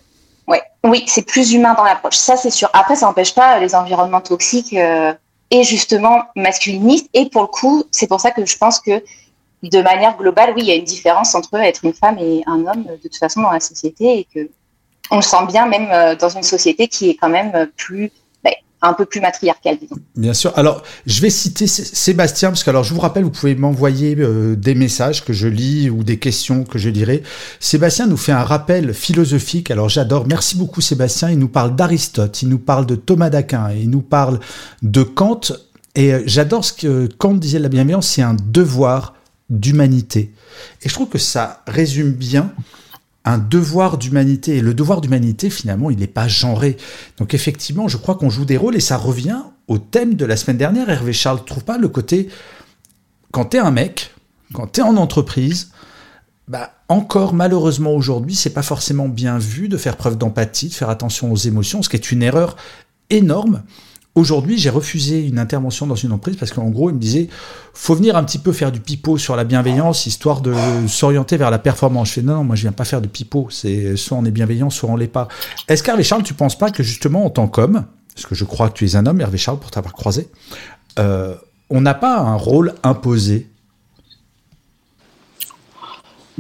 ouais, 0.46 0.62
oui, 0.84 1.02
c'est 1.08 1.26
plus 1.26 1.52
humain 1.52 1.74
dans 1.74 1.82
l'approche. 1.82 2.14
Ça, 2.14 2.36
c'est 2.36 2.50
sûr. 2.50 2.70
Après, 2.74 2.94
ça 2.94 3.06
n'empêche 3.06 3.34
pas 3.34 3.58
les 3.58 3.74
environnements 3.74 4.20
toxiques 4.20 4.72
euh, 4.72 5.12
et 5.50 5.64
justement 5.64 6.22
masculinistes. 6.36 7.08
Et 7.12 7.28
pour 7.28 7.42
le 7.42 7.48
coup, 7.48 7.82
c'est 7.90 8.06
pour 8.06 8.20
ça 8.20 8.30
que 8.30 8.46
je 8.46 8.56
pense 8.56 8.78
que 8.78 9.02
de 9.64 9.82
manière 9.82 10.16
globale, 10.16 10.52
oui, 10.54 10.62
il 10.62 10.68
y 10.68 10.70
a 10.70 10.76
une 10.76 10.84
différence 10.84 11.34
entre 11.34 11.56
être 11.56 11.84
une 11.84 11.92
femme 11.92 12.18
et 12.20 12.44
un 12.46 12.64
homme 12.68 12.84
de 12.84 12.96
toute 13.02 13.16
façon 13.16 13.42
dans 13.42 13.50
la 13.50 13.58
société 13.58 14.20
et 14.20 14.28
que 14.32 14.48
on 15.10 15.16
le 15.16 15.22
sent 15.22 15.44
bien 15.48 15.66
même 15.66 15.88
euh, 15.90 16.14
dans 16.14 16.28
une 16.28 16.44
société 16.44 16.86
qui 16.86 17.10
est 17.10 17.14
quand 17.16 17.30
même 17.30 17.68
plus 17.76 18.12
un 18.80 18.92
peu 18.92 19.04
plus 19.04 19.20
matriarcal, 19.20 19.76
disons. 19.80 19.96
Bien 20.16 20.34
sûr. 20.34 20.52
Alors, 20.56 20.82
je 21.06 21.20
vais 21.20 21.30
citer 21.30 21.66
Sébastien, 21.66 22.50
parce 22.50 22.62
que 22.62 22.70
alors, 22.70 22.84
je 22.84 22.94
vous 22.94 23.00
rappelle, 23.00 23.24
vous 23.24 23.30
pouvez 23.30 23.54
m'envoyer 23.54 24.16
euh, 24.18 24.54
des 24.54 24.74
messages 24.74 25.24
que 25.24 25.32
je 25.32 25.48
lis 25.48 25.90
ou 25.90 26.04
des 26.04 26.18
questions 26.18 26.64
que 26.64 26.78
je 26.78 26.88
lirai. 26.88 27.22
Sébastien 27.60 28.06
nous 28.06 28.16
fait 28.16 28.32
un 28.32 28.44
rappel 28.44 28.94
philosophique. 28.94 29.70
Alors, 29.70 29.88
j'adore. 29.88 30.26
Merci 30.28 30.56
beaucoup, 30.56 30.80
Sébastien. 30.80 31.30
Il 31.30 31.38
nous 31.38 31.48
parle 31.48 31.74
d'Aristote, 31.74 32.42
il 32.42 32.48
nous 32.48 32.58
parle 32.58 32.86
de 32.86 32.94
Thomas 32.94 33.30
d'Aquin, 33.30 33.70
il 33.72 33.90
nous 33.90 34.02
parle 34.02 34.38
de 34.82 35.02
Kant. 35.02 35.40
Et 35.94 36.14
euh, 36.14 36.22
j'adore 36.26 36.64
ce 36.64 36.72
que 36.72 37.08
Kant 37.18 37.34
disait 37.34 37.58
de 37.58 37.64
la 37.64 37.68
bienveillance, 37.68 38.06
c'est 38.08 38.22
un 38.22 38.34
devoir 38.34 39.14
d'humanité. 39.50 40.32
Et 40.82 40.88
je 40.88 40.94
trouve 40.94 41.08
que 41.08 41.18
ça 41.18 41.62
résume 41.66 42.12
bien 42.12 42.52
un 43.28 43.38
devoir 43.38 43.98
d'humanité. 43.98 44.56
Et 44.56 44.60
le 44.60 44.74
devoir 44.74 45.00
d'humanité, 45.00 45.50
finalement, 45.50 45.90
il 45.90 45.98
n'est 45.98 46.06
pas 46.06 46.28
genré. 46.28 46.76
Donc 47.18 47.34
effectivement, 47.34 47.88
je 47.88 47.96
crois 47.96 48.14
qu'on 48.14 48.30
joue 48.30 48.44
des 48.44 48.56
rôles 48.56 48.76
et 48.76 48.80
ça 48.80 48.96
revient 48.96 49.40
au 49.66 49.78
thème 49.78 50.14
de 50.14 50.24
la 50.24 50.36
semaine 50.36 50.56
dernière. 50.56 50.88
Hervé 50.88 51.12
Charles, 51.12 51.44
trouve 51.44 51.64
pas 51.64 51.78
le 51.78 51.88
côté, 51.88 52.28
quand 53.30 53.46
tu 53.46 53.58
es 53.58 53.60
un 53.60 53.70
mec, 53.70 54.14
quand 54.54 54.72
tu 54.72 54.80
es 54.80 54.82
en 54.82 54.96
entreprise, 54.96 55.70
bah, 56.48 56.72
encore 56.88 57.34
malheureusement 57.34 57.92
aujourd'hui, 57.92 58.34
c'est 58.34 58.54
pas 58.54 58.62
forcément 58.62 59.08
bien 59.08 59.38
vu 59.38 59.68
de 59.68 59.76
faire 59.76 59.96
preuve 59.96 60.16
d'empathie, 60.16 60.68
de 60.68 60.74
faire 60.74 60.88
attention 60.88 61.30
aux 61.30 61.36
émotions, 61.36 61.82
ce 61.82 61.90
qui 61.90 61.96
est 61.96 62.10
une 62.10 62.22
erreur 62.22 62.56
énorme. 63.10 63.62
Aujourd'hui, 64.14 64.58
j'ai 64.58 64.70
refusé 64.70 65.26
une 65.28 65.38
intervention 65.38 65.86
dans 65.86 65.94
une 65.94 66.10
entreprise 66.10 66.36
parce 66.36 66.52
qu'en 66.52 66.70
gros, 66.70 66.90
il 66.90 66.94
me 66.94 66.98
disait 66.98 67.28
faut 67.72 67.94
venir 67.94 68.16
un 68.16 68.24
petit 68.24 68.38
peu 68.38 68.52
faire 68.52 68.72
du 68.72 68.80
pipeau 68.80 69.16
sur 69.16 69.36
la 69.36 69.44
bienveillance 69.44 70.06
histoire 70.06 70.40
de 70.40 70.52
s'orienter 70.88 71.36
vers 71.36 71.52
la 71.52 71.60
performance. 71.60 72.08
Je 72.08 72.14
fais 72.14 72.22
non, 72.22 72.36
non, 72.36 72.44
moi 72.44 72.56
je 72.56 72.62
viens 72.62 72.72
pas 72.72 72.84
faire 72.84 73.00
du 73.00 73.08
pipeau. 73.08 73.46
C'est 73.50 73.96
soit 73.96 74.18
on 74.18 74.24
est 74.24 74.32
bienveillant, 74.32 74.70
soit 74.70 74.90
on 74.90 74.96
l'est 74.96 75.06
pas. 75.06 75.28
Est-ce 75.68 75.84
qu'Hervé 75.84 76.02
Charles, 76.02 76.24
tu 76.24 76.34
penses 76.34 76.58
pas 76.58 76.70
que 76.70 76.82
justement 76.82 77.24
en 77.24 77.30
tant 77.30 77.46
qu'homme, 77.46 77.84
parce 78.14 78.26
que 78.26 78.34
je 78.34 78.44
crois 78.44 78.70
que 78.70 78.74
tu 78.74 78.86
es 78.86 78.96
un 78.96 79.06
homme, 79.06 79.20
Hervé 79.20 79.38
Charles, 79.38 79.60
pour 79.60 79.70
t'avoir 79.70 79.92
croisé, 79.92 80.28
euh, 80.98 81.36
on 81.70 81.80
n'a 81.80 81.94
pas 81.94 82.18
un 82.18 82.34
rôle 82.34 82.74
imposé? 82.82 83.46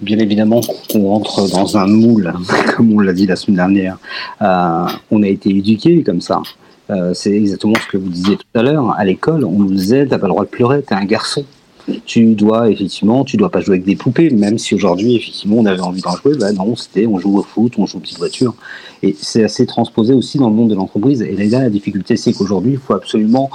Bien 0.02 0.18
évidemment, 0.18 0.60
on 0.94 1.08
rentre 1.08 1.48
dans 1.50 1.76
un 1.76 1.86
moule, 1.86 2.32
comme 2.76 2.92
on 2.92 3.00
l'a 3.00 3.12
dit 3.12 3.26
la 3.26 3.36
semaine 3.36 3.56
dernière. 3.56 3.98
Euh, 4.42 4.86
on 5.12 5.22
a 5.22 5.28
été 5.28 5.50
éduqué 5.50 6.02
comme 6.02 6.20
ça. 6.20 6.42
Euh, 6.90 7.12
c'est 7.14 7.34
exactement 7.34 7.74
ce 7.74 7.86
que 7.90 7.98
vous 7.98 8.08
disiez 8.08 8.36
tout 8.36 8.58
à 8.58 8.62
l'heure. 8.62 8.90
À 8.96 9.04
l'école, 9.04 9.44
on 9.44 9.58
nous 9.58 9.72
disait 9.72 10.06
t'as 10.06 10.18
pas 10.18 10.26
le 10.26 10.32
droit 10.32 10.44
de 10.44 10.50
pleurer, 10.50 10.82
t'es 10.82 10.94
un 10.94 11.04
garçon. 11.04 11.44
Tu 12.04 12.34
dois 12.34 12.70
effectivement, 12.70 13.24
tu 13.24 13.38
dois 13.38 13.50
pas 13.50 13.60
jouer 13.60 13.76
avec 13.76 13.84
des 13.84 13.96
poupées, 13.96 14.28
même 14.30 14.58
si 14.58 14.74
aujourd'hui 14.74 15.16
effectivement 15.16 15.56
on 15.56 15.66
avait 15.66 15.80
envie 15.80 16.02
d'en 16.02 16.16
jouer. 16.16 16.36
Ben 16.36 16.52
non, 16.52 16.76
c'était 16.76 17.06
on 17.06 17.18
joue 17.18 17.38
au 17.38 17.42
foot, 17.42 17.74
on 17.78 17.86
joue 17.86 17.98
aux 17.98 18.00
petites 18.00 18.18
voitures. 18.18 18.54
Et 19.02 19.16
c'est 19.18 19.44
assez 19.44 19.64
transposé 19.64 20.12
aussi 20.12 20.38
dans 20.38 20.48
le 20.48 20.54
monde 20.54 20.70
de 20.70 20.74
l'entreprise. 20.74 21.22
Et 21.22 21.34
là, 21.34 21.60
la 21.60 21.70
difficulté, 21.70 22.16
c'est 22.16 22.32
qu'aujourd'hui, 22.32 22.72
il 22.72 22.78
faut 22.78 22.94
absolument 22.94 23.50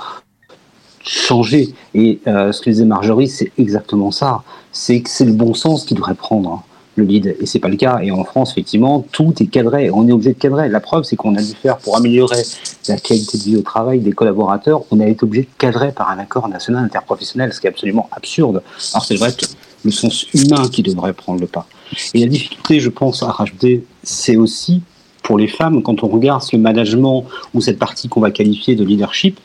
changer. 1.04 1.74
Et 1.94 2.20
euh, 2.28 2.52
ce 2.52 2.62
que 2.62 2.70
disait 2.70 2.86
Marjorie, 2.86 3.28
c'est 3.28 3.52
exactement 3.58 4.12
ça. 4.12 4.44
C'est 4.72 5.02
que 5.02 5.10
c'est 5.10 5.26
le 5.26 5.34
bon 5.34 5.54
sens 5.54 5.86
qui 5.86 5.94
devrait 5.94 6.16
prendre 6.16 6.64
le 6.96 7.04
lead. 7.04 7.36
Et 7.40 7.46
c'est 7.46 7.60
pas 7.60 7.70
le 7.70 7.76
cas. 7.76 8.00
Et 8.02 8.12
en 8.12 8.24
France, 8.24 8.52
effectivement, 8.52 9.06
tout 9.12 9.34
est 9.40 9.48
cadré. 9.48 9.90
On 9.90 10.08
est 10.08 10.12
obligé 10.12 10.34
de 10.34 10.40
cadrer. 10.40 10.70
La 10.70 10.80
preuve, 10.80 11.04
c'est 11.04 11.16
qu'on 11.16 11.36
a 11.36 11.42
dû 11.42 11.54
faire 11.54 11.78
pour 11.78 11.98
améliorer 11.98 12.42
la 12.88 12.98
qualité 12.98 13.38
de 13.38 13.44
vie 13.44 13.58
au 13.58 13.62
travail 13.62 14.00
des 14.00 14.12
collaborateurs, 14.12 14.84
on 14.92 15.00
a 15.00 15.08
été 15.08 15.24
obligé 15.24 15.44
de 15.44 15.58
cadrer 15.58 15.92
par 15.92 16.10
un 16.10 16.20
accord 16.20 16.48
national 16.48 16.84
interprofessionnel, 16.84 17.54
ce 17.54 17.60
qui 17.60 17.68
est 17.68 17.70
absolument 17.70 18.10
absurde. 18.12 18.62
Alors 18.94 19.06
c'est 19.06 19.16
vrai 19.16 19.32
que 19.32 19.46
le 19.84 19.92
sens 19.92 20.26
humain 20.34 20.68
qui 20.70 20.84
devrait 20.84 21.14
prendre 21.14 21.40
le 21.40 21.48
pas. 21.48 21.68
Et 22.14 22.20
la 22.20 22.28
difficulté, 22.28 22.80
je 22.80 22.90
pense, 22.90 23.24
à 23.24 23.28
rajouter, 23.32 23.84
c'est 24.04 24.36
aussi 24.36 24.82
pour 25.24 25.38
les 25.38 25.48
femmes, 25.48 25.82
quand 25.82 26.04
on 26.04 26.08
regarde 26.08 26.42
ce 26.42 26.58
management 26.58 27.26
ou 27.54 27.62
cette 27.62 27.80
partie 27.80 28.10
qu'on 28.10 28.20
va 28.20 28.32
qualifier 28.32 28.76
de 28.76 28.84
leadership, 28.84 29.40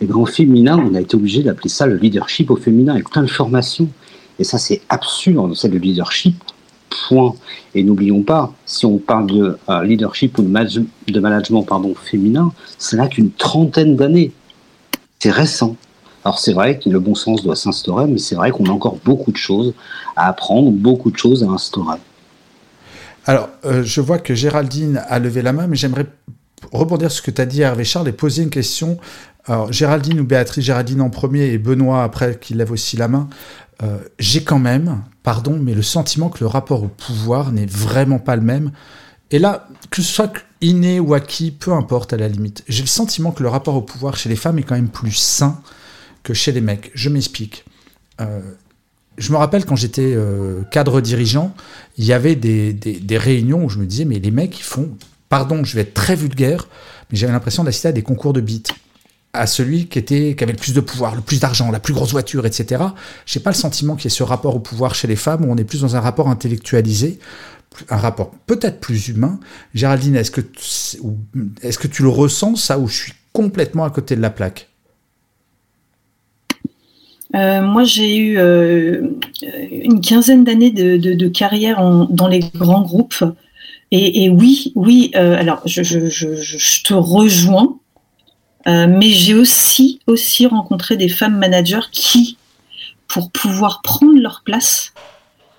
et 0.00 0.10
au 0.10 0.26
féminin, 0.26 0.78
on 0.78 0.94
a 0.94 1.00
été 1.00 1.16
obligé 1.16 1.42
d'appeler 1.42 1.68
ça 1.68 1.86
le 1.86 1.96
leadership 1.96 2.50
au 2.50 2.56
féminin 2.56 2.94
avec 2.94 3.10
plein 3.10 3.22
de 3.22 3.28
formations. 3.28 3.88
Et 4.38 4.44
ça, 4.44 4.56
c'est 4.56 4.80
absurde, 4.88 5.54
c'est 5.56 5.68
le 5.68 5.78
leadership 5.78 6.36
Point. 7.08 7.34
Et 7.74 7.82
n'oublions 7.82 8.22
pas, 8.22 8.52
si 8.66 8.86
on 8.86 8.98
parle 8.98 9.26
de 9.26 9.58
euh, 9.68 9.84
leadership 9.84 10.38
ou 10.38 10.42
de, 10.42 10.48
management 11.20 11.62
pardon, 11.62 11.94
féminin, 11.94 12.52
ça 12.78 12.96
n'a 12.96 13.08
qu'une 13.08 13.30
trentaine 13.30 13.96
d'années. 13.96 14.32
C'est 15.18 15.30
récent. 15.30 15.76
Alors 16.24 16.38
c'est 16.38 16.52
vrai 16.52 16.78
que 16.78 16.88
le 16.88 16.98
bon 16.98 17.14
sens 17.14 17.42
doit 17.42 17.56
s'instaurer, 17.56 18.06
mais 18.06 18.18
c'est 18.18 18.34
vrai 18.34 18.50
qu'on 18.50 18.66
a 18.66 18.70
encore 18.70 18.98
beaucoup 19.04 19.32
de 19.32 19.36
choses 19.36 19.74
à 20.16 20.28
apprendre, 20.28 20.70
beaucoup 20.70 21.10
de 21.10 21.16
choses 21.16 21.44
à 21.44 21.46
instaurer. 21.46 21.98
Alors, 23.26 23.50
euh, 23.66 23.82
je 23.84 24.00
vois 24.00 24.18
que 24.18 24.34
Géraldine 24.34 25.02
a 25.06 25.18
levé 25.18 25.42
la 25.42 25.52
main, 25.52 25.66
mais 25.66 25.76
j'aimerais 25.76 26.06
rebondir 26.72 27.10
sur 27.10 27.22
ce 27.22 27.30
que 27.30 27.30
tu 27.30 27.42
as 27.42 27.46
dit, 27.46 27.60
Hervé 27.60 27.84
Charles, 27.84 28.08
et 28.08 28.12
poser 28.12 28.42
une 28.42 28.50
question. 28.50 28.98
Alors, 29.44 29.72
Géraldine 29.72 30.20
ou 30.20 30.24
Béatrice, 30.24 30.64
Géraldine 30.64 31.00
en 31.00 31.10
premier 31.10 31.46
et 31.46 31.58
Benoît 31.58 32.02
après 32.02 32.38
qui 32.38 32.54
lève 32.54 32.72
aussi 32.72 32.96
la 32.96 33.08
main. 33.08 33.28
Euh, 33.82 33.98
j'ai 34.18 34.42
quand 34.42 34.58
même, 34.58 35.02
pardon, 35.22 35.58
mais 35.60 35.74
le 35.74 35.82
sentiment 35.82 36.28
que 36.28 36.40
le 36.40 36.46
rapport 36.46 36.82
au 36.82 36.88
pouvoir 36.88 37.52
n'est 37.52 37.66
vraiment 37.66 38.18
pas 38.18 38.36
le 38.36 38.42
même. 38.42 38.72
Et 39.30 39.38
là, 39.38 39.68
que 39.90 40.02
ce 40.02 40.12
soit 40.12 40.32
inné 40.60 41.00
ou 41.00 41.14
acquis, 41.14 41.50
peu 41.50 41.72
importe 41.72 42.12
à 42.12 42.16
la 42.16 42.28
limite, 42.28 42.64
j'ai 42.68 42.82
le 42.82 42.88
sentiment 42.88 43.30
que 43.30 43.42
le 43.42 43.48
rapport 43.48 43.76
au 43.76 43.82
pouvoir 43.82 44.16
chez 44.16 44.28
les 44.28 44.36
femmes 44.36 44.58
est 44.58 44.62
quand 44.62 44.74
même 44.74 44.88
plus 44.88 45.12
sain 45.12 45.60
que 46.22 46.34
chez 46.34 46.50
les 46.52 46.60
mecs. 46.60 46.90
Je 46.94 47.08
m'explique. 47.08 47.64
Euh, 48.20 48.40
je 49.16 49.32
me 49.32 49.36
rappelle 49.36 49.64
quand 49.64 49.76
j'étais 49.76 50.14
euh, 50.14 50.62
cadre 50.70 51.00
dirigeant, 51.00 51.54
il 51.98 52.04
y 52.04 52.12
avait 52.12 52.36
des, 52.36 52.72
des, 52.72 53.18
réunions 53.18 53.64
où 53.64 53.68
je 53.68 53.78
me 53.78 53.86
disais, 53.86 54.04
mais 54.04 54.18
les 54.18 54.30
mecs, 54.30 54.58
ils 54.58 54.64
font, 54.64 54.90
pardon, 55.28 55.64
je 55.64 55.74
vais 55.74 55.82
être 55.82 55.94
très 55.94 56.16
vulgaire, 56.16 56.68
mais 57.10 57.18
j'avais 57.18 57.32
l'impression 57.32 57.64
d'assister 57.64 57.88
à 57.88 57.92
des 57.92 58.02
concours 58.02 58.32
de 58.32 58.40
beats 58.40 58.72
à 59.38 59.46
celui 59.46 59.86
qui, 59.86 59.98
était, 59.98 60.34
qui 60.36 60.44
avait 60.44 60.52
le 60.52 60.58
plus 60.58 60.74
de 60.74 60.80
pouvoir, 60.80 61.14
le 61.14 61.20
plus 61.20 61.40
d'argent, 61.40 61.70
la 61.70 61.80
plus 61.80 61.94
grosse 61.94 62.10
voiture, 62.10 62.44
etc. 62.44 62.82
Je 63.24 63.38
n'ai 63.38 63.42
pas 63.42 63.50
le 63.50 63.56
sentiment 63.56 63.94
qu'il 63.94 64.04
y 64.04 64.06
ait 64.08 64.16
ce 64.16 64.22
rapport 64.22 64.56
au 64.56 64.58
pouvoir 64.58 64.94
chez 64.94 65.06
les 65.06 65.16
femmes 65.16 65.44
où 65.44 65.52
on 65.52 65.56
est 65.56 65.64
plus 65.64 65.82
dans 65.82 65.96
un 65.96 66.00
rapport 66.00 66.28
intellectualisé, 66.28 67.18
un 67.88 67.96
rapport 67.96 68.32
peut-être 68.46 68.80
plus 68.80 69.08
humain. 69.08 69.38
Géraldine, 69.74 70.16
est-ce 70.16 70.30
que, 70.30 70.40
est-ce 71.62 71.78
que 71.78 71.86
tu 71.86 72.02
le 72.02 72.08
ressens, 72.08 72.56
ça, 72.56 72.78
ou 72.78 72.88
je 72.88 72.96
suis 72.96 73.12
complètement 73.32 73.84
à 73.84 73.90
côté 73.90 74.16
de 74.16 74.20
la 74.20 74.30
plaque? 74.30 74.68
Euh, 77.36 77.62
moi, 77.62 77.84
j'ai 77.84 78.16
eu 78.16 78.38
euh, 78.38 79.02
une 79.70 80.00
quinzaine 80.00 80.44
d'années 80.44 80.70
de, 80.70 81.28
carrière 81.28 81.80
dans 82.10 82.26
les 82.26 82.40
grands 82.40 82.82
groupes. 82.82 83.24
Et, 83.90 84.28
oui, 84.28 84.72
oui, 84.74 85.10
euh, 85.14 85.38
alors 85.38 85.62
je, 85.64 86.82
te 86.82 86.94
rejoins 86.94 87.78
mais 88.68 89.08
j'ai 89.10 89.34
aussi, 89.34 90.00
aussi 90.06 90.46
rencontré 90.46 90.96
des 90.96 91.08
femmes 91.08 91.38
managers 91.38 91.88
qui, 91.90 92.36
pour 93.08 93.30
pouvoir 93.30 93.80
prendre 93.82 94.20
leur 94.20 94.42
place 94.44 94.92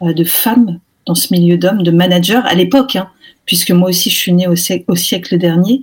euh, 0.02 0.14
de 0.14 0.24
femmes 0.24 0.80
dans 1.06 1.16
ce 1.16 1.34
milieu 1.34 1.58
d'hommes, 1.58 1.84
de 1.84 1.92
managers 1.92 2.42
à 2.46 2.54
l'époque, 2.54 2.96
hein, 2.96 3.10
puisque 3.46 3.72
moi 3.72 3.90
aussi 3.90 4.12
je 4.12 4.16
suis 4.16 4.32
née 4.32 4.48
au, 4.48 4.56
siècle, 4.56 5.38
dernier, 5.40 5.82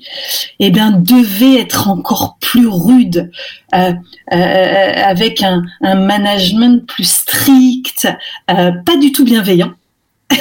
eh 0.60 0.70
bien, 0.70 0.92
devaient 0.92 1.60
être 1.60 1.88
encore 1.88 2.36
plus 2.40 2.68
rudes, 2.68 3.30
euh, 3.74 3.92
avec 4.30 5.42
un, 5.42 5.64
management 5.82 6.86
plus 6.86 7.10
strict, 7.10 8.06
pas 8.46 8.96
du 9.00 9.10
tout 9.10 9.24
bienveillant. 9.24 9.72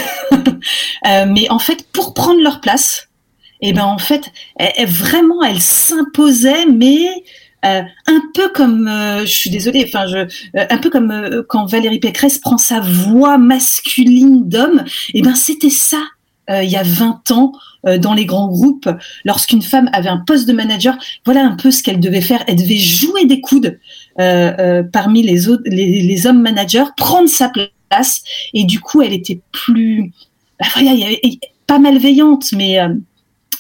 mais 1.04 1.50
en 1.50 1.58
fait, 1.58 1.88
pour 1.92 2.14
prendre 2.14 2.42
leur 2.42 2.62
place, 2.62 3.05
et 3.62 3.74
ben 3.74 3.86
en 3.86 3.98
fait, 3.98 4.32
vraiment, 4.86 5.44
elle 5.44 5.62
s'imposait, 5.62 6.66
mais 6.66 7.08
euh, 7.66 7.82
un 8.06 8.22
peu 8.34 8.50
comme, 8.50 8.88
euh, 8.88 9.22
je 9.22 9.32
suis 9.32 9.50
désolée, 9.50 9.90
euh, 9.96 10.26
un 10.70 10.78
peu 10.78 10.90
comme 10.90 11.44
quand 11.50 11.66
Valérie 11.66 12.00
Pécresse 12.00 12.38
prend 12.38 12.58
sa 12.58 12.80
voix 12.80 13.38
masculine 13.38 14.48
d'homme. 14.48 14.84
Et 15.14 15.22
ben 15.22 15.36
c'était 15.36 15.70
ça 15.70 16.02
il 16.48 16.70
y 16.70 16.76
a 16.76 16.84
20 16.84 17.32
ans 17.32 17.54
dans 17.98 18.14
les 18.14 18.26
grands 18.28 18.48
groupes, 18.48 18.88
lorsqu'une 19.24 19.64
femme 19.64 19.90
avait 19.94 20.10
un 20.10 20.20
poste 20.28 20.48
de 20.48 20.54
manager, 20.54 20.96
voilà 21.26 21.44
un 21.44 21.56
peu 21.56 21.72
ce 21.72 21.82
qu'elle 21.82 22.00
devait 22.00 22.22
faire. 22.22 22.44
Elle 22.46 22.58
devait 22.58 22.78
jouer 22.78 23.26
des 23.26 23.42
coudes 23.42 23.80
parmi 24.16 25.24
les 25.24 25.50
autres, 25.50 25.64
hommes 26.28 26.44
managers, 26.44 26.84
prendre 26.98 27.28
sa 27.28 27.52
place, 27.90 28.22
et 28.54 28.64
du 28.64 28.80
coup, 28.80 29.02
elle 29.02 29.14
était 29.14 29.40
plus, 29.52 30.14
bah, 30.60 30.68
voilà, 30.76 30.92
pas 31.66 31.80
malveillante, 31.80 32.52
mais 32.52 32.78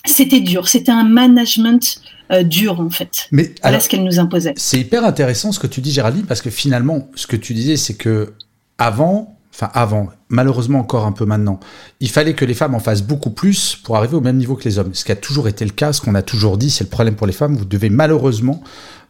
c'était 0.05 0.41
dur, 0.41 0.67
c'était 0.67 0.91
un 0.91 1.03
management 1.03 2.01
euh, 2.31 2.43
dur 2.43 2.79
en 2.79 2.89
fait. 2.89 3.27
Mais 3.31 3.53
voilà 3.61 3.79
ce 3.79 3.89
qu'elle 3.89 4.03
nous 4.03 4.19
imposait. 4.19 4.53
C'est 4.57 4.79
hyper 4.79 5.05
intéressant 5.05 5.51
ce 5.51 5.59
que 5.59 5.67
tu 5.67 5.81
dis 5.81 5.91
Géraldine 5.91 6.25
parce 6.25 6.41
que 6.41 6.49
finalement 6.49 7.09
ce 7.15 7.27
que 7.27 7.35
tu 7.35 7.53
disais 7.53 7.77
c'est 7.77 7.93
que 7.93 8.33
avant, 8.77 9.37
enfin 9.53 9.69
avant, 9.73 10.09
malheureusement 10.29 10.79
encore 10.79 11.05
un 11.05 11.11
peu 11.11 11.25
maintenant, 11.25 11.59
il 11.99 12.09
fallait 12.09 12.33
que 12.33 12.45
les 12.45 12.53
femmes 12.53 12.75
en 12.75 12.79
fassent 12.79 13.03
beaucoup 13.03 13.29
plus 13.29 13.75
pour 13.75 13.95
arriver 13.95 14.15
au 14.15 14.21
même 14.21 14.37
niveau 14.37 14.55
que 14.55 14.63
les 14.63 14.79
hommes. 14.79 14.93
Ce 14.93 15.05
qui 15.05 15.11
a 15.11 15.15
toujours 15.15 15.47
été 15.47 15.65
le 15.65 15.71
cas, 15.71 15.93
ce 15.93 16.01
qu'on 16.01 16.15
a 16.15 16.21
toujours 16.21 16.57
dit, 16.57 16.69
c'est 16.69 16.83
le 16.83 16.89
problème 16.89 17.15
pour 17.15 17.27
les 17.27 17.33
femmes, 17.33 17.55
vous 17.55 17.65
devez 17.65 17.89
malheureusement 17.89 18.61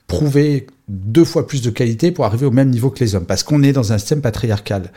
prouver 0.07 0.67
deux 0.87 1.25
fois 1.25 1.47
plus 1.47 1.61
de 1.61 1.71
qualité 1.71 2.11
pour 2.11 2.25
arriver 2.25 2.45
au 2.45 2.51
même 2.51 2.69
niveau 2.69 2.91
que 2.91 2.99
les 2.99 3.15
hommes 3.15 3.25
parce 3.25 3.43
qu'on 3.43 3.63
est 3.63 3.73
dans 3.73 3.91
un 3.91 3.97
système 3.97 4.21
patriarcal. 4.21 4.91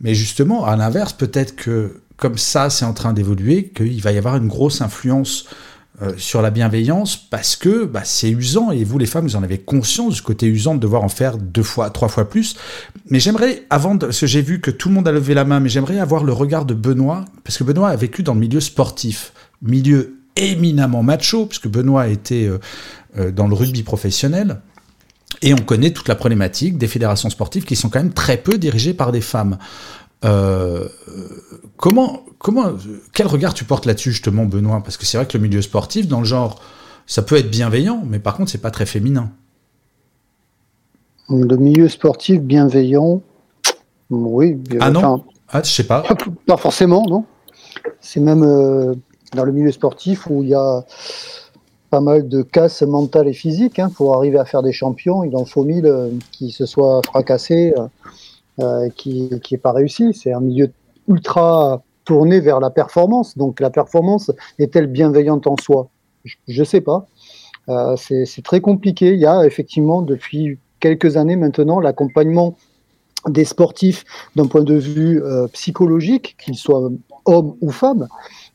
Mais 0.00 0.14
justement, 0.14 0.64
à 0.64 0.76
l'inverse, 0.76 1.12
peut-être 1.12 1.56
que 1.56 2.02
comme 2.16 2.38
ça 2.38 2.70
c'est 2.70 2.84
en 2.84 2.92
train 2.92 3.12
d'évoluer, 3.12 3.68
qu'il 3.68 4.00
va 4.00 4.12
y 4.12 4.18
avoir 4.18 4.36
une 4.36 4.48
grosse 4.48 4.80
influence 4.80 5.46
euh, 6.02 6.12
sur 6.16 6.42
la 6.42 6.50
bienveillance 6.50 7.16
parce 7.16 7.54
que 7.54 7.84
bah, 7.84 8.02
c'est 8.04 8.28
usant 8.28 8.72
et 8.72 8.82
vous 8.82 8.98
les 8.98 9.06
femmes 9.06 9.26
vous 9.26 9.36
en 9.36 9.44
avez 9.44 9.58
conscience 9.58 10.14
du 10.14 10.22
côté 10.22 10.46
usant 10.46 10.74
de 10.74 10.80
devoir 10.80 11.04
en 11.04 11.08
faire 11.08 11.38
deux 11.38 11.62
fois, 11.62 11.90
trois 11.90 12.08
fois 12.08 12.28
plus. 12.28 12.56
Mais 13.10 13.20
j'aimerais, 13.20 13.62
avant 13.70 13.94
de, 13.94 14.06
parce 14.06 14.18
que 14.18 14.26
j'ai 14.26 14.42
vu 14.42 14.60
que 14.60 14.72
tout 14.72 14.88
le 14.88 14.94
monde 14.96 15.06
a 15.06 15.12
levé 15.12 15.34
la 15.34 15.44
main, 15.44 15.60
mais 15.60 15.68
j'aimerais 15.68 16.00
avoir 16.00 16.24
le 16.24 16.32
regard 16.32 16.64
de 16.64 16.74
Benoît 16.74 17.24
parce 17.44 17.58
que 17.58 17.64
Benoît 17.64 17.90
a 17.90 17.96
vécu 17.96 18.24
dans 18.24 18.34
le 18.34 18.40
milieu 18.40 18.60
sportif, 18.60 19.32
milieu 19.62 20.16
éminemment 20.36 21.02
macho, 21.02 21.46
puisque 21.46 21.68
Benoît 21.68 22.02
a 22.02 22.08
été 22.08 22.48
euh, 22.48 22.58
euh, 23.18 23.30
dans 23.30 23.46
le 23.46 23.54
rugby 23.54 23.84
professionnel. 23.84 24.60
Et 25.42 25.52
on 25.52 25.58
connaît 25.58 25.90
toute 25.92 26.08
la 26.08 26.14
problématique 26.14 26.78
des 26.78 26.88
fédérations 26.88 27.30
sportives 27.30 27.64
qui 27.64 27.76
sont 27.76 27.88
quand 27.88 28.00
même 28.00 28.12
très 28.12 28.36
peu 28.36 28.58
dirigées 28.58 28.94
par 28.94 29.12
des 29.12 29.20
femmes. 29.20 29.58
Euh, 30.24 30.88
comment, 31.76 32.22
comment, 32.38 32.72
quel 33.12 33.26
regard 33.26 33.54
tu 33.54 33.64
portes 33.64 33.86
là-dessus 33.86 34.12
justement, 34.12 34.44
Benoît? 34.44 34.80
Parce 34.82 34.96
que 34.96 35.04
c'est 35.04 35.16
vrai 35.18 35.26
que 35.26 35.36
le 35.36 35.42
milieu 35.42 35.62
sportif, 35.62 36.08
dans 36.08 36.20
le 36.20 36.24
genre, 36.24 36.60
ça 37.06 37.22
peut 37.22 37.36
être 37.36 37.50
bienveillant, 37.50 38.02
mais 38.06 38.18
par 38.18 38.36
contre, 38.36 38.50
c'est 38.50 38.60
pas 38.60 38.70
très 38.70 38.86
féminin. 38.86 39.30
Le 41.28 41.56
milieu 41.56 41.88
sportif 41.88 42.40
bienveillant, 42.40 43.22
oui. 44.10 44.58
Ah 44.80 44.90
non? 44.90 45.24
Ah, 45.48 45.62
je 45.62 45.70
sais 45.70 45.84
pas. 45.84 46.02
Pas 46.46 46.56
forcément, 46.56 47.04
non. 47.06 47.24
C'est 48.00 48.20
même 48.20 48.42
euh, 48.42 48.94
dans 49.34 49.44
le 49.44 49.52
milieu 49.52 49.72
sportif 49.72 50.26
où 50.28 50.42
il 50.42 50.48
y 50.50 50.54
a 50.54 50.84
pas 51.90 52.00
mal 52.00 52.28
de 52.28 52.42
casse 52.42 52.82
mentale 52.82 53.28
et 53.28 53.32
physique. 53.32 53.78
Hein, 53.78 53.90
pour 53.94 54.16
arriver 54.16 54.38
à 54.38 54.44
faire 54.44 54.62
des 54.62 54.72
champions, 54.72 55.22
il 55.22 55.36
en 55.36 55.44
faut 55.44 55.64
mille 55.64 55.86
euh, 55.86 56.10
qui 56.32 56.50
se 56.50 56.66
soient 56.66 57.00
fracassés, 57.06 57.72
euh, 58.60 58.88
qui 58.90 59.30
n'aient 59.50 59.58
pas 59.58 59.72
réussi. 59.72 60.14
C'est 60.14 60.32
un 60.32 60.40
milieu 60.40 60.70
ultra 61.08 61.82
tourné 62.04 62.40
vers 62.40 62.60
la 62.60 62.70
performance. 62.70 63.36
Donc 63.36 63.60
la 63.60 63.70
performance 63.70 64.30
est-elle 64.58 64.86
bienveillante 64.86 65.46
en 65.46 65.56
soi? 65.56 65.88
Je 66.24 66.60
ne 66.60 66.64
sais 66.64 66.80
pas. 66.80 67.06
Euh, 67.68 67.96
c'est 67.96 68.42
très 68.42 68.60
compliqué. 68.60 69.12
Il 69.12 69.20
y 69.20 69.26
a 69.26 69.44
effectivement 69.44 70.02
depuis 70.02 70.58
quelques 70.80 71.16
années 71.16 71.36
maintenant 71.36 71.80
l'accompagnement 71.80 72.56
des 73.28 73.44
sportifs 73.44 74.04
d'un 74.36 74.46
point 74.46 74.62
de 74.62 74.74
vue 74.74 75.22
euh, 75.22 75.48
psychologique, 75.48 76.36
qu'ils 76.38 76.56
soient 76.56 76.90
hommes 77.24 77.56
ou 77.60 77.70
femmes, 77.70 78.06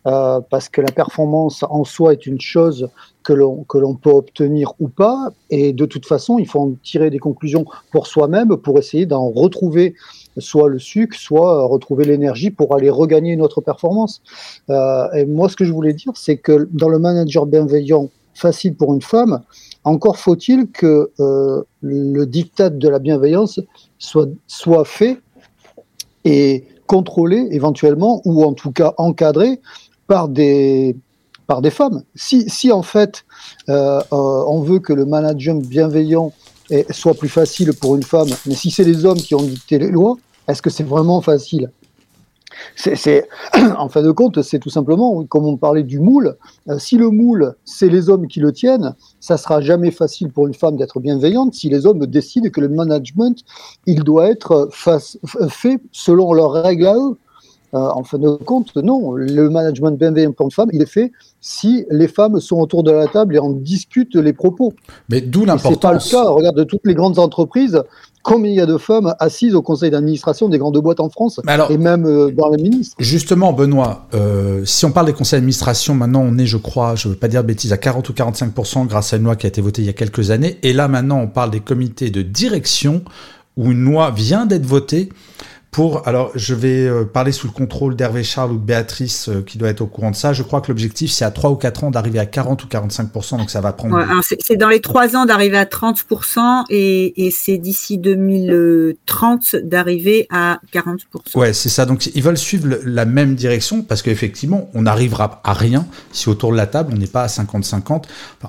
euh, 0.08 0.40
parce 0.50 0.70
que 0.70 0.82
la 0.82 0.92
performance 0.92 1.64
en 1.70 1.84
soi 1.84 2.14
est 2.14 2.26
une 2.26 2.40
chose 2.40 2.90
que 3.24 3.34
l'on 3.34 3.96
peut 3.96 4.10
obtenir 4.10 4.74
ou 4.80 4.88
pas, 4.88 5.30
et 5.52 5.72
de 5.72 5.86
toute 5.86 6.08
façon, 6.08 6.40
il 6.40 6.48
faut 6.48 6.60
en 6.60 6.72
tirer 6.82 7.10
des 7.12 7.20
conclusions 7.20 7.66
pour 7.92 8.08
soi-même 8.08 8.58
pour 8.58 8.80
essayer 8.80 9.06
d'en 9.06 9.30
retrouver 9.30 9.94
soit 10.38 10.70
le 10.70 10.80
sucre, 10.80 11.16
soit 11.18 11.66
retrouver 11.66 12.06
l'énergie 12.06 12.50
pour 12.50 12.74
aller 12.76 12.90
regagner 12.90 13.36
notre 13.36 13.62
performance. 13.62 14.22
Euh, 14.70 15.12
et 15.12 15.26
moi, 15.26 15.50
ce 15.50 15.56
que 15.56 15.66
je 15.66 15.72
voulais 15.72 15.94
dire, 15.94 16.14
c'est 16.16 16.38
que 16.38 16.68
dans 16.72 16.90
le 16.90 16.98
manager 16.98 17.46
bienveillant 17.46 18.10
facile 18.34 18.76
pour 18.76 18.94
une 18.94 19.02
femme, 19.02 19.42
encore 19.84 20.18
faut-il 20.18 20.72
que 20.72 21.12
euh, 21.20 21.62
le 21.82 22.26
diktat 22.26 22.70
de 22.70 22.90
la 22.90 23.00
bienveillance 23.00 23.60
soit, 23.98 24.30
soit 24.48 24.86
fait 24.86 25.20
et 26.26 26.66
contrôlé 26.88 27.48
éventuellement, 27.52 28.22
ou 28.26 28.44
en 28.44 28.54
tout 28.54 28.72
cas 28.72 28.94
encadré 28.98 29.60
par 30.10 30.28
des, 30.28 30.98
par 31.46 31.62
des 31.62 31.70
femmes. 31.70 32.02
Si, 32.16 32.50
si 32.50 32.72
en 32.72 32.82
fait 32.82 33.26
euh, 33.70 34.00
euh, 34.00 34.04
on 34.12 34.62
veut 34.62 34.80
que 34.80 34.92
le 34.92 35.06
management 35.06 35.66
bienveillant 35.66 36.34
soit 36.92 37.16
plus 37.16 37.30
facile 37.30 37.74
pour 37.74 37.96
une 37.96 38.04
femme, 38.04 38.28
mais 38.46 38.54
si 38.54 38.70
c'est 38.70 38.84
les 38.84 39.06
hommes 39.06 39.18
qui 39.18 39.34
ont 39.34 39.42
dicté 39.42 39.80
les 39.80 39.90
lois, 39.90 40.18
est-ce 40.48 40.62
que 40.62 40.70
c'est 40.70 40.84
vraiment 40.84 41.20
facile? 41.22 41.72
C'est, 42.76 43.28
en 43.78 43.90
fin 43.90 44.02
de 44.04 44.12
compte, 44.12 44.42
c'est 44.42 44.60
tout 44.60 44.70
simplement, 44.70 45.24
comme 45.26 45.46
on 45.46 45.58
parlait 45.58 45.84
du 45.84 46.00
moule, 46.00 46.38
euh, 46.70 46.78
si 46.78 46.98
le 46.98 47.10
moule, 47.10 47.56
c'est 47.66 47.90
les 47.90 48.10
hommes 48.10 48.28
qui 48.28 48.40
le 48.40 48.52
tiennent, 48.52 48.96
ça 49.20 49.38
sera 49.38 49.62
jamais 49.62 49.92
facile 49.92 50.32
pour 50.32 50.48
une 50.48 50.54
femme 50.54 50.78
d'être 50.78 51.00
bienveillante 51.00 51.54
si 51.54 51.70
les 51.70 51.86
hommes 51.86 52.06
décident 52.06 52.50
que 52.50 52.62
le 52.62 52.70
management, 52.70 53.44
il 53.86 54.04
doit 54.04 54.28
être 54.28 54.70
fait 55.50 55.80
selon 55.92 56.34
leurs 56.34 56.52
règles 56.52 56.88
à 56.88 56.96
eux. 56.96 57.18
Euh, 57.74 57.78
en 57.78 58.04
fin 58.04 58.18
de 58.18 58.30
compte, 58.30 58.76
non, 58.76 59.14
le 59.14 59.50
management 59.50 59.92
bienveillant 59.92 60.32
pour 60.32 60.48
une 60.48 60.52
femme, 60.52 60.70
il 60.74 60.82
est 60.82 60.90
fait 60.90 61.12
si 61.40 61.86
les 61.92 62.08
femmes 62.08 62.40
sont 62.40 62.58
autour 62.58 62.84
de 62.84 62.92
la 62.92 63.08
table 63.08 63.36
et 63.36 63.40
en 63.40 63.52
discutent 63.52 64.16
les 64.16 64.34
propos. 64.34 64.74
Mais 65.10 65.22
d'où 65.22 65.46
l'importance. 65.46 66.06
C'est 66.06 66.16
pas 66.16 66.24
le 66.24 66.26
cas. 66.26 66.30
Regarde 66.32 66.68
toutes 66.68 66.86
les 66.86 66.96
grandes 66.96 67.20
entreprises 67.20 67.82
combien 68.24 68.52
il 68.52 68.58
y 68.58 68.62
a 68.62 68.66
de 68.66 68.78
femmes 68.78 69.16
assises 69.20 69.56
au 69.56 69.62
conseil 69.62 69.92
d'administration 69.92 70.50
des 70.50 70.58
grandes 70.58 70.78
boîtes 70.78 71.00
en 71.00 71.10
France 71.10 71.40
et 71.70 71.78
même 71.78 72.06
euh, 72.06 72.32
dans 72.32 72.50
les 72.50 72.62
ministres. 72.62 72.96
Justement, 73.00 73.54
Benoît, 73.54 74.08
euh, 74.14 74.64
si 74.66 74.86
on 74.86 74.92
parle 74.92 75.08
des 75.08 75.14
conseils 75.14 75.38
d'administration, 75.38 75.96
maintenant 75.96 76.22
on 76.22 76.38
est, 76.38 76.46
je 76.46 76.58
crois, 76.58 76.96
je 76.96 77.08
ne 77.08 77.14
veux 77.14 77.20
pas 77.20 77.28
dire 77.28 77.44
de 77.44 77.48
bêtises, 77.48 77.74
à 77.74 77.78
40 77.78 78.08
ou 78.10 78.14
45% 78.14 78.88
grâce 78.88 79.14
à 79.14 79.18
une 79.18 79.24
loi 79.24 79.36
qui 79.36 79.46
a 79.46 79.50
été 79.50 79.62
votée 79.62 79.82
il 79.82 79.86
y 79.86 79.90
a 79.90 79.94
quelques 79.94 80.32
années. 80.32 80.58
Et 80.64 80.74
là 80.74 80.88
maintenant, 80.88 81.20
on 81.20 81.28
parle 81.28 81.52
des 81.52 81.60
comités 81.60 82.10
de 82.10 82.22
direction 82.22 83.04
où 83.58 83.72
une 83.72 83.84
loi 83.84 84.12
vient 84.12 84.46
d'être 84.46 84.66
votée 84.66 85.10
pour, 85.72 86.08
alors 86.08 86.32
je 86.34 86.56
vais 86.56 86.88
euh, 86.88 87.06
parler 87.06 87.32
sous 87.32 87.46
le 87.46 87.54
contrôle 87.54 87.96
d'Hervé 87.96 88.24
Charles 88.24 88.54
ou 88.54 88.58
de 88.58 88.66
Béatrice 88.66 89.30
euh, 89.30 89.44
qui 89.44 89.60
doit 89.60 89.70
être 89.70 89.82
au 89.82 89.86
courant 89.86 90.10
de 90.10 90.16
ça. 90.16 90.34
Je 90.34 90.42
crois 90.42 90.62
que 90.62 90.70
l'objectif 90.70 91.12
c'est 91.12 91.26
à 91.26 91.30
3 91.30 91.52
ou 91.52 91.56
4 91.56 91.84
ans 91.84 91.92
d'arriver 91.92 92.18
à 92.18 92.26
40 92.26 92.64
ou 92.64 92.68
45%, 92.68 93.38
donc 93.38 93.52
ça 93.52 93.62
va 93.62 93.72
prendre. 93.72 93.96
Ouais, 93.96 94.38
c'est 94.40 94.56
dans 94.56 94.68
les 94.68 94.82
3 94.82 95.16
ans 95.16 95.26
d'arriver 95.26 95.58
à 95.58 95.66
30% 95.66 96.66
et, 96.72 97.28
et 97.28 97.30
c'est 97.30 97.58
d'ici 97.60 98.00
2030 98.00 99.58
d'arriver 99.58 100.26
à 100.32 100.60
40%. 100.74 100.98
Ouais, 101.36 101.54
c'est 101.54 101.70
ça. 101.70 101.86
Donc 101.86 102.08
ils 102.16 102.24
veulent 102.24 102.38
suivre 102.38 102.80
la 102.84 103.06
même 103.06 103.36
direction 103.36 103.84
parce 103.84 104.02
qu'effectivement 104.02 104.72
on 104.74 104.84
n'arrivera 104.84 105.40
à 105.44 105.54
rien 105.54 105.86
si 106.12 106.30
autour 106.30 106.52
de 106.52 106.58
la 106.58 106.66
table 106.66 106.94
on 106.96 106.98
n'est 106.98 107.06
pas 107.06 107.24
à 107.24 107.28
50-50. 107.28 108.06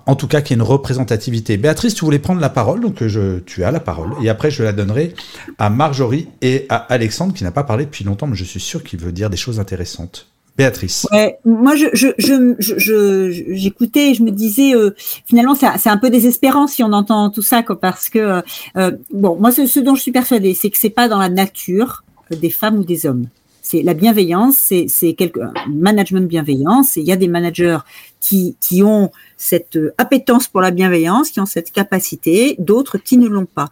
en 0.07 0.16
tout 0.16 0.27
cas 0.27 0.41
qu'il 0.41 0.57
y 0.57 0.59
ait 0.59 0.62
une 0.62 0.68
représentativité. 0.68 1.59
Béatrice, 1.59 1.95
tu 1.95 2.05
voulais 2.07 2.18
prendre 2.18 2.41
la 2.41 2.49
parole, 2.49 2.81
donc 2.81 3.07
je, 3.07 3.41
tu 3.41 3.62
as 3.62 3.71
la 3.71 3.81
parole. 3.81 4.12
Et 4.23 4.31
après 4.31 4.51
je 4.51 4.62
la 4.62 4.73
donnerai 4.73 5.14
à 5.59 5.68
Marjorie 5.68 6.27
et 6.41 6.64
à 6.71 6.77
Alexandre 6.77 7.10
Alexandre 7.11 7.35
qui 7.35 7.43
n'a 7.43 7.51
pas 7.51 7.65
parlé 7.65 7.87
depuis 7.87 8.05
longtemps, 8.05 8.29
mais 8.29 8.37
je 8.37 8.45
suis 8.45 8.61
sûr 8.61 8.85
qu'il 8.85 9.01
veut 9.01 9.11
dire 9.11 9.31
des 9.31 9.37
choses 9.37 9.59
intéressantes. 9.59 10.29
Béatrice. 10.57 11.09
moi, 11.45 11.75
je, 11.75 11.89
j'écoutais 13.53 14.11
et 14.11 14.15
je 14.15 14.23
me 14.23 14.31
disais, 14.31 14.77
euh, 14.77 14.95
finalement, 15.27 15.57
c'est 15.57 15.89
un 15.89 15.97
peu 15.97 16.09
désespérant 16.09 16.69
si 16.69 16.85
on 16.85 16.93
entend 16.93 17.31
tout 17.31 17.43
ça, 17.43 17.65
parce 17.81 18.09
que, 18.09 18.19
euh, 18.21 18.43
euh, 18.77 18.93
bon, 19.13 19.37
moi, 19.41 19.51
ce, 19.51 19.81
dont 19.81 19.97
je 19.97 20.03
suis 20.03 20.13
persuadée, 20.13 20.55
c'est 20.55 20.71
que 20.71 20.79
c'est 20.79 20.91
pas 20.91 21.09
dans 21.09 21.19
la 21.19 21.29
nature 21.29 22.05
des 22.31 22.51
femmes 22.51 22.79
ou 22.79 22.85
des 22.85 23.07
hommes. 23.07 23.27
C'est 23.61 23.83
la 23.83 23.95
bienveillance, 23.95 24.57
c'est 24.87 25.15
quelque 25.15 25.41
management 25.69 26.29
bienveillance. 26.29 26.95
Il 26.95 27.05
y 27.05 27.13
a 27.13 27.17
des 27.17 27.29
managers 27.29 27.79
qui 28.21 28.83
ont 28.85 29.11
cette 29.37 29.79
appétence 29.99 30.47
pour 30.47 30.61
la 30.61 30.71
bienveillance, 30.71 31.31
qui 31.31 31.41
ont 31.41 31.47
cette 31.47 31.73
capacité, 31.73 32.55
d'autres 32.59 32.99
qui 32.99 33.19
ne 33.19 33.29
l'ont 33.29 33.47
pas. 33.47 33.69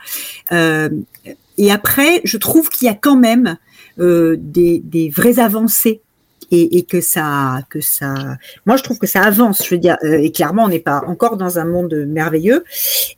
Et 1.59 1.71
après, 1.71 2.21
je 2.25 2.39
trouve 2.39 2.71
qu'il 2.71 2.87
y 2.87 2.91
a 2.91 2.95
quand 2.95 3.17
même 3.17 3.59
euh, 3.99 4.37
des, 4.39 4.79
des 4.79 5.11
vraies 5.11 5.39
avancées 5.39 6.03
et, 6.51 6.79
et, 6.79 6.83
que 6.83 7.01
ça, 7.01 7.61
que 7.69 7.81
ça, 7.81 8.15
moi 8.67 8.77
je 8.77 8.83
trouve 8.83 8.99
que 8.99 9.07
ça 9.07 9.23
avance. 9.23 9.65
Je 9.65 9.75
veux 9.75 9.81
dire, 9.81 9.97
euh, 10.05 10.19
et 10.19 10.31
clairement, 10.31 10.65
on 10.65 10.69
n'est 10.69 10.79
pas 10.79 11.03
encore 11.07 11.37
dans 11.37 11.59
un 11.59 11.65
monde 11.65 11.95
merveilleux, 12.09 12.65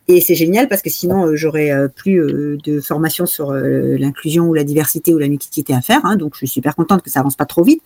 et 0.08 0.20
c'est 0.20 0.34
génial 0.34 0.68
parce 0.68 0.82
que 0.82 0.90
sinon 0.90 1.26
euh, 1.26 1.36
j'aurais 1.36 1.70
euh, 1.70 1.88
plus 1.88 2.58
de 2.64 2.80
formation 2.80 3.26
sur 3.26 3.52
l'inclusion 3.52 4.46
ou 4.46 4.54
la 4.54 4.64
diversité 4.64 5.14
ou 5.14 5.18
la 5.18 5.28
mixité 5.28 5.74
à 5.74 5.80
faire. 5.80 6.00
Hein, 6.04 6.16
donc 6.16 6.32
je 6.34 6.38
suis 6.38 6.48
super 6.48 6.74
contente 6.74 7.02
que 7.02 7.10
ça 7.10 7.20
avance 7.20 7.36
pas 7.36 7.46
trop 7.46 7.62
vite, 7.62 7.82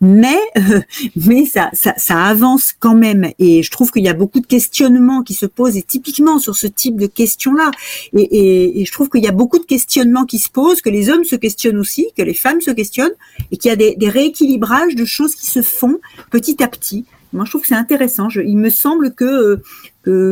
mais 0.00 0.38
mais 1.16 1.44
ça, 1.44 1.70
ça, 1.72 1.94
ça 1.96 2.22
avance 2.24 2.72
quand 2.78 2.94
même, 2.94 3.30
et 3.38 3.62
je 3.62 3.70
trouve 3.70 3.90
qu'il 3.90 4.04
y 4.04 4.08
a 4.08 4.14
beaucoup 4.14 4.40
de 4.40 4.46
questionnements 4.46 5.22
qui 5.22 5.34
se 5.34 5.46
posent 5.46 5.76
et 5.76 5.82
typiquement 5.82 6.38
sur 6.38 6.56
ce 6.56 6.66
type 6.66 6.96
de 6.96 7.06
questions-là, 7.06 7.70
et, 8.14 8.22
et, 8.22 8.80
et 8.80 8.84
je 8.84 8.92
trouve 8.92 9.08
qu'il 9.08 9.22
y 9.22 9.28
a 9.28 9.32
beaucoup 9.32 9.58
de 9.58 9.64
questionnements 9.64 10.24
qui 10.24 10.38
se 10.38 10.48
posent, 10.48 10.80
que 10.80 10.90
les 10.90 11.10
hommes 11.10 11.24
se 11.24 11.36
questionnent 11.36 11.78
aussi, 11.78 12.08
que 12.16 12.22
les 12.22 12.34
femmes 12.34 12.60
se 12.60 12.70
questionnent, 12.70 13.14
et 13.50 13.56
qu'il 13.56 13.68
y 13.68 13.72
a 13.72 13.76
des, 13.76 13.94
des 13.96 14.08
rééquilibrages 14.08 14.85
de 14.94 15.04
choses 15.04 15.34
qui 15.34 15.46
se 15.46 15.62
font 15.62 15.98
petit 16.30 16.62
à 16.62 16.68
petit. 16.68 17.04
Moi, 17.32 17.44
je 17.44 17.50
trouve 17.50 17.62
que 17.62 17.68
c'est 17.68 17.74
intéressant. 17.74 18.28
il 18.30 18.56
me 18.56 18.70
semble 18.70 19.12
que 19.14 19.60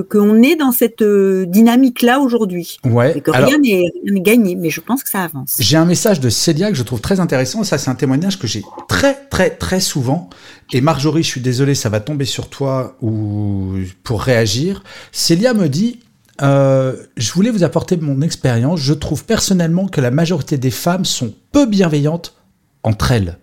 qu'on 0.09 0.43
est 0.43 0.55
dans 0.55 0.71
cette 0.71 1.03
euh, 1.03 1.47
dynamique-là 1.47 2.21
aujourd'hui. 2.21 2.79
Ouais. 2.85 3.21
que 3.21 3.31
rien 3.33 3.59
n'est 3.59 3.91
gagné, 4.21 4.55
mais 4.55 4.71
je 4.71 4.81
pense 4.81 5.03
que 5.03 5.11
ça 5.11 5.23
avance. 5.23 5.57
J'ai 5.59 5.77
un 5.77 5.85
message 5.85 6.21
de 6.21 6.31
Célia 6.31 6.71
que 6.71 6.77
je 6.77 6.83
trouve 6.85 7.01
très 7.01 7.19
intéressant. 7.19 7.65
Ça, 7.65 7.77
c'est 7.77 7.91
un 7.91 7.97
témoignage 7.97 8.39
que 8.39 8.47
j'ai 8.47 8.63
très, 8.89 9.15
très, 9.31 9.51
très 9.51 9.81
souvent. 9.81 10.31
Et 10.73 10.81
Marjorie, 10.81 11.25
je 11.25 11.29
suis 11.29 11.41
désolé, 11.41 11.75
ça 11.75 11.89
va 11.89 11.99
tomber 11.99 12.25
sur 12.25 12.49
toi 12.49 12.97
ou 13.03 13.75
pour 14.05 14.23
réagir. 14.23 14.83
Célia 15.13 15.55
me 15.55 15.69
dit. 15.69 16.01
Euh, 16.43 16.97
je 17.17 17.31
voulais 17.33 17.51
vous 17.51 17.63
apporter 17.63 17.97
mon 17.97 18.21
expérience. 18.21 18.81
Je 18.81 18.93
trouve 18.93 19.25
personnellement 19.25 19.87
que 19.87 20.01
la 20.01 20.11
majorité 20.11 20.59
des 20.59 20.73
femmes 20.73 21.05
sont 21.05 21.33
peu 21.53 21.65
bienveillantes 21.65 22.35
entre 22.83 23.13
elles. 23.13 23.39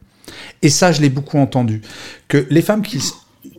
Et 0.62 0.70
ça, 0.70 0.92
je 0.92 1.02
l'ai 1.02 1.10
beaucoup 1.10 1.38
entendu. 1.38 1.82
Que 2.28 2.46
les 2.50 2.62
femmes 2.62 2.82
qui 2.82 3.02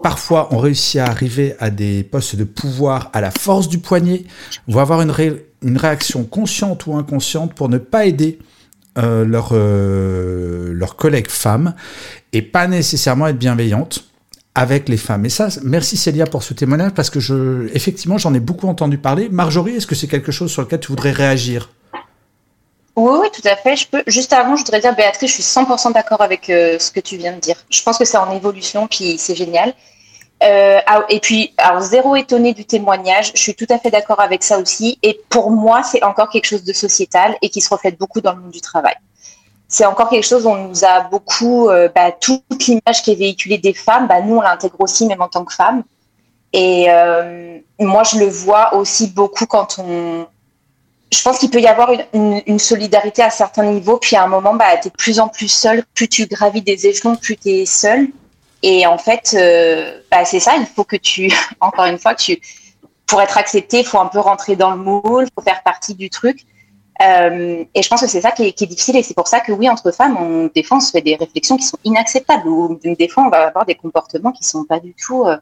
parfois 0.02 0.52
ont 0.54 0.58
réussi 0.58 0.98
à 0.98 1.06
arriver 1.06 1.54
à 1.58 1.70
des 1.70 2.02
postes 2.04 2.36
de 2.36 2.44
pouvoir 2.44 3.10
à 3.12 3.20
la 3.20 3.30
force 3.30 3.68
du 3.68 3.78
poignet 3.78 4.24
vont 4.68 4.80
avoir 4.80 5.02
une, 5.02 5.12
réaction 5.76 6.24
consciente 6.24 6.86
ou 6.86 6.96
inconsciente 6.96 7.54
pour 7.54 7.68
ne 7.68 7.78
pas 7.78 8.06
aider 8.06 8.38
euh, 8.98 9.24
leurs 9.24 9.50
euh, 9.52 10.86
collègues 10.96 11.30
femmes 11.30 11.74
et 12.32 12.42
pas 12.42 12.66
nécessairement 12.66 13.26
être 13.28 13.38
bienveillante 13.38 14.04
avec 14.54 14.88
les 14.88 14.96
femmes. 14.96 15.24
Et 15.24 15.30
ça, 15.30 15.48
merci 15.64 15.96
Célia 15.96 16.26
pour 16.26 16.42
ce 16.42 16.52
témoignage 16.52 16.92
parce 16.92 17.10
que 17.10 17.70
effectivement, 17.74 18.18
j'en 18.18 18.34
ai 18.34 18.40
beaucoup 18.40 18.68
entendu 18.68 18.98
parler. 18.98 19.28
Marjorie, 19.30 19.76
est-ce 19.76 19.86
que 19.86 19.94
c'est 19.94 20.08
quelque 20.08 20.32
chose 20.32 20.50
sur 20.50 20.62
lequel 20.62 20.80
tu 20.80 20.88
voudrais 20.88 21.12
réagir? 21.12 21.70
Oui, 22.94 23.18
oui, 23.22 23.28
tout 23.32 23.46
à 23.48 23.56
fait. 23.56 23.76
Je 23.76 23.88
peux. 23.88 24.02
Juste 24.06 24.32
avant, 24.32 24.54
je 24.54 24.64
voudrais 24.64 24.80
dire, 24.80 24.94
Béatrice, 24.94 25.30
je 25.30 25.34
suis 25.34 25.42
100% 25.42 25.92
d'accord 25.92 26.20
avec 26.20 26.50
euh, 26.50 26.78
ce 26.78 26.90
que 26.90 27.00
tu 27.00 27.16
viens 27.16 27.32
de 27.32 27.40
dire. 27.40 27.56
Je 27.70 27.82
pense 27.82 27.96
que 27.96 28.04
c'est 28.04 28.18
en 28.18 28.30
évolution, 28.32 28.86
puis 28.86 29.16
c'est 29.18 29.34
génial. 29.34 29.72
Euh, 30.42 30.80
ah, 30.86 31.04
et 31.08 31.20
puis, 31.20 31.54
alors 31.56 31.80
zéro 31.80 32.16
étonné 32.16 32.52
du 32.52 32.66
témoignage. 32.66 33.32
Je 33.34 33.40
suis 33.40 33.54
tout 33.54 33.66
à 33.70 33.78
fait 33.78 33.90
d'accord 33.90 34.20
avec 34.20 34.42
ça 34.42 34.58
aussi. 34.58 34.98
Et 35.02 35.20
pour 35.30 35.50
moi, 35.50 35.82
c'est 35.82 36.02
encore 36.02 36.28
quelque 36.28 36.44
chose 36.44 36.64
de 36.64 36.72
sociétal 36.74 37.36
et 37.40 37.48
qui 37.48 37.62
se 37.62 37.70
reflète 37.70 37.98
beaucoup 37.98 38.20
dans 38.20 38.32
le 38.34 38.42
monde 38.42 38.50
du 38.50 38.60
travail. 38.60 38.96
C'est 39.68 39.86
encore 39.86 40.10
quelque 40.10 40.26
chose 40.26 40.44
on 40.44 40.56
nous 40.68 40.84
a 40.84 41.00
beaucoup, 41.00 41.70
euh, 41.70 41.88
bah, 41.94 42.12
toute 42.12 42.66
l'image 42.66 43.02
qui 43.02 43.12
est 43.12 43.14
véhiculée 43.14 43.56
des 43.56 43.72
femmes, 43.72 44.06
bah, 44.06 44.20
nous 44.20 44.36
on 44.36 44.42
l'intègre 44.42 44.78
aussi, 44.80 45.06
même 45.06 45.22
en 45.22 45.28
tant 45.28 45.46
que 45.46 45.54
femmes. 45.54 45.82
Et 46.52 46.88
moi, 47.78 48.02
je 48.02 48.18
le 48.18 48.26
vois 48.26 48.74
aussi 48.74 49.08
beaucoup 49.08 49.46
quand 49.46 49.78
on, 49.78 50.26
je 51.12 51.22
pense 51.22 51.38
qu'il 51.38 51.50
peut 51.50 51.60
y 51.60 51.66
avoir 51.66 51.90
une, 52.14 52.58
solidarité 52.58 53.22
à 53.22 53.30
certains 53.30 53.64
niveaux, 53.64 53.98
puis 53.98 54.16
à 54.16 54.24
un 54.24 54.28
moment, 54.28 54.54
bah, 54.54 54.76
tu 54.80 54.88
es 54.88 54.90
de 54.90 54.96
plus 54.96 55.20
en 55.20 55.28
plus 55.28 55.48
seul. 55.48 55.84
Plus 55.94 56.08
tu 56.08 56.26
gravis 56.26 56.62
des 56.62 56.86
échelons, 56.86 57.16
plus 57.16 57.36
tu 57.36 57.50
es 57.50 57.66
seul. 57.66 58.08
Et 58.62 58.86
en 58.86 58.96
fait, 58.96 59.34
euh, 59.34 60.00
bah, 60.10 60.24
c'est 60.24 60.40
ça, 60.40 60.56
il 60.56 60.66
faut 60.66 60.84
que 60.84 60.96
tu, 60.96 61.30
encore 61.60 61.84
une 61.84 61.98
fois, 61.98 62.14
tu, 62.14 62.40
pour 63.06 63.20
être 63.20 63.36
accepté, 63.36 63.80
il 63.80 63.86
faut 63.86 63.98
un 63.98 64.06
peu 64.06 64.20
rentrer 64.20 64.56
dans 64.56 64.70
le 64.70 64.78
moule, 64.78 65.24
il 65.26 65.30
faut 65.34 65.42
faire 65.42 65.62
partie 65.62 65.94
du 65.94 66.08
truc. 66.08 66.46
Euh, 67.02 67.64
et 67.74 67.82
je 67.82 67.88
pense 67.88 68.00
que 68.00 68.06
c'est 68.06 68.20
ça 68.20 68.30
qui 68.30 68.44
est, 68.44 68.62
difficile 68.64 68.96
et 68.96 69.02
c'est 69.02 69.14
pour 69.14 69.28
ça 69.28 69.40
que 69.40 69.52
oui, 69.52 69.68
entre 69.68 69.90
femmes, 69.90 70.16
on, 70.18 70.50
des 70.54 70.62
fois, 70.62 70.80
se 70.80 70.90
fait 70.92 71.00
des 71.02 71.16
réflexions 71.16 71.56
qui 71.56 71.64
sont 71.64 71.78
inacceptables 71.84 72.48
ou 72.48 72.78
des 72.82 73.08
fois, 73.08 73.24
on 73.24 73.28
va 73.28 73.48
avoir 73.48 73.66
des 73.66 73.74
comportements 73.74 74.32
qui 74.32 74.44
sont 74.44 74.64
pas 74.64 74.80
du 74.80 74.94
tout, 74.94 75.24
euh, 75.24 75.36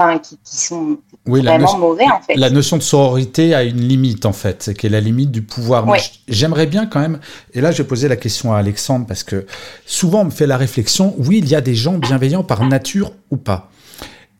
enfin, 0.00 0.18
qui, 0.18 0.38
sont 0.44 0.98
vraiment 1.26 1.78
mauvais 1.78 2.04
en 2.04 2.20
fait. 2.20 2.34
La 2.36 2.50
notion 2.50 2.76
de 2.76 2.82
sororité 2.82 3.54
a 3.54 3.62
une 3.62 3.80
limite 3.80 4.26
en 4.26 4.32
fait, 4.32 4.62
c'est 4.62 4.74
qu'elle 4.74 4.94
est 4.94 5.00
la 5.00 5.04
limite 5.04 5.30
du 5.30 5.42
pouvoir. 5.42 5.86
J'aimerais 6.28 6.66
bien 6.66 6.86
quand 6.86 7.00
même, 7.00 7.20
et 7.54 7.60
là 7.60 7.70
je 7.70 7.78
vais 7.82 7.88
poser 7.88 8.08
la 8.08 8.16
question 8.16 8.52
à 8.52 8.58
Alexandre 8.58 9.06
parce 9.06 9.22
que 9.22 9.46
souvent 9.86 10.22
on 10.22 10.26
me 10.26 10.30
fait 10.30 10.46
la 10.46 10.56
réflexion, 10.56 11.14
oui, 11.18 11.38
il 11.38 11.48
y 11.48 11.54
a 11.54 11.60
des 11.60 11.74
gens 11.74 11.98
bienveillants 11.98 12.44
par 12.44 12.66
nature 12.66 13.12
ou 13.30 13.36
pas. 13.36 13.70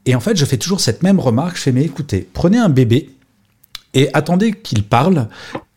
Et 0.07 0.15
en 0.15 0.21
fait, 0.21 0.35
je 0.35 0.45
fais 0.47 0.57
toujours 0.57 0.81
cette 0.81 1.03
même 1.03 1.21
remarque, 1.21 1.57
je 1.57 1.63
fais 1.63 1.73
mais 1.73 1.85
écoutez, 1.85 2.27
prenez 2.33 2.59
un 2.59 2.71
bébé 2.71 3.11
et 3.93 4.09
attendez 4.15 4.53
qu'il 4.53 4.83
parle 4.83 5.29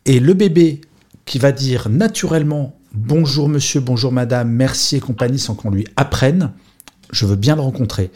et 0.06 0.20
le 0.20 0.34
bébé 0.34 0.82
qui 1.26 1.40
va 1.40 1.52
dire 1.52 1.90
naturellement 1.90 2.76
bonjour 2.94 3.50
monsieur, 3.50 3.80
bonjour 3.82 4.12
madame, 4.12 4.50
merci 4.50 4.98
et 4.98 5.00
compagnie 5.00 5.40
sans 5.40 5.56
qu'on 5.56 5.72
lui 5.72 5.88
apprenne, 5.96 6.52
je 7.12 7.26
veux 7.26 7.36
bien 7.36 7.56
le 7.56 7.62
rencontrer. 7.62 8.12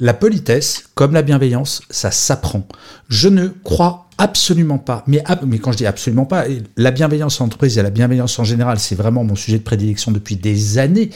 La 0.00 0.14
politesse, 0.14 0.84
comme 0.94 1.12
la 1.12 1.22
bienveillance, 1.22 1.82
ça 1.90 2.12
s'apprend. 2.12 2.66
Je 3.08 3.28
ne 3.28 3.48
crois 3.48 4.08
absolument 4.16 4.78
pas, 4.78 5.02
mais, 5.06 5.22
quand 5.58 5.72
je 5.72 5.78
dis 5.78 5.86
absolument 5.86 6.24
pas, 6.24 6.44
la 6.76 6.90
bienveillance 6.92 7.40
en 7.40 7.46
entreprise 7.46 7.78
et 7.78 7.82
la 7.82 7.90
bienveillance 7.90 8.38
en 8.38 8.44
général, 8.44 8.78
c'est 8.78 8.94
vraiment 8.94 9.24
mon 9.24 9.34
sujet 9.34 9.58
de 9.58 9.64
prédilection 9.64 10.12
depuis 10.12 10.36
des 10.36 10.78
années. 10.78 11.10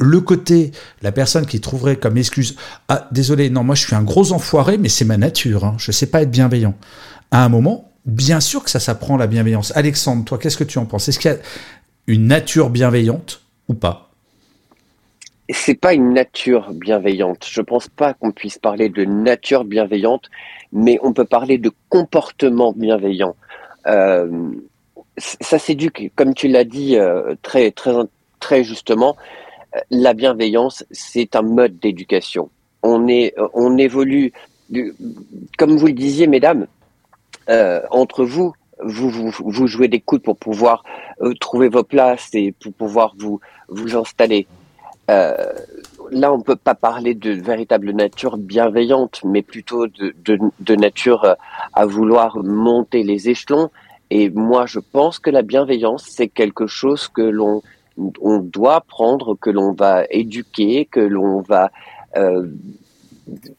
Le 0.00 0.20
côté, 0.20 0.72
la 1.02 1.12
personne 1.12 1.46
qui 1.46 1.60
trouverait 1.60 1.96
comme 1.96 2.16
excuse, 2.16 2.56
ah 2.88 3.08
désolé, 3.12 3.50
non, 3.50 3.62
moi 3.62 3.74
je 3.74 3.84
suis 3.84 3.94
un 3.94 4.02
gros 4.02 4.32
enfoiré, 4.32 4.78
mais 4.78 4.88
c'est 4.88 5.04
ma 5.04 5.16
nature, 5.16 5.64
hein, 5.64 5.76
je 5.78 5.90
ne 5.90 5.92
sais 5.92 6.06
pas 6.06 6.22
être 6.22 6.30
bienveillant. 6.30 6.74
À 7.30 7.44
un 7.44 7.48
moment, 7.48 7.92
bien 8.06 8.40
sûr 8.40 8.64
que 8.64 8.70
ça 8.70 8.80
s'apprend 8.80 9.16
la 9.16 9.26
bienveillance. 9.28 9.72
Alexandre, 9.76 10.24
toi, 10.24 10.38
qu'est-ce 10.38 10.56
que 10.56 10.64
tu 10.64 10.78
en 10.78 10.86
penses? 10.86 11.08
Est-ce 11.08 11.18
qu'il 11.18 11.30
y 11.30 11.34
a 11.34 11.38
une 12.06 12.26
nature 12.26 12.70
bienveillante 12.70 13.42
ou 13.68 13.74
pas? 13.74 14.09
C'est 15.52 15.74
pas 15.74 15.94
une 15.94 16.12
nature 16.12 16.70
bienveillante. 16.72 17.46
Je 17.50 17.60
pense 17.60 17.88
pas 17.88 18.14
qu'on 18.14 18.30
puisse 18.30 18.58
parler 18.58 18.88
de 18.88 19.04
nature 19.04 19.64
bienveillante, 19.64 20.30
mais 20.72 20.98
on 21.02 21.12
peut 21.12 21.24
parler 21.24 21.58
de 21.58 21.72
comportement 21.88 22.72
bienveillant. 22.72 23.34
Euh, 23.86 24.50
ça 25.18 25.58
s'éduque, 25.58 26.12
comme 26.14 26.34
tu 26.34 26.46
l'as 26.46 26.64
dit 26.64 26.96
euh, 26.96 27.34
très, 27.42 27.70
très, 27.70 27.92
très 28.38 28.64
justement. 28.64 29.16
La 29.90 30.14
bienveillance, 30.14 30.84
c'est 30.90 31.34
un 31.34 31.42
mode 31.42 31.78
d'éducation. 31.78 32.50
On, 32.82 33.08
est, 33.08 33.34
on 33.54 33.76
évolue, 33.76 34.32
comme 35.58 35.76
vous 35.76 35.86
le 35.86 35.92
disiez, 35.92 36.26
mesdames, 36.26 36.66
euh, 37.48 37.80
entre 37.90 38.24
vous, 38.24 38.52
vous, 38.82 39.66
jouez 39.66 39.88
des 39.88 40.00
coudes 40.00 40.22
pour 40.22 40.36
pouvoir 40.36 40.84
trouver 41.40 41.68
vos 41.68 41.84
places 41.84 42.30
et 42.34 42.52
pour 42.52 42.72
pouvoir 42.72 43.14
vous, 43.18 43.40
vous 43.68 43.96
installer. 43.96 44.46
Euh, 45.10 45.34
là, 46.10 46.32
on 46.32 46.38
ne 46.38 46.42
peut 46.42 46.56
pas 46.56 46.74
parler 46.74 47.14
de 47.14 47.32
véritable 47.32 47.90
nature 47.90 48.36
bienveillante, 48.36 49.20
mais 49.24 49.42
plutôt 49.42 49.86
de, 49.86 50.74
nature 50.74 51.36
à 51.72 51.86
vouloir 51.86 52.38
monter 52.42 53.02
les 53.02 53.28
échelons. 53.28 53.70
Et 54.10 54.30
moi, 54.30 54.66
je 54.66 54.78
pense 54.78 55.18
que 55.18 55.30
la 55.30 55.42
bienveillance, 55.42 56.04
c'est 56.08 56.28
quelque 56.28 56.66
chose 56.66 57.08
que 57.08 57.22
l'on 57.22 57.62
on 58.22 58.38
doit 58.38 58.80
prendre, 58.80 59.34
que 59.34 59.50
l'on 59.50 59.72
va 59.72 60.04
éduquer, 60.08 60.86
que 60.86 61.00
l'on 61.00 61.42
va 61.42 61.70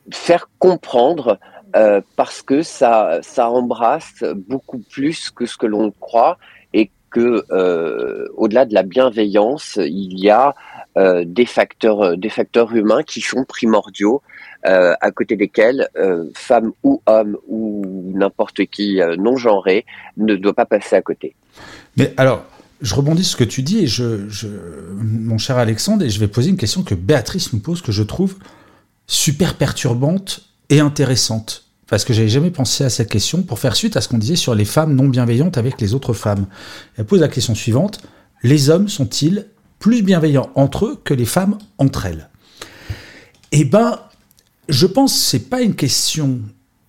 faire 0.10 0.50
comprendre 0.58 1.38
euh, 1.76 2.02
parce 2.18 2.42
que 2.42 2.64
ça, 2.64 3.20
ça 3.22 3.50
embrasse 3.50 4.24
beaucoup 4.48 4.80
plus 4.80 5.32
que 5.32 5.46
ce 5.46 5.56
que 5.58 5.66
l'on 5.66 5.92
croit 5.92 6.38
et 6.74 6.92
que 7.10 7.46
euh, 7.52 8.28
au-delà 8.36 8.66
de 8.66 8.74
la 8.74 8.84
bienveillance, 8.84 9.78
il 9.78 10.20
y 10.20 10.30
a 10.30 10.54
euh, 10.98 11.24
des 11.26 11.46
facteurs, 11.46 12.18
des 12.18 12.30
facteurs 12.30 12.74
humains 12.76 13.04
qui 13.04 13.22
sont 13.22 13.44
primordiaux, 13.46 14.22
à 14.64 15.10
côté 15.10 15.36
desquels 15.38 15.88
femmes 16.36 16.72
ou 16.84 17.02
hommes 17.08 17.36
ou 17.48 18.14
n'importe 18.14 18.66
qui 18.68 19.00
non 19.18 19.36
genré 19.36 19.86
ne 20.18 20.36
doit 20.36 20.54
pas 20.54 20.68
passer 20.68 20.96
à 20.96 21.02
côté. 21.02 21.34
Mais 21.98 22.14
alors, 22.16 22.46
je 22.80 22.94
rebondis 22.94 23.24
sur 23.24 23.40
ce 23.40 23.44
que 23.44 23.50
tu 23.50 23.64
dis 23.64 23.80
et 23.80 23.88
je, 23.88 24.28
mon 24.94 25.40
cher 25.40 25.58
Alexandre, 25.58 26.06
et 26.06 26.12
je 26.12 26.20
vais 26.20 26.28
poser 26.28 26.52
une 26.52 26.58
question 26.58 26.84
que 26.84 26.94
Béatrice 26.94 27.54
nous 27.54 27.60
pose 27.60 27.82
que 27.82 27.92
je 27.92 28.04
trouve 28.04 28.36
super 29.08 29.56
perturbante 29.56 30.42
et 30.70 30.80
intéressante 30.80 31.66
parce 31.88 32.06
que 32.06 32.14
j'avais 32.14 32.30
jamais 32.30 32.52
pensé 32.52 32.84
à 32.84 32.90
cette 32.90 33.10
question 33.10 33.42
pour 33.42 33.58
faire 33.58 33.76
suite 33.76 33.98
à 33.98 34.02
ce 34.02 34.10
qu'on 34.10 34.20
disait 34.20 34.36
sur 34.36 34.54
les 34.54 34.64
femmes 34.64 34.94
non 34.96 35.10
bienveillantes 35.10 35.58
avec 35.58 35.82
les 35.82 35.96
autres 35.96 36.14
femmes. 36.14 36.46
Elle 36.98 37.06
pose 37.06 37.20
la 37.20 37.30
question 37.30 37.56
suivante 37.56 38.00
les 38.44 38.70
hommes 38.70 38.88
sont-ils 38.88 39.48
plus 39.82 40.04
bienveillants 40.04 40.50
entre 40.56 40.86
eux 40.86 41.02
que 41.04 41.14
les 41.14 41.26
femmes 41.26 41.58
entre 41.78 42.06
elles 42.06 42.30
Eh 43.52 43.66
ben, 43.66 44.00
je 44.70 44.86
pense 44.86 45.12
que 45.12 45.20
c'est 45.20 45.50
pas 45.50 45.62
une 45.62 45.76
question 45.76 46.40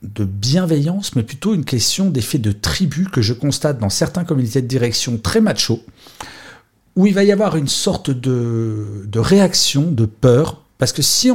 de 0.03 0.25
bienveillance, 0.25 1.17
mais 1.17 1.23
plutôt 1.23 1.55
une 1.55 1.65
question 1.65 2.11
d'effet 2.11 2.39
de 2.39 2.53
tribu 2.53 3.07
que 3.11 3.23
je 3.23 3.33
constate 3.33 3.79
dans 3.79 3.89
certains 3.89 4.25
comités 4.25 4.61
de 4.61 4.67
direction 4.67 5.17
très 5.17 5.41
macho, 5.41 5.81
où 6.95 7.07
il 7.07 7.15
va 7.15 7.25
y 7.25 7.33
avoir 7.33 7.57
une 7.57 7.69
sorte 7.69 8.11
de, 8.11 9.07
de 9.07 9.19
réaction, 9.19 9.91
de 9.91 10.05
peur, 10.05 10.63
parce 10.77 10.93
que 10.93 11.03
si 11.03 11.31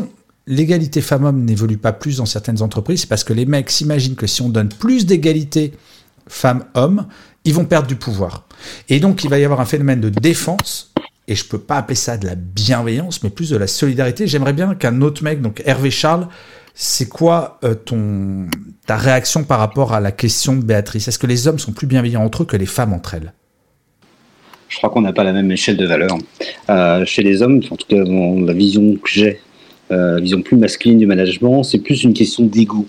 l'égalité 0.46 1.02
femmes-hommes 1.02 1.44
n'évolue 1.44 1.78
pas 1.78 1.92
plus 1.92 2.18
dans 2.18 2.28
certaines 2.28 2.62
entreprises, 2.62 3.02
c'est 3.02 3.10
parce 3.10 3.24
que 3.24 3.34
les 3.34 3.48
mecs 3.48 3.72
s'imaginent 3.72 4.16
que 4.16 4.28
si 4.28 4.44
on 4.44 4.50
donne 4.50 4.70
plus 4.70 5.08
d'égalité 5.08 5.74
femmes-hommes, 6.28 7.08
ils 7.46 7.54
vont 7.54 7.66
perdre 7.66 7.88
du 7.88 7.96
pouvoir. 7.96 8.46
Et 8.90 9.00
donc, 9.00 9.24
il 9.24 9.30
va 9.30 9.40
y 9.40 9.46
avoir 9.46 9.60
un 9.60 9.66
phénomène 9.66 10.02
de 10.02 10.10
défense, 10.10 10.94
et 11.28 11.36
je 11.36 11.46
peux 11.46 11.60
pas 11.60 11.78
appeler 11.78 11.96
ça 11.96 12.18
de 12.18 12.26
la 12.26 12.36
bienveillance, 12.36 13.24
mais 13.24 13.30
plus 13.30 13.50
de 13.50 13.58
la 13.58 13.68
solidarité. 13.68 14.28
J'aimerais 14.28 14.54
bien 14.54 14.76
qu'un 14.76 15.02
autre 15.02 15.24
mec, 15.24 15.42
donc 15.42 15.62
Hervé 15.66 15.92
Charles, 15.92 16.28
c'est 16.74 17.10
quoi 17.10 17.60
euh, 17.64 17.74
ton, 17.74 18.48
ta 18.86 18.98
réaction 18.98 19.44
par 19.44 19.60
rapport 19.60 19.94
à 19.94 20.00
la 20.00 20.12
question 20.12 20.56
de 20.56 20.64
Béatrice? 20.64 21.08
Est-ce 21.08 21.20
que 21.20 21.28
les 21.28 21.48
hommes 21.48 21.60
sont 21.60 21.74
plus 21.74 21.88
bienveillants 21.88 22.24
entre 22.24 22.44
eux 22.44 22.46
que 22.46 22.56
les 22.56 22.66
femmes 22.66 22.94
entre 22.94 23.16
elles? 23.16 23.34
Je 24.70 24.78
crois 24.78 24.90
qu'on 24.90 25.02
n'a 25.02 25.14
pas 25.14 25.24
la 25.24 25.34
même 25.34 25.52
échelle 25.52 25.78
de 25.78 25.86
valeur. 25.86 26.18
Euh, 26.70 27.06
chez 27.06 27.24
les 27.24 27.42
hommes, 27.42 27.62
en 27.72 27.76
tout 27.76 27.88
cas, 27.88 28.04
la 28.04 28.54
vision 28.54 28.96
que 28.96 29.10
j'ai 29.10 29.40
euh, 29.92 30.20
vision 30.20 30.42
plus 30.42 30.58
masculine 30.58 31.00
du 31.00 31.06
management, 31.06 31.64
c'est 31.64 31.80
plus 31.80 32.04
une 32.04 32.14
question 32.14 32.46
d'ego. 32.46 32.86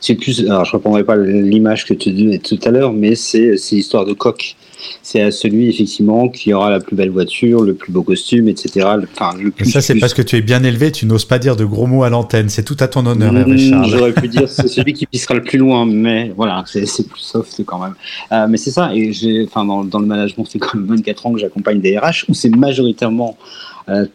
C'est 0.00 0.14
plus, 0.14 0.46
alors 0.46 0.64
je 0.64 0.72
reprendrai 0.72 1.04
pas 1.04 1.16
l'image 1.16 1.84
que 1.84 1.94
tu 1.94 2.10
disais 2.10 2.38
tout 2.38 2.58
à 2.64 2.70
l'heure, 2.70 2.92
mais 2.92 3.14
c'est 3.14 3.54
l'histoire 3.72 4.04
de 4.04 4.12
coq. 4.12 4.56
C'est 5.02 5.20
à 5.22 5.30
celui 5.32 5.68
effectivement 5.68 6.28
qui 6.28 6.52
aura 6.52 6.70
la 6.70 6.78
plus 6.78 6.94
belle 6.94 7.10
voiture, 7.10 7.62
le 7.62 7.74
plus 7.74 7.90
beau 7.90 8.02
costume, 8.02 8.48
etc. 8.48 8.86
Enfin, 9.12 9.36
le 9.36 9.50
plus, 9.50 9.68
ça, 9.70 9.80
c'est 9.80 9.96
parce 9.96 10.14
que 10.14 10.22
tu 10.22 10.36
es 10.36 10.40
bien 10.40 10.62
élevé, 10.62 10.92
tu 10.92 11.04
n'oses 11.06 11.24
pas 11.24 11.40
dire 11.40 11.56
de 11.56 11.64
gros 11.64 11.86
mots 11.86 12.04
à 12.04 12.10
l'antenne. 12.10 12.48
C'est 12.48 12.62
tout 12.62 12.76
à 12.78 12.86
ton 12.86 13.04
honneur, 13.06 13.32
mmh, 13.32 13.86
J'aurais 13.88 14.12
pu 14.12 14.28
dire 14.28 14.48
c'est 14.48 14.68
celui 14.68 14.92
qui 14.92 15.06
pissera 15.06 15.34
le 15.34 15.42
plus 15.42 15.58
loin, 15.58 15.84
mais 15.84 16.32
voilà, 16.36 16.62
c'est 16.66 17.08
plus 17.08 17.20
soft 17.20 17.60
quand 17.64 17.80
même. 17.80 17.94
Euh, 18.30 18.46
mais 18.48 18.56
c'est 18.56 18.70
ça, 18.70 18.94
et 18.94 19.12
j'ai, 19.12 19.44
enfin, 19.44 19.64
dans, 19.64 19.82
dans, 19.84 19.98
le 19.98 20.06
management, 20.06 20.44
c'est 20.48 20.58
quand 20.58 20.74
même 20.74 20.86
24 20.86 21.26
ans 21.26 21.32
que 21.32 21.40
j'accompagne 21.40 21.80
des 21.80 21.98
RH 21.98 22.26
où 22.28 22.34
c'est 22.34 22.50
majoritairement 22.50 23.36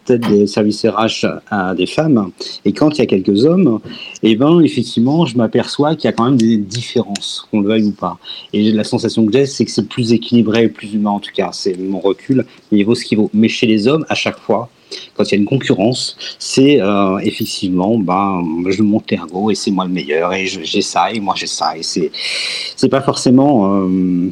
tête 0.06 0.22
des 0.22 0.48
services 0.48 0.86
RH 0.86 1.26
à 1.50 1.74
des 1.76 1.86
femmes. 1.86 2.32
Et 2.66 2.74
quand 2.74 2.98
il 2.98 3.00
y 3.00 3.02
a 3.02 3.06
quelques 3.06 3.46
hommes, 3.46 3.80
eh 4.22 4.36
ben, 4.36 4.60
effectivement, 4.62 5.26
je 5.26 5.38
m'aperçois 5.38 5.96
qu'il 5.96 6.06
y 6.06 6.08
a 6.08 6.14
quand 6.14 6.26
même 6.26 6.38
des 6.38 6.58
différences, 6.58 7.48
qu'on 7.50 7.62
le 7.62 7.68
veuille 7.68 7.84
ou 7.84 7.92
pas. 7.92 8.18
Et 8.54 8.72
la 8.72 8.84
sensation 8.84 9.26
que 9.26 9.34
j'ai, 9.34 9.46
c'est 9.46 9.66
que 9.66 9.72
c'est 9.72 9.88
plus 9.88 10.14
équilibré, 10.14 10.68
plus 10.70 10.94
humain 10.94 11.12
en 11.12 11.20
tout 11.20 11.32
cas. 11.34 11.50
C'est 11.54 11.78
mon 11.78 12.00
recul, 12.00 12.46
il 12.72 12.86
vaut 12.86 12.96
ce 12.96 13.06
qu'il 13.06 13.18
vaut. 13.18 13.30
Mais 13.34 13.48
chez 13.48 13.68
les 13.68 13.88
hommes, 13.88 14.06
à 14.10 14.16
chaque 14.16 14.40
fois, 14.40 14.70
quand 15.16 15.24
il 15.24 15.32
y 15.32 15.36
a 15.36 15.38
une 15.38 15.46
concurrence, 15.46 16.18
c'est 16.40 16.82
euh, 16.82 17.18
effectivement, 17.20 17.98
ben, 17.98 18.44
je 18.70 18.84
monte 18.84 19.10
l'ergot 19.12 19.52
et 19.52 19.56
c'est 19.56 19.72
moi 19.72 19.86
le 19.86 19.92
meilleur 19.92 20.34
et 20.34 20.46
j'ai 20.46 20.82
ça 20.82 21.12
et 21.12 21.20
moi 21.20 21.34
j'ai 21.36 21.48
ça 21.48 21.76
et 21.78 21.84
c'est 21.84 22.90
pas 22.90 23.02
forcément. 23.02 23.88
Euh, 23.88 24.30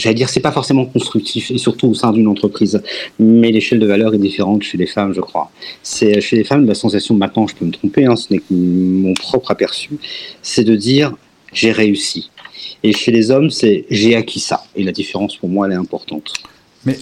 j'allais 0.00 0.14
dire, 0.14 0.28
c'est 0.28 0.40
pas 0.40 0.52
forcément 0.52 0.86
constructif, 0.86 1.50
et 1.50 1.58
surtout 1.58 1.88
au 1.88 1.94
sein 1.94 2.12
d'une 2.12 2.26
entreprise. 2.26 2.82
Mais 3.18 3.50
l'échelle 3.52 3.78
de 3.78 3.86
valeur 3.86 4.14
est 4.14 4.18
différente 4.18 4.62
chez 4.62 4.78
les 4.78 4.86
femmes, 4.86 5.12
je 5.12 5.20
crois. 5.20 5.50
C'est 5.82 6.20
chez 6.20 6.36
les 6.36 6.44
femmes 6.44 6.66
la 6.66 6.74
sensation, 6.74 7.14
maintenant, 7.14 7.46
je 7.46 7.54
peux 7.54 7.64
me 7.64 7.72
tromper, 7.72 8.06
hein, 8.06 8.16
ce 8.16 8.32
n'est 8.32 8.38
que 8.38 8.52
mon 8.52 9.14
propre 9.14 9.50
aperçu, 9.50 9.90
c'est 10.42 10.64
de 10.64 10.76
dire 10.76 11.14
j'ai 11.52 11.72
réussi. 11.72 12.30
Et 12.82 12.92
chez 12.92 13.10
les 13.10 13.30
hommes, 13.30 13.50
c'est 13.50 13.84
j'ai 13.90 14.16
acquis 14.16 14.40
ça. 14.40 14.64
Et 14.74 14.82
la 14.82 14.92
différence 14.92 15.36
pour 15.36 15.48
moi, 15.48 15.66
elle 15.66 15.72
est 15.72 15.76
importante. 15.76 16.32
Mais 16.84 16.96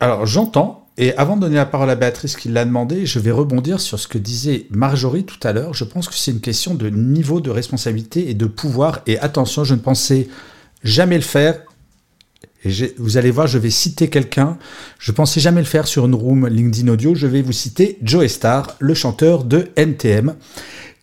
alors 0.00 0.26
j'entends. 0.26 0.78
Et 0.98 1.14
avant 1.16 1.36
de 1.36 1.40
donner 1.40 1.56
la 1.56 1.64
parole 1.64 1.88
à 1.88 1.94
Béatrice 1.94 2.36
qui 2.36 2.50
l'a 2.50 2.66
demandé, 2.66 3.06
je 3.06 3.18
vais 3.18 3.30
rebondir 3.30 3.80
sur 3.80 3.98
ce 3.98 4.06
que 4.06 4.18
disait 4.18 4.66
Marjorie 4.70 5.24
tout 5.24 5.38
à 5.42 5.52
l'heure. 5.52 5.72
Je 5.72 5.84
pense 5.84 6.06
que 6.06 6.14
c'est 6.14 6.32
une 6.32 6.40
question 6.40 6.74
de 6.74 6.90
niveau 6.90 7.40
de 7.40 7.50
responsabilité 7.50 8.28
et 8.28 8.34
de 8.34 8.44
pouvoir. 8.44 9.00
Et 9.06 9.18
attention, 9.18 9.64
je 9.64 9.74
ne 9.74 9.80
pensais 9.80 10.28
jamais 10.84 11.16
le 11.16 11.22
faire. 11.22 11.62
Et 12.64 12.94
vous 12.96 13.16
allez 13.16 13.30
voir, 13.30 13.46
je 13.46 13.58
vais 13.58 13.70
citer 13.70 14.08
quelqu'un. 14.08 14.56
Je 14.98 15.10
pensais 15.10 15.40
jamais 15.40 15.60
le 15.60 15.66
faire 15.66 15.86
sur 15.86 16.06
une 16.06 16.14
room 16.14 16.46
LinkedIn 16.46 16.88
Audio. 16.88 17.14
Je 17.14 17.26
vais 17.26 17.42
vous 17.42 17.52
citer 17.52 17.98
Joe 18.02 18.26
Star, 18.28 18.76
le 18.78 18.94
chanteur 18.94 19.44
de 19.44 19.68
NTM, 19.76 20.36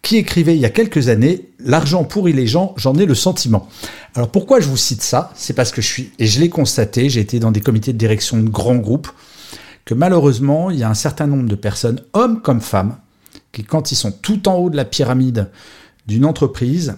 qui 0.02 0.18
écrivait 0.18 0.56
il 0.56 0.62
y 0.62 0.66
a 0.66 0.70
quelques 0.70 1.10
années 1.10 1.50
L'argent 1.62 2.06
pourrit 2.06 2.32
les 2.32 2.48
gens, 2.48 2.74
j'en 2.78 2.96
ai 2.96 3.06
le 3.06 3.16
sentiment. 3.16 3.68
Alors 4.16 4.32
pourquoi 4.32 4.62
je 4.62 4.70
vous 4.70 4.78
cite 4.78 5.02
ça? 5.02 5.32
C'est 5.36 5.54
parce 5.54 5.72
que 5.72 5.82
je 5.82 5.88
suis, 5.88 6.12
et 6.18 6.26
je 6.26 6.40
l'ai 6.40 6.50
constaté, 6.50 7.10
j'ai 7.10 7.20
été 7.20 7.40
dans 7.40 7.52
des 7.52 7.60
comités 7.60 7.92
de 7.92 7.98
direction 7.98 8.38
de 8.38 8.48
grands 8.48 8.78
groupes, 8.78 9.10
que 9.84 9.94
malheureusement, 9.94 10.72
il 10.72 10.80
y 10.80 10.84
a 10.84 10.90
un 10.90 10.94
certain 10.94 11.28
nombre 11.28 11.50
de 11.50 11.56
personnes, 11.56 12.02
hommes 12.14 12.42
comme 12.42 12.62
femmes, 12.62 12.98
qui 13.52 13.66
quand 13.66 13.92
ils 13.92 13.98
sont 13.98 14.14
tout 14.14 14.48
en 14.48 14.56
haut 14.56 14.70
de 14.70 14.78
la 14.78 14.86
pyramide 14.86 15.50
d'une 16.08 16.24
entreprise, 16.24 16.96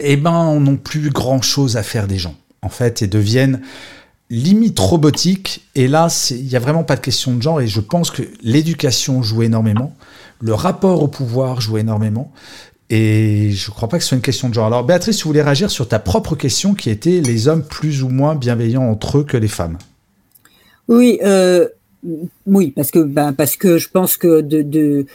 eh 0.00 0.16
ben, 0.16 0.58
n'ont 0.58 0.78
plus 0.78 1.10
grand 1.10 1.42
chose 1.42 1.76
à 1.76 1.82
faire 1.82 2.06
des 2.08 2.18
gens 2.18 2.34
en 2.62 2.68
fait, 2.68 3.02
et 3.02 3.06
deviennent 3.06 3.60
limite 4.30 4.78
robotiques. 4.78 5.68
Et 5.74 5.88
là, 5.88 6.08
il 6.30 6.46
n'y 6.46 6.56
a 6.56 6.60
vraiment 6.60 6.84
pas 6.84 6.96
de 6.96 7.00
question 7.00 7.34
de 7.34 7.42
genre. 7.42 7.60
Et 7.60 7.66
je 7.66 7.80
pense 7.80 8.10
que 8.10 8.22
l'éducation 8.42 9.22
joue 9.22 9.42
énormément, 9.42 9.94
le 10.40 10.54
rapport 10.54 11.02
au 11.02 11.08
pouvoir 11.08 11.60
joue 11.60 11.78
énormément. 11.78 12.32
Et 12.88 13.50
je 13.52 13.70
ne 13.70 13.74
crois 13.74 13.88
pas 13.88 13.98
que 13.98 14.02
ce 14.02 14.10
soit 14.10 14.16
une 14.16 14.22
question 14.22 14.48
de 14.48 14.54
genre. 14.54 14.66
Alors, 14.66 14.84
Béatrice, 14.84 15.16
tu 15.16 15.24
voulais 15.24 15.42
réagir 15.42 15.70
sur 15.70 15.88
ta 15.88 15.98
propre 15.98 16.36
question 16.36 16.74
qui 16.74 16.90
était 16.90 17.20
les 17.20 17.48
hommes 17.48 17.64
plus 17.64 18.02
ou 18.02 18.08
moins 18.08 18.34
bienveillants 18.34 18.84
entre 18.84 19.18
eux 19.18 19.24
que 19.24 19.36
les 19.36 19.48
femmes. 19.48 19.78
Oui, 20.88 21.18
euh, 21.24 21.68
oui, 22.46 22.72
parce 22.74 22.90
que, 22.90 22.98
ben, 22.98 23.32
parce 23.32 23.56
que 23.56 23.78
je 23.78 23.88
pense 23.88 24.16
que 24.16 24.40
de, 24.40 25.06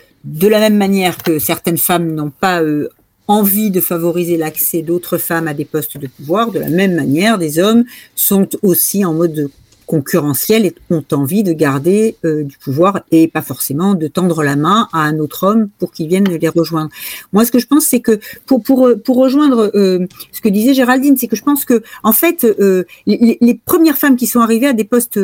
la 0.47 0.59
même 0.59 0.77
manière 0.77 1.17
que 1.17 1.39
certaines 1.39 1.77
femmes 1.77 2.15
n'ont 2.15 2.31
pas 2.31 2.61
euh, 2.61 2.89
envie 3.27 3.71
de 3.71 3.81
favoriser 3.81 4.37
l'accès 4.37 4.81
d'autres 4.81 5.17
femmes 5.17 5.47
à 5.47 5.53
des 5.53 5.65
postes 5.65 5.97
de 5.97 6.07
pouvoir, 6.07 6.51
de 6.51 6.59
la 6.59 6.69
même 6.69 6.95
manière, 6.95 7.37
des 7.37 7.59
hommes 7.59 7.83
sont 8.15 8.47
aussi 8.61 9.05
en 9.05 9.13
mode 9.13 9.49
concurrentiel 9.87 10.65
et 10.65 10.75
ont 10.89 11.03
envie 11.13 11.43
de 11.43 11.53
garder 11.53 12.17
euh, 12.25 12.43
du 12.43 12.57
pouvoir 12.57 13.01
et 13.09 13.27
pas 13.29 13.41
forcément 13.41 13.95
de 13.95 14.07
tendre 14.07 14.43
la 14.43 14.55
main 14.57 14.89
à 14.91 14.99
un 14.99 15.17
autre 15.17 15.47
homme 15.47 15.69
pour 15.79 15.91
qu'il 15.91 16.09
vienne 16.09 16.25
les 16.25 16.49
rejoindre. 16.49 16.91
Moi, 17.31 17.45
ce 17.45 17.51
que 17.51 17.59
je 17.59 17.67
pense, 17.67 17.85
c'est 17.85 18.01
que 18.01 18.19
pour 18.45 18.61
pour 18.61 18.89
pour 19.03 19.15
rejoindre 19.15 19.71
euh, 19.75 20.05
ce 20.33 20.41
que 20.41 20.49
disait 20.49 20.73
Géraldine, 20.73 21.15
c'est 21.17 21.27
que 21.27 21.37
je 21.37 21.43
pense 21.43 21.63
que 21.63 21.81
en 22.03 22.11
fait, 22.11 22.43
euh, 22.43 22.83
les, 23.05 23.37
les, 23.39 23.55
premières 23.55 23.97
femmes 23.97 24.17
qui 24.17 24.27
sont 24.27 24.41
arrivées 24.41 24.67
à 24.67 24.73
des 24.73 24.83
postes 24.83 25.19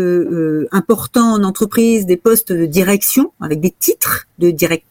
importants 0.71 1.33
en 1.33 1.43
entreprise, 1.43 2.05
des 2.05 2.17
postes 2.17 2.53
de 2.53 2.65
direction 2.65 3.33
avec 3.41 3.59
des 3.59 3.71
titres 3.71 4.27
de 4.39 4.49
direct 4.49 4.85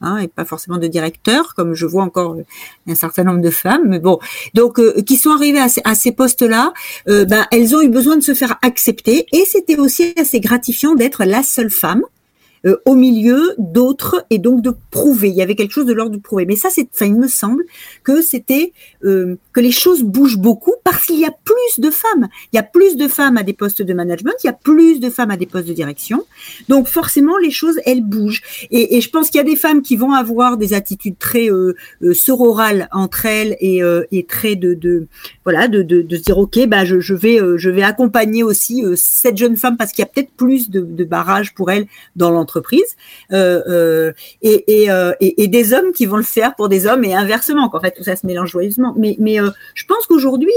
Hein, 0.00 0.18
et 0.18 0.28
pas 0.28 0.44
forcément 0.44 0.76
de 0.76 0.86
directeur, 0.86 1.54
comme 1.54 1.72
je 1.72 1.86
vois 1.86 2.02
encore 2.02 2.36
un 2.86 2.94
certain 2.94 3.24
nombre 3.24 3.40
de 3.40 3.50
femmes. 3.50 3.88
Mais 3.88 4.00
bon, 4.00 4.18
donc 4.52 4.78
euh, 4.78 5.00
qui 5.06 5.16
sont 5.16 5.30
arrivées 5.30 5.60
à 5.60 5.94
ces, 5.94 6.12
postes-là, 6.12 6.74
euh, 7.08 7.24
ben 7.24 7.46
elles 7.50 7.74
ont 7.74 7.80
eu 7.80 7.88
besoin 7.88 8.16
de 8.16 8.22
se 8.22 8.34
faire 8.34 8.58
accepter, 8.62 9.26
et 9.32 9.44
c'était 9.46 9.78
aussi 9.78 10.12
assez 10.18 10.40
gratifiant 10.40 10.94
d'être 10.94 11.24
la 11.24 11.42
seule 11.42 11.70
femme 11.70 12.02
euh, 12.66 12.76
au 12.86 12.94
milieu 12.94 13.54
d'autres 13.58 14.24
et 14.30 14.38
donc 14.38 14.62
de 14.62 14.72
prouver. 14.90 15.28
Il 15.28 15.34
y 15.34 15.42
avait 15.42 15.54
quelque 15.54 15.72
chose 15.72 15.84
de 15.84 15.92
l'ordre 15.92 16.16
de 16.16 16.20
prouver. 16.20 16.46
Mais 16.46 16.56
ça, 16.56 16.70
c'est, 16.70 16.88
enfin, 16.94 17.04
il 17.04 17.16
me 17.16 17.28
semble 17.28 17.64
que 18.04 18.22
c'était 18.22 18.72
euh, 19.04 19.36
que 19.52 19.60
les 19.60 19.70
choses 19.70 20.02
bougent 20.02 20.38
beaucoup 20.38 20.72
parce 20.82 21.04
qu'il 21.04 21.18
y 21.18 21.26
a 21.26 21.34
plus 21.44 21.78
de 21.78 21.90
femmes. 21.90 22.28
Il 22.52 22.56
y 22.56 22.58
a 22.58 22.62
plus 22.62 22.96
de 22.96 23.06
femmes 23.06 23.36
à 23.36 23.42
des 23.42 23.52
postes 23.52 23.82
de 23.82 23.92
management, 23.92 24.32
il 24.42 24.46
y 24.46 24.50
a 24.50 24.54
plus 24.54 24.98
de 24.98 25.10
femmes 25.10 25.30
à 25.30 25.36
des 25.36 25.44
postes 25.44 25.68
de 25.68 25.74
direction. 25.74 26.24
Donc 26.70 26.88
forcément, 26.88 27.36
les 27.36 27.50
choses, 27.50 27.78
elles 27.84 28.02
bougent. 28.02 28.42
Et, 28.70 29.00
je 29.00 29.10
pense 29.10 29.28
qu'il 29.28 29.38
y 29.38 29.42
a 29.42 29.44
des 29.44 29.56
femmes 29.56 29.82
qui 29.82 29.96
vont 29.96 30.12
avoir 30.12 30.56
des 30.56 30.72
attitudes 30.72 31.18
très 31.18 31.50
euh, 31.50 31.76
euh 32.02 32.14
sororales 32.14 32.88
entre 32.92 33.26
elles 33.26 33.56
et, 33.60 33.82
et 34.12 34.24
très 34.24 34.54
de, 34.56 34.72
de 34.72 35.06
voilà, 35.44 35.68
de, 35.68 35.82
de, 35.82 36.00
de, 36.00 36.16
se 36.16 36.22
dire 36.22 36.38
ok, 36.38 36.66
bah 36.66 36.84
je, 36.86 37.00
je 37.00 37.14
vais 37.14 37.38
je 37.56 37.68
vais 37.68 37.82
accompagner 37.82 38.42
aussi 38.42 38.84
cette 38.96 39.36
jeune 39.36 39.56
femme 39.56 39.76
parce 39.76 39.92
qu'il 39.92 40.02
y 40.02 40.08
a 40.08 40.10
peut-être 40.10 40.30
plus 40.30 40.70
de, 40.70 40.80
de 40.80 41.04
barrages 41.04 41.54
pour 41.54 41.70
elle 41.70 41.86
dans 42.16 42.30
l'entreprise 42.30 42.53
euh, 43.32 43.62
euh, 43.68 44.12
euh, 44.44 45.12
et, 45.20 45.48
des 45.48 45.72
hommes 45.72 45.92
qui 45.92 46.06
vont 46.06 46.16
le 46.16 46.22
faire 46.22 46.54
pour 46.54 46.68
des 46.68 46.86
hommes 46.86 47.04
et 47.04 47.14
inversement. 47.14 47.68
Qu'en 47.68 47.80
fait, 47.80 47.92
tout 47.92 48.04
ça 48.04 48.16
se 48.16 48.26
mélange 48.26 48.50
joyeusement. 48.50 48.94
Mais, 48.96 49.16
je 49.74 49.84
pense 49.86 50.06
qu'aujourd'hui, 50.06 50.52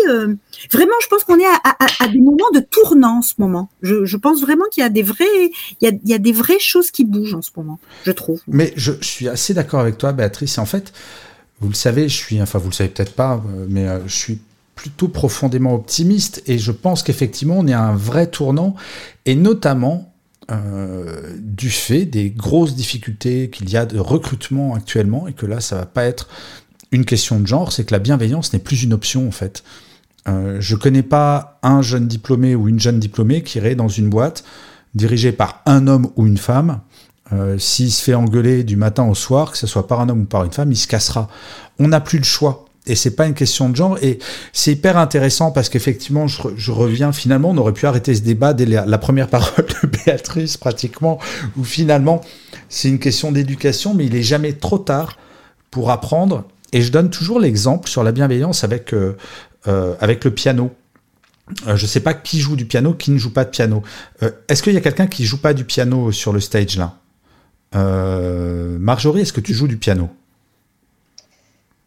vraiment, 0.71 0.93
je 1.01 1.07
pense 1.07 1.23
qu'on 1.23 1.39
est 1.39 1.45
à, 1.45 2.07
des 2.07 2.19
moments 2.19 2.51
de 2.53 2.59
tournant 2.59 3.19
en 3.19 3.21
ce 3.21 3.33
moment. 3.37 3.69
Je, 3.81 4.17
pense 4.17 4.41
vraiment 4.41 4.65
qu'il 4.71 4.81
y 4.81 4.85
a 4.85 4.89
des 4.89 5.03
vrais, 5.03 5.25
il 5.81 5.99
y 6.05 6.13
a, 6.13 6.17
des 6.17 6.31
vraies 6.31 6.59
choses 6.59 6.91
qui 6.91 7.05
bougent 7.05 7.35
en 7.35 7.41
ce 7.41 7.51
moment. 7.55 7.79
Je 8.03 8.11
trouve. 8.11 8.41
Mais 8.47 8.73
je, 8.75 8.93
suis 9.01 9.27
assez 9.27 9.53
d'accord 9.53 9.79
avec 9.79 9.97
toi, 9.97 10.11
Béatrice. 10.11 10.57
En 10.57 10.65
fait, 10.65 10.93
vous 11.59 11.69
le 11.69 11.75
savez, 11.75 12.09
je 12.09 12.15
suis, 12.15 12.41
enfin, 12.41 12.59
vous 12.59 12.69
le 12.69 12.73
savez 12.73 12.89
peut-être 12.89 13.13
pas, 13.13 13.41
mais 13.69 13.85
je 14.05 14.15
suis 14.15 14.39
plutôt 14.75 15.07
profondément 15.07 15.73
optimiste 15.73 16.43
et 16.45 16.59
je 16.59 16.71
pense 16.71 17.01
qu'effectivement 17.01 17.57
on 17.57 17.67
est 17.67 17.73
à 17.73 17.81
un 17.81 17.95
vrai 17.95 18.27
tournant 18.27 18.75
et 19.25 19.35
notamment 19.35 20.13
euh, 20.49 21.35
du 21.37 21.69
fait 21.69 22.05
des 22.05 22.29
grosses 22.29 22.75
difficultés 22.75 23.49
qu'il 23.49 23.69
y 23.69 23.77
a 23.77 23.85
de 23.85 23.99
recrutement 23.99 24.75
actuellement 24.75 25.27
et 25.27 25.33
que 25.33 25.45
là 25.45 25.59
ça 25.59 25.75
va 25.75 25.85
pas 25.85 26.05
être 26.05 26.29
une 26.91 27.05
question 27.05 27.39
de 27.39 27.47
genre, 27.47 27.71
c'est 27.71 27.83
que 27.83 27.93
la 27.93 27.99
bienveillance 27.99 28.53
n'est 28.53 28.59
plus 28.59 28.83
une 28.83 28.93
option 28.93 29.27
en 29.27 29.31
fait. 29.31 29.63
Euh, 30.27 30.57
je 30.59 30.75
connais 30.75 31.03
pas 31.03 31.59
un 31.63 31.81
jeune 31.81 32.07
diplômé 32.07 32.55
ou 32.55 32.67
une 32.67 32.79
jeune 32.79 32.99
diplômée 32.99 33.43
qui 33.43 33.57
irait 33.57 33.75
dans 33.75 33.87
une 33.87 34.09
boîte 34.09 34.43
dirigée 34.95 35.31
par 35.31 35.61
un 35.65 35.87
homme 35.87 36.11
ou 36.15 36.27
une 36.27 36.37
femme. 36.37 36.79
Euh, 37.33 37.57
S'il 37.57 37.91
se 37.91 38.01
fait 38.01 38.13
engueuler 38.13 38.63
du 38.63 38.77
matin 38.77 39.03
au 39.03 39.15
soir, 39.15 39.51
que 39.51 39.57
ce 39.57 39.67
soit 39.67 39.87
par 39.87 39.99
un 39.99 40.09
homme 40.09 40.21
ou 40.21 40.25
par 40.25 40.43
une 40.45 40.51
femme, 40.51 40.71
il 40.71 40.77
se 40.77 40.87
cassera. 40.87 41.29
On 41.79 41.89
n'a 41.89 41.99
plus 41.99 42.19
le 42.19 42.23
choix 42.23 42.66
et 42.87 42.95
c'est 42.95 43.15
pas 43.15 43.27
une 43.27 43.33
question 43.33 43.69
de 43.69 43.75
genre. 43.75 43.97
Et 44.01 44.19
c'est 44.53 44.71
hyper 44.71 44.97
intéressant 44.97 45.51
parce 45.51 45.69
qu'effectivement, 45.69 46.27
je, 46.27 46.71
reviens 46.71 47.11
finalement, 47.11 47.51
on 47.51 47.57
aurait 47.57 47.73
pu 47.73 47.85
arrêter 47.85 48.15
ce 48.15 48.21
débat 48.21 48.53
dès 48.53 48.65
la, 48.65 48.97
première 48.97 49.27
parole 49.27 49.65
de 49.83 49.87
Béatrice 49.87 50.57
pratiquement, 50.57 51.19
où 51.57 51.63
finalement 51.63 52.21
c'est 52.69 52.89
une 52.89 52.99
question 52.99 53.31
d'éducation, 53.31 53.93
mais 53.93 54.05
il 54.05 54.15
est 54.15 54.23
jamais 54.23 54.53
trop 54.53 54.79
tard 54.79 55.17
pour 55.69 55.91
apprendre. 55.91 56.45
Et 56.73 56.81
je 56.81 56.91
donne 56.91 57.09
toujours 57.09 57.39
l'exemple 57.39 57.87
sur 57.89 58.03
la 58.03 58.11
bienveillance 58.11 58.63
avec 58.63 58.93
euh, 58.93 59.15
euh, 59.67 59.95
avec 59.99 60.23
le 60.23 60.31
piano. 60.31 60.71
Euh, 61.67 61.77
je 61.77 61.85
sais 61.85 62.01
pas 62.01 62.13
qui 62.13 62.39
joue 62.39 62.57
du 62.57 62.65
piano, 62.65 62.93
qui 62.93 63.11
ne 63.11 63.17
joue 63.17 63.31
pas 63.31 63.45
de 63.45 63.49
piano. 63.49 63.83
est-ce 64.49 64.63
qu'il 64.63 64.73
y 64.73 64.77
a 64.77 64.81
quelqu'un 64.81 65.07
qui 65.07 65.25
joue 65.25 65.39
pas 65.39 65.53
du 65.53 65.63
piano 65.63 66.11
sur 66.11 66.33
le 66.33 66.39
stage 66.39 66.77
là? 66.77 66.97
Marjorie, 68.79 69.21
est-ce 69.21 69.33
que 69.33 69.41
tu 69.41 69.53
joues 69.53 69.67
du 69.67 69.77
piano? 69.77 70.09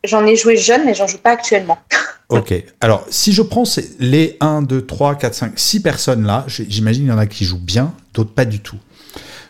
J'en 0.05 0.25
ai 0.27 0.37
joué 0.37 0.57
jeune, 0.57 0.85
mais 0.87 0.95
j'en 0.95 1.07
joue 1.07 1.19
pas 1.19 1.33
actuellement. 1.33 1.79
ok. 2.29 2.55
Alors, 2.81 3.07
si 3.11 3.33
je 3.33 3.43
prends 3.43 3.65
les 3.99 4.37
1, 4.41 4.63
2, 4.63 4.87
3, 4.87 5.17
4, 5.17 5.35
5, 5.35 5.53
6 5.59 5.83
personnes 5.83 6.27
là, 6.27 6.45
j'imagine 6.47 7.03
qu'il 7.03 7.11
y 7.11 7.15
en 7.15 7.19
a 7.19 7.27
qui 7.27 7.45
jouent 7.45 7.59
bien, 7.59 7.93
d'autres 8.15 8.33
pas 8.33 8.45
du 8.45 8.61
tout. 8.61 8.79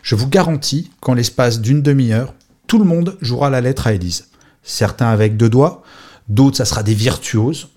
Je 0.03 0.15
vous 0.15 0.27
garantis 0.27 0.91
qu'en 0.99 1.13
l'espace 1.13 1.61
d'une 1.61 1.81
demi-heure, 1.81 2.33
tout 2.67 2.79
le 2.79 2.85
monde 2.85 3.17
jouera 3.21 3.49
la 3.49 3.61
lettre 3.61 3.87
à 3.87 3.93
Élise. 3.93 4.27
Certains 4.63 5.09
avec 5.09 5.37
deux 5.37 5.49
doigts, 5.49 5.83
d'autres 6.27 6.57
ça 6.57 6.65
sera 6.65 6.83
des 6.83 6.93
virtuoses, 6.93 7.69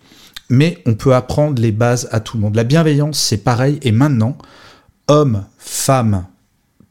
mais 0.48 0.82
on 0.86 0.94
peut 0.94 1.14
apprendre 1.14 1.60
les 1.60 1.72
bases 1.72 2.08
à 2.12 2.20
tout 2.20 2.36
le 2.36 2.42
monde. 2.42 2.56
La 2.56 2.64
bienveillance, 2.64 3.18
c'est 3.18 3.38
pareil, 3.38 3.78
et 3.82 3.92
maintenant, 3.92 4.36
hommes, 5.08 5.44
femmes, 5.58 6.26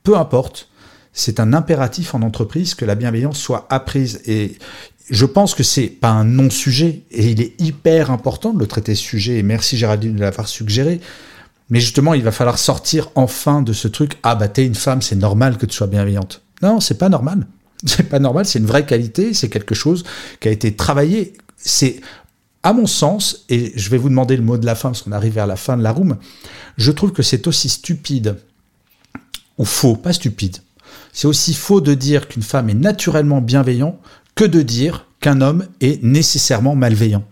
peu 0.03 0.17
importe, 0.17 0.69
c'est 1.13 1.39
un 1.39 1.53
impératif 1.53 2.15
en 2.15 2.23
entreprise 2.23 2.73
que 2.73 2.86
la 2.86 2.95
bienveillance 2.95 3.38
soit 3.38 3.67
apprise. 3.69 4.21
Et 4.25 4.57
je 5.10 5.26
pense 5.26 5.54
que 5.54 5.64
c'est 5.64 5.88
pas 5.88 6.10
un 6.10 6.24
non-sujet 6.24 7.01
et 7.12 7.30
il 7.30 7.41
est 7.41 7.60
hyper 7.60 8.12
important 8.12 8.54
de 8.54 8.60
le 8.60 8.68
traiter 8.68 8.95
sujet 8.95 9.38
et 9.38 9.43
merci 9.43 9.78
Géraldine 9.78 10.16
de 10.16 10.22
l'avoir 10.22 10.47
suggéré. 10.47 11.01
Mais 11.70 11.80
justement, 11.80 12.14
il 12.14 12.24
va 12.24 12.32
falloir 12.32 12.58
sortir 12.58 13.10
enfin 13.16 13.62
de 13.62 13.74
ce 13.74 13.88
truc 13.88 14.18
ah 14.24 14.36
bah 14.36 14.47
t'es 14.47 14.66
une 14.66 14.76
femme, 14.76 15.01
c'est 15.01 15.16
normal 15.16 15.58
que 15.58 15.66
tu 15.66 15.76
sois 15.76 15.88
bienveillante. 15.88 16.41
Non, 16.62 16.80
c'est 16.80 16.97
pas 16.97 17.10
normal. 17.10 17.47
C'est 17.86 18.08
pas 18.08 18.20
normal, 18.20 18.45
c'est 18.45 18.60
une 18.60 18.66
vraie 18.66 18.86
qualité, 18.86 19.34
c'est 19.34 19.49
quelque 19.49 19.76
chose 19.76 20.06
qui 20.39 20.47
a 20.47 20.51
été 20.51 20.74
travaillé. 20.74 21.34
C'est 21.58 21.99
à 22.64 22.72
mon 22.72 22.88
sens, 22.88 23.43
et 23.49 23.74
je 23.76 23.89
vais 23.89 23.97
vous 23.97 24.08
demander 24.08 24.38
le 24.38 24.41
mot 24.41 24.58
de 24.58 24.66
la 24.66 24.74
fin 24.74 24.89
parce 24.89 25.01
qu'on 25.01 25.12
arrive 25.12 25.34
vers 25.34 25.47
la 25.47 25.58
fin 25.58 25.76
de 25.76 25.84
la 25.84 25.91
room, 25.91 26.16
je 26.78 26.91
trouve 26.93 27.12
que 27.12 27.24
c'est 27.24 27.45
aussi 27.45 27.68
stupide 27.68 28.38
ou 29.58 29.66
faux, 29.66 29.97
pas 29.97 30.14
stupide. 30.14 30.60
C'est 31.12 31.28
aussi 31.28 31.54
faux 31.54 31.82
de 31.82 31.93
dire 31.93 32.30
qu'une 32.30 32.41
femme 32.41 32.70
est 32.70 32.74
naturellement 32.74 33.41
bienveillante 33.41 33.99
que 34.36 34.45
de 34.45 34.61
dire 34.61 35.07
qu'un 35.19 35.41
homme 35.41 35.67
est 35.81 36.03
nécessairement 36.03 36.75
malveillant. 36.75 37.23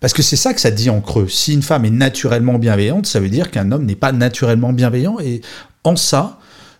Parce 0.00 0.12
que 0.12 0.22
c'est 0.22 0.36
ça 0.36 0.54
que 0.54 0.60
ça 0.60 0.70
dit 0.70 0.90
en 0.90 1.00
creux. 1.00 1.28
Si 1.28 1.52
une 1.54 1.62
femme 1.62 1.84
est 1.84 1.90
naturellement 1.90 2.58
bienveillante, 2.58 3.06
ça 3.06 3.20
veut 3.20 3.28
dire 3.28 3.50
qu'un 3.50 3.72
homme 3.72 3.84
n'est 3.84 3.96
pas 3.96 4.12
naturellement 4.12 4.72
bienveillant. 4.72 5.18
Et 5.18 5.40
en 5.82 5.96
ça, 5.96 6.38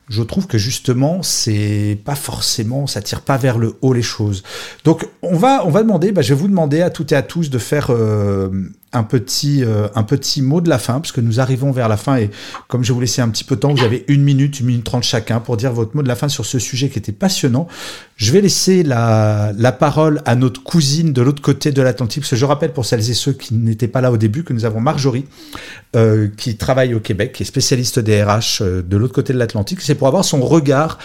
je 0.08 0.22
trouve 0.22 0.46
que 0.46 0.56
justement, 0.56 1.22
c'est 1.22 1.98
pas 2.04 2.14
forcément, 2.14 2.86
ça 2.86 3.02
tire 3.02 3.20
pas 3.20 3.36
vers 3.36 3.58
le 3.58 3.76
haut 3.82 3.92
les 3.92 4.02
choses. 4.02 4.42
Donc, 4.84 5.06
on 5.22 5.36
va, 5.36 5.66
on 5.66 5.70
va 5.70 5.82
demander, 5.82 6.12
bah, 6.12 6.22
je 6.22 6.32
vais 6.32 6.40
vous 6.40 6.48
demander 6.48 6.80
à 6.80 6.90
toutes 6.90 7.12
et 7.12 7.16
à 7.16 7.22
tous 7.22 7.50
de 7.50 7.58
faire 7.58 7.88
euh, 7.90 8.50
un 8.92 9.02
petit, 9.02 9.62
euh, 9.64 9.88
un 9.94 10.02
petit 10.02 10.40
mot 10.40 10.60
de 10.60 10.68
la 10.68 10.78
fin, 10.78 10.94
parce 10.94 11.12
que 11.12 11.20
nous 11.20 11.40
arrivons 11.40 11.70
vers 11.72 11.88
la 11.88 11.96
fin 11.96 12.16
et 12.16 12.30
comme 12.68 12.84
je 12.84 12.92
vous 12.92 13.00
laisser 13.00 13.20
un 13.20 13.28
petit 13.28 13.44
peu 13.44 13.56
de 13.56 13.60
temps, 13.60 13.74
vous 13.74 13.84
avez 13.84 14.04
une 14.08 14.22
minute, 14.22 14.60
une 14.60 14.66
minute 14.66 14.84
trente 14.84 15.02
chacun 15.02 15.40
pour 15.40 15.56
dire 15.56 15.72
votre 15.72 15.94
mot 15.94 16.02
de 16.02 16.08
la 16.08 16.16
fin 16.16 16.28
sur 16.28 16.46
ce 16.46 16.58
sujet 16.58 16.88
qui 16.88 16.98
était 16.98 17.12
passionnant. 17.12 17.68
Je 18.16 18.32
vais 18.32 18.40
laisser 18.40 18.82
la, 18.82 19.52
la 19.56 19.72
parole 19.72 20.22
à 20.24 20.34
notre 20.34 20.62
cousine 20.62 21.12
de 21.12 21.22
l'autre 21.22 21.42
côté 21.42 21.70
de 21.70 21.82
l'Atlantique, 21.82 22.22
parce 22.22 22.30
que 22.30 22.36
je 22.36 22.44
rappelle 22.44 22.72
pour 22.72 22.86
celles 22.86 23.10
et 23.10 23.14
ceux 23.14 23.32
qui 23.32 23.54
n'étaient 23.54 23.88
pas 23.88 24.00
là 24.00 24.10
au 24.10 24.16
début 24.16 24.42
que 24.42 24.52
nous 24.52 24.64
avons 24.64 24.80
Marjorie, 24.80 25.26
euh, 25.94 26.28
qui 26.36 26.56
travaille 26.56 26.94
au 26.94 27.00
Québec, 27.00 27.32
qui 27.32 27.42
est 27.42 27.46
spécialiste 27.46 27.98
des 27.98 28.22
RH 28.22 28.62
euh, 28.62 28.82
de 28.82 28.96
l'autre 28.96 29.14
côté 29.14 29.32
de 29.32 29.38
l'Atlantique. 29.38 29.80
C'est 29.82 29.94
pour 29.94 30.08
avoir 30.08 30.24
son 30.24 30.40
regard, 30.40 30.98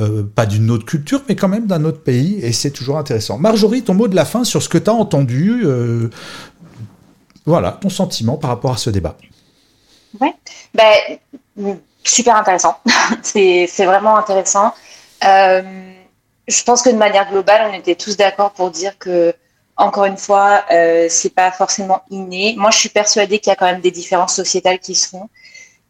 euh, 0.00 0.22
pas 0.22 0.46
d'une 0.46 0.70
autre 0.70 0.84
culture, 0.84 1.22
mais 1.28 1.36
quand 1.36 1.48
même 1.48 1.66
d'un 1.66 1.84
autre 1.84 2.00
pays, 2.00 2.38
et 2.42 2.52
c'est 2.52 2.70
toujours 2.70 2.98
intéressant. 2.98 3.38
Marjorie, 3.38 3.82
ton 3.82 3.94
mot 3.94 4.08
de 4.08 4.16
la 4.16 4.24
fin 4.24 4.44
sur 4.44 4.62
ce 4.62 4.68
que 4.68 4.78
tu 4.78 4.90
as 4.90 4.94
entendu 4.94 5.62
euh, 5.64 6.08
voilà, 7.46 7.72
ton 7.72 7.90
sentiment 7.90 8.36
par 8.36 8.50
rapport 8.50 8.72
à 8.72 8.76
ce 8.76 8.90
débat. 8.90 9.16
Ouais, 10.20 10.34
ben, 10.72 11.18
super 12.02 12.36
intéressant. 12.36 12.78
c'est 13.22 13.66
vraiment 13.84 14.16
intéressant. 14.16 14.72
Euh, 15.24 15.92
je 16.48 16.62
pense 16.62 16.82
que 16.82 16.90
de 16.90 16.96
manière 16.96 17.28
globale, 17.30 17.70
on 17.70 17.74
était 17.74 17.94
tous 17.94 18.16
d'accord 18.16 18.52
pour 18.52 18.70
dire 18.70 18.98
que, 18.98 19.34
encore 19.76 20.04
une 20.04 20.16
fois, 20.16 20.64
euh, 20.70 21.06
c'est 21.08 21.34
pas 21.34 21.50
forcément 21.50 22.02
inné. 22.10 22.54
Moi, 22.56 22.70
je 22.70 22.78
suis 22.78 22.88
persuadée 22.88 23.38
qu'il 23.38 23.50
y 23.50 23.52
a 23.52 23.56
quand 23.56 23.66
même 23.66 23.80
des 23.80 23.90
différences 23.90 24.34
sociétales 24.34 24.78
qui 24.78 24.94
se 24.94 25.08
font. 25.08 25.28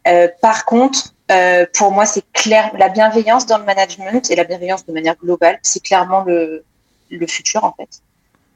Euh, 0.07 0.27
par 0.41 0.65
contre, 0.65 1.13
euh, 1.31 1.65
pour 1.73 1.91
moi, 1.91 2.05
c'est 2.05 2.23
clair, 2.31 2.71
la 2.77 2.89
bienveillance 2.89 3.45
dans 3.45 3.57
le 3.57 3.65
management 3.65 4.29
et 4.29 4.35
la 4.35 4.43
bienveillance 4.43 4.85
de 4.85 4.93
manière 4.93 5.15
globale, 5.15 5.59
c'est 5.63 5.81
clairement 5.81 6.23
le 6.23 6.63
futur 7.27 7.63
en 7.63 7.73
fait. 7.73 8.01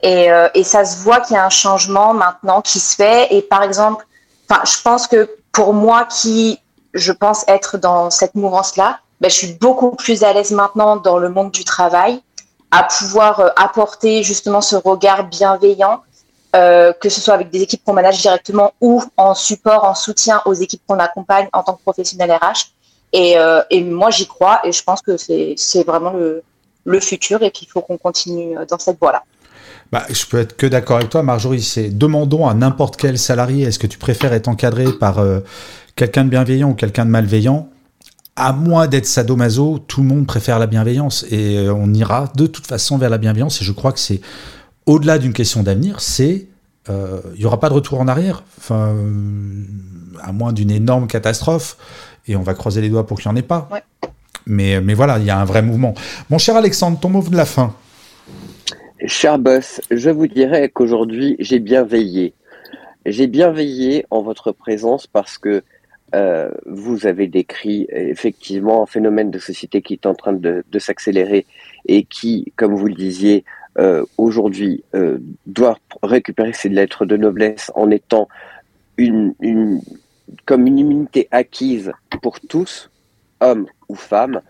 Et, 0.02 0.32
euh, 0.32 0.47
et 0.54 0.64
ça 0.64 0.86
se 0.86 1.04
voit 1.04 1.20
qu'il 1.20 1.36
y 1.36 1.39
a 1.39 1.45
un 1.45 1.50
changement 1.50 2.14
maintenant 2.14 2.62
qui 2.62 2.80
se 2.80 2.95
fait. 2.95 3.34
Et 3.34 3.41
par 3.41 3.64
exemple, 3.64 4.06
je 4.50 4.82
pense 4.82 5.08
que 5.08 5.30
pour 5.52 5.74
moi 5.74 6.06
qui, 6.06 6.60
je 6.93 7.12
pense 7.12 7.43
être 7.47 7.78
dans 7.78 8.10
cette 8.10 8.36
mouvance-là, 8.36 9.00
ben, 9.22 9.30
je 9.30 9.36
suis 9.36 9.54
beaucoup 9.54 9.91
plus 9.91 10.24
à 10.24 10.34
l'aise 10.34 10.52
maintenant 10.52 10.95
dans 10.95 11.18
le 11.18 11.30
monde 11.30 11.52
du 11.52 11.66
travail 11.66 12.22
à 12.72 12.84
pouvoir 12.84 13.39
euh, 13.39 13.50
apporter 13.56 14.24
justement 14.24 14.62
ce 14.62 14.76
regard 14.76 15.28
bienveillant, 15.28 16.02
euh, 16.56 16.93
que 16.93 17.10
ce 17.10 17.20
soit 17.20 17.34
avec 17.34 17.50
des 17.50 17.62
équipes 17.62 17.84
qu'on 17.84 17.93
manage 17.93 18.22
directement 18.22 18.74
ou 18.80 19.04
en 19.18 19.34
support, 19.34 19.84
en 19.84 19.95
soutien 19.95 20.41
aux 20.45 20.54
équipes 20.54 20.82
qu'on 20.88 21.00
accompagne 21.00 21.50
en 21.54 21.64
tant 21.64 21.74
que 21.74 21.82
professionnel 21.82 22.32
RH. 22.32 22.72
Et, 23.12 23.38
euh, 23.38 23.62
et 23.72 23.84
moi, 23.84 24.12
j'y 24.12 24.28
crois 24.28 24.62
et 24.64 24.72
je 24.72 24.84
pense 24.84 25.02
que 25.02 25.18
c'est 25.18 25.84
vraiment 25.84 26.12
le, 26.12 26.43
le 26.86 27.00
futur 27.00 27.41
et 27.41 27.50
qu'il 27.52 27.68
faut 27.68 27.82
qu'on 27.82 27.97
continue 27.97 28.56
dans 28.70 28.78
cette 28.78 29.00
voie-là. 29.00 29.24
Bah, 29.92 30.06
je 30.10 30.26
peux 30.26 30.38
être 30.38 30.56
que 30.56 30.68
d'accord 30.68 30.98
avec 30.98 31.10
toi, 31.10 31.24
Marjorie. 31.24 31.62
C'est 31.62 31.90
demandons 31.90 32.48
à 32.48 32.54
n'importe 32.54 32.96
quel 32.98 33.18
salarié 33.18 33.66
est-ce 33.66 33.80
que 33.80 33.88
tu 33.88 33.98
préfères 33.98 34.34
être 34.34 34.48
encadré 34.48 34.86
par 34.94 35.20
euh, 35.20 35.40
quelqu'un 35.96 36.26
de 36.26 36.30
bienveillant 36.30 36.72
ou 36.72 36.74
quelqu'un 36.76 37.06
de 37.06 37.12
malveillant? 37.12 37.70
À 38.36 38.54
moins 38.54 38.88
d'être 38.88 39.06
sadomaso, 39.06 39.80
tout 39.88 40.02
le 40.02 40.08
monde 40.08 40.26
préfère 40.26 40.60
la 40.60 40.68
bienveillance 40.68 41.26
et 41.30 41.58
euh, 41.58 41.74
on 41.74 41.94
ira 41.94 42.32
de 42.36 42.46
toute 42.46 42.68
façon 42.68 42.98
vers 42.98 43.10
la 43.10 43.18
bienveillance. 43.18 43.62
Et 43.62 43.66
je 43.66 43.72
crois 43.72 43.92
que 43.92 44.00
c'est 44.00 44.22
au-delà 44.86 45.18
d'une 45.18 45.34
question 45.34 45.64
d'avenir, 45.64 46.00
c'est 46.00 46.48
euh, 46.90 47.20
il 47.36 47.42
y 47.42 47.46
aura 47.46 47.60
pas 47.60 47.70
de 47.70 47.74
retour 47.74 48.00
en 48.00 48.08
arrière. 48.08 48.44
Enfin, 48.60 48.96
à 50.22 50.32
moins 50.32 50.54
d'une 50.54 50.72
énorme 50.72 51.08
catastrophe. 51.08 51.78
Et 52.28 52.36
on 52.36 52.44
va 52.44 52.54
croiser 52.54 52.82
les 52.82 52.90
doigts 52.90 53.08
pour 53.08 53.20
qu'il 53.20 53.30
n'y 53.32 53.38
en 53.38 53.40
ait 53.40 53.44
pas. 53.44 53.68
Ouais. 53.72 53.84
Mais, 54.46 54.82
mais 54.82 54.94
voilà, 54.94 55.20
il 55.20 55.26
y 55.26 55.30
a 55.30 55.40
un 55.40 55.46
vrai 55.46 55.62
mouvement. 55.62 55.94
Mon 56.30 56.38
cher 56.38 56.56
Alexandre, 56.56 57.00
ton 57.00 57.10
mot 57.10 57.24
de 57.24 57.36
la 57.36 57.46
fin. 57.46 57.74
Cher 59.06 59.39
boss, 59.39 59.80
je 59.91 60.10
vous 60.10 60.28
dirais 60.28 60.68
qu'aujourd'hui, 60.68 61.38
j'ai 61.39 61.60
bien 61.60 61.84
veillé. 61.84 62.34
J'ai 63.06 63.28
bien 63.28 63.50
veillé 63.50 64.06
en 64.10 64.22
votre 64.22 64.52
présence 64.52 65.08
parce 65.08 65.38
que 65.38 65.64
euh, 66.14 66.52
vous 66.66 67.08
avez 67.08 67.28
décrit 67.28 67.88
effectivement 67.91 68.84
un 68.84 68.86
phénomène 68.86 69.32
de 69.32 69.39
société 69.39 69.82
qui 69.82 69.93
est 69.93 70.06
en 70.06 70.16
train 70.16 70.34
de, 70.34 70.64
s'accélérer 70.80 71.45
et 71.86 72.04
qui, 72.04 72.52
comme 72.58 72.76
vous 72.76 72.88
le 72.88 72.93
disiez, 72.93 73.45
euh, 73.78 74.04
aujourd'hui 74.18 74.84
euh, 74.95 75.20
doit 75.45 75.78
récupérer 76.04 76.52
ses 76.52 76.68
lettres 76.68 77.06
de 77.06 77.16
noblesse 77.16 77.72
en 77.76 77.91
étant 77.91 78.28
comme 80.45 80.68
une 80.68 80.78
immunité 80.78 81.30
acquise 81.32 81.93
pour 82.22 82.41
tous, 82.41 82.89
hommes 83.39 83.68
ou 83.88 83.95
femmes, 83.95 84.41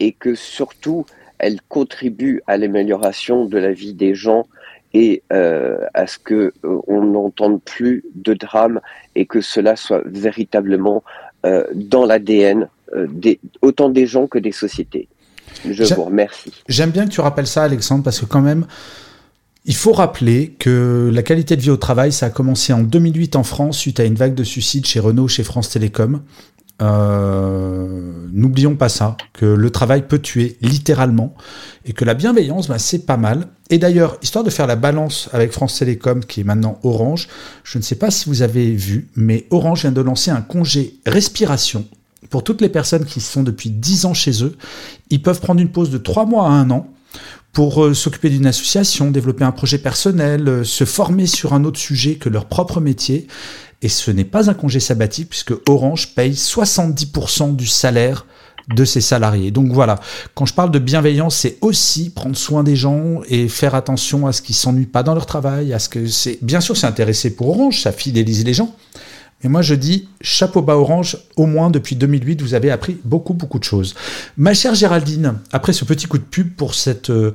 et 0.00 0.10
que 0.10 0.34
surtout 0.34 1.06
elle 1.42 1.60
contribue 1.68 2.40
à 2.46 2.56
l'amélioration 2.56 3.44
de 3.44 3.58
la 3.58 3.72
vie 3.72 3.92
des 3.92 4.14
gens 4.14 4.46
et 4.94 5.22
euh, 5.32 5.78
à 5.92 6.06
ce 6.06 6.18
que 6.18 6.52
euh, 6.64 6.78
on 6.86 7.02
n'entende 7.02 7.60
plus 7.62 8.04
de 8.14 8.32
drames 8.32 8.80
et 9.16 9.26
que 9.26 9.40
cela 9.40 9.74
soit 9.76 10.02
véritablement 10.06 11.02
euh, 11.44 11.64
dans 11.74 12.06
l'ADN 12.06 12.68
autant 13.62 13.88
des 13.88 14.06
gens 14.06 14.26
que 14.26 14.38
des 14.38 14.52
sociétés. 14.52 15.08
Je 15.68 15.94
vous 15.94 16.04
remercie. 16.04 16.52
J'aime 16.68 16.90
bien 16.90 17.06
que 17.06 17.10
tu 17.10 17.22
rappelles 17.22 17.46
ça, 17.46 17.64
Alexandre, 17.64 18.04
parce 18.04 18.20
que 18.20 18.26
quand 18.26 18.42
même, 18.42 18.66
il 19.64 19.74
faut 19.74 19.92
rappeler 19.92 20.54
que 20.58 21.10
la 21.12 21.22
qualité 21.22 21.56
de 21.56 21.62
vie 21.62 21.70
au 21.70 21.76
travail, 21.76 22.12
ça 22.12 22.26
a 22.26 22.30
commencé 22.30 22.72
en 22.72 22.82
2008 22.82 23.36
en 23.36 23.44
France 23.44 23.78
suite 23.78 23.98
à 23.98 24.04
une 24.04 24.14
vague 24.14 24.34
de 24.34 24.44
suicides 24.44 24.86
chez 24.86 25.00
Renault, 25.00 25.28
chez 25.28 25.42
France 25.42 25.70
Télécom. 25.70 26.22
Euh, 26.80 28.22
N'oublions 28.32 28.76
pas 28.76 28.88
ça, 28.88 29.18
que 29.34 29.44
le 29.44 29.70
travail 29.70 30.08
peut 30.08 30.18
tuer 30.18 30.56
littéralement 30.62 31.34
et 31.84 31.92
que 31.92 32.06
la 32.06 32.14
bienveillance, 32.14 32.66
bah, 32.66 32.78
c'est 32.78 33.04
pas 33.04 33.18
mal. 33.18 33.48
Et 33.68 33.76
d'ailleurs, 33.76 34.16
histoire 34.22 34.42
de 34.42 34.48
faire 34.48 34.66
la 34.66 34.74
balance 34.74 35.28
avec 35.34 35.52
France 35.52 35.78
Télécom, 35.78 36.24
qui 36.24 36.40
est 36.40 36.44
maintenant 36.44 36.78
Orange, 36.82 37.28
je 37.62 37.76
ne 37.76 37.82
sais 37.82 37.94
pas 37.94 38.10
si 38.10 38.30
vous 38.30 38.40
avez 38.40 38.72
vu, 38.72 39.10
mais 39.16 39.46
Orange 39.50 39.82
vient 39.82 39.92
de 39.92 40.00
lancer 40.00 40.30
un 40.30 40.40
congé 40.40 40.94
respiration 41.04 41.84
pour 42.30 42.42
toutes 42.42 42.62
les 42.62 42.70
personnes 42.70 43.04
qui 43.04 43.20
sont 43.20 43.42
depuis 43.42 43.68
10 43.68 44.06
ans 44.06 44.14
chez 44.14 44.42
eux. 44.42 44.56
Ils 45.10 45.20
peuvent 45.20 45.40
prendre 45.40 45.60
une 45.60 45.70
pause 45.70 45.90
de 45.90 45.98
3 45.98 46.24
mois 46.24 46.46
à 46.46 46.52
1 46.52 46.70
an 46.70 46.88
pour 47.52 47.84
euh, 47.84 47.94
s'occuper 47.94 48.30
d'une 48.30 48.46
association, 48.46 49.10
développer 49.10 49.44
un 49.44 49.52
projet 49.52 49.78
personnel, 49.78 50.48
euh, 50.48 50.64
se 50.64 50.84
former 50.84 51.26
sur 51.26 51.52
un 51.52 51.64
autre 51.64 51.78
sujet 51.78 52.14
que 52.14 52.28
leur 52.28 52.46
propre 52.46 52.80
métier. 52.80 53.26
Et 53.82 53.88
ce 53.88 54.10
n'est 54.10 54.24
pas 54.24 54.48
un 54.48 54.54
congé 54.54 54.80
sabbatique 54.80 55.28
puisque 55.28 55.54
Orange 55.68 56.14
paye 56.14 56.32
70% 56.32 57.56
du 57.56 57.66
salaire 57.66 58.26
de 58.74 58.84
ses 58.84 59.00
salariés. 59.00 59.50
Donc 59.50 59.72
voilà, 59.72 59.98
quand 60.34 60.46
je 60.46 60.54
parle 60.54 60.70
de 60.70 60.78
bienveillance, 60.78 61.36
c'est 61.36 61.58
aussi 61.60 62.10
prendre 62.10 62.36
soin 62.36 62.62
des 62.62 62.76
gens 62.76 63.20
et 63.28 63.48
faire 63.48 63.74
attention 63.74 64.26
à 64.26 64.32
ce 64.32 64.40
qu'ils 64.40 64.54
s'ennuient 64.54 64.86
pas 64.86 65.02
dans 65.02 65.14
leur 65.14 65.26
travail, 65.26 65.72
à 65.72 65.80
ce 65.80 65.88
que 65.88 66.06
c'est 66.06 66.38
bien 66.42 66.60
sûr 66.60 66.76
c'est 66.76 66.86
intéressé 66.86 67.34
pour 67.34 67.50
Orange, 67.50 67.82
ça 67.82 67.92
fidélise 67.92 68.44
les 68.44 68.54
gens. 68.54 68.74
Mais 69.42 69.50
moi 69.50 69.62
je 69.62 69.74
dis 69.74 70.08
chapeau 70.20 70.62
bas 70.62 70.76
Orange, 70.76 71.16
au 71.36 71.46
moins 71.46 71.70
depuis 71.70 71.96
2008, 71.96 72.42
vous 72.42 72.54
avez 72.54 72.70
appris 72.70 72.98
beaucoup 73.04 73.34
beaucoup 73.34 73.58
de 73.58 73.64
choses. 73.64 73.94
Ma 74.36 74.54
chère 74.54 74.74
Géraldine, 74.74 75.34
après 75.52 75.72
ce 75.72 75.84
petit 75.84 76.06
coup 76.06 76.18
de 76.18 76.24
pub 76.24 76.54
pour 76.54 76.74
cette 76.74 77.10
euh, 77.10 77.34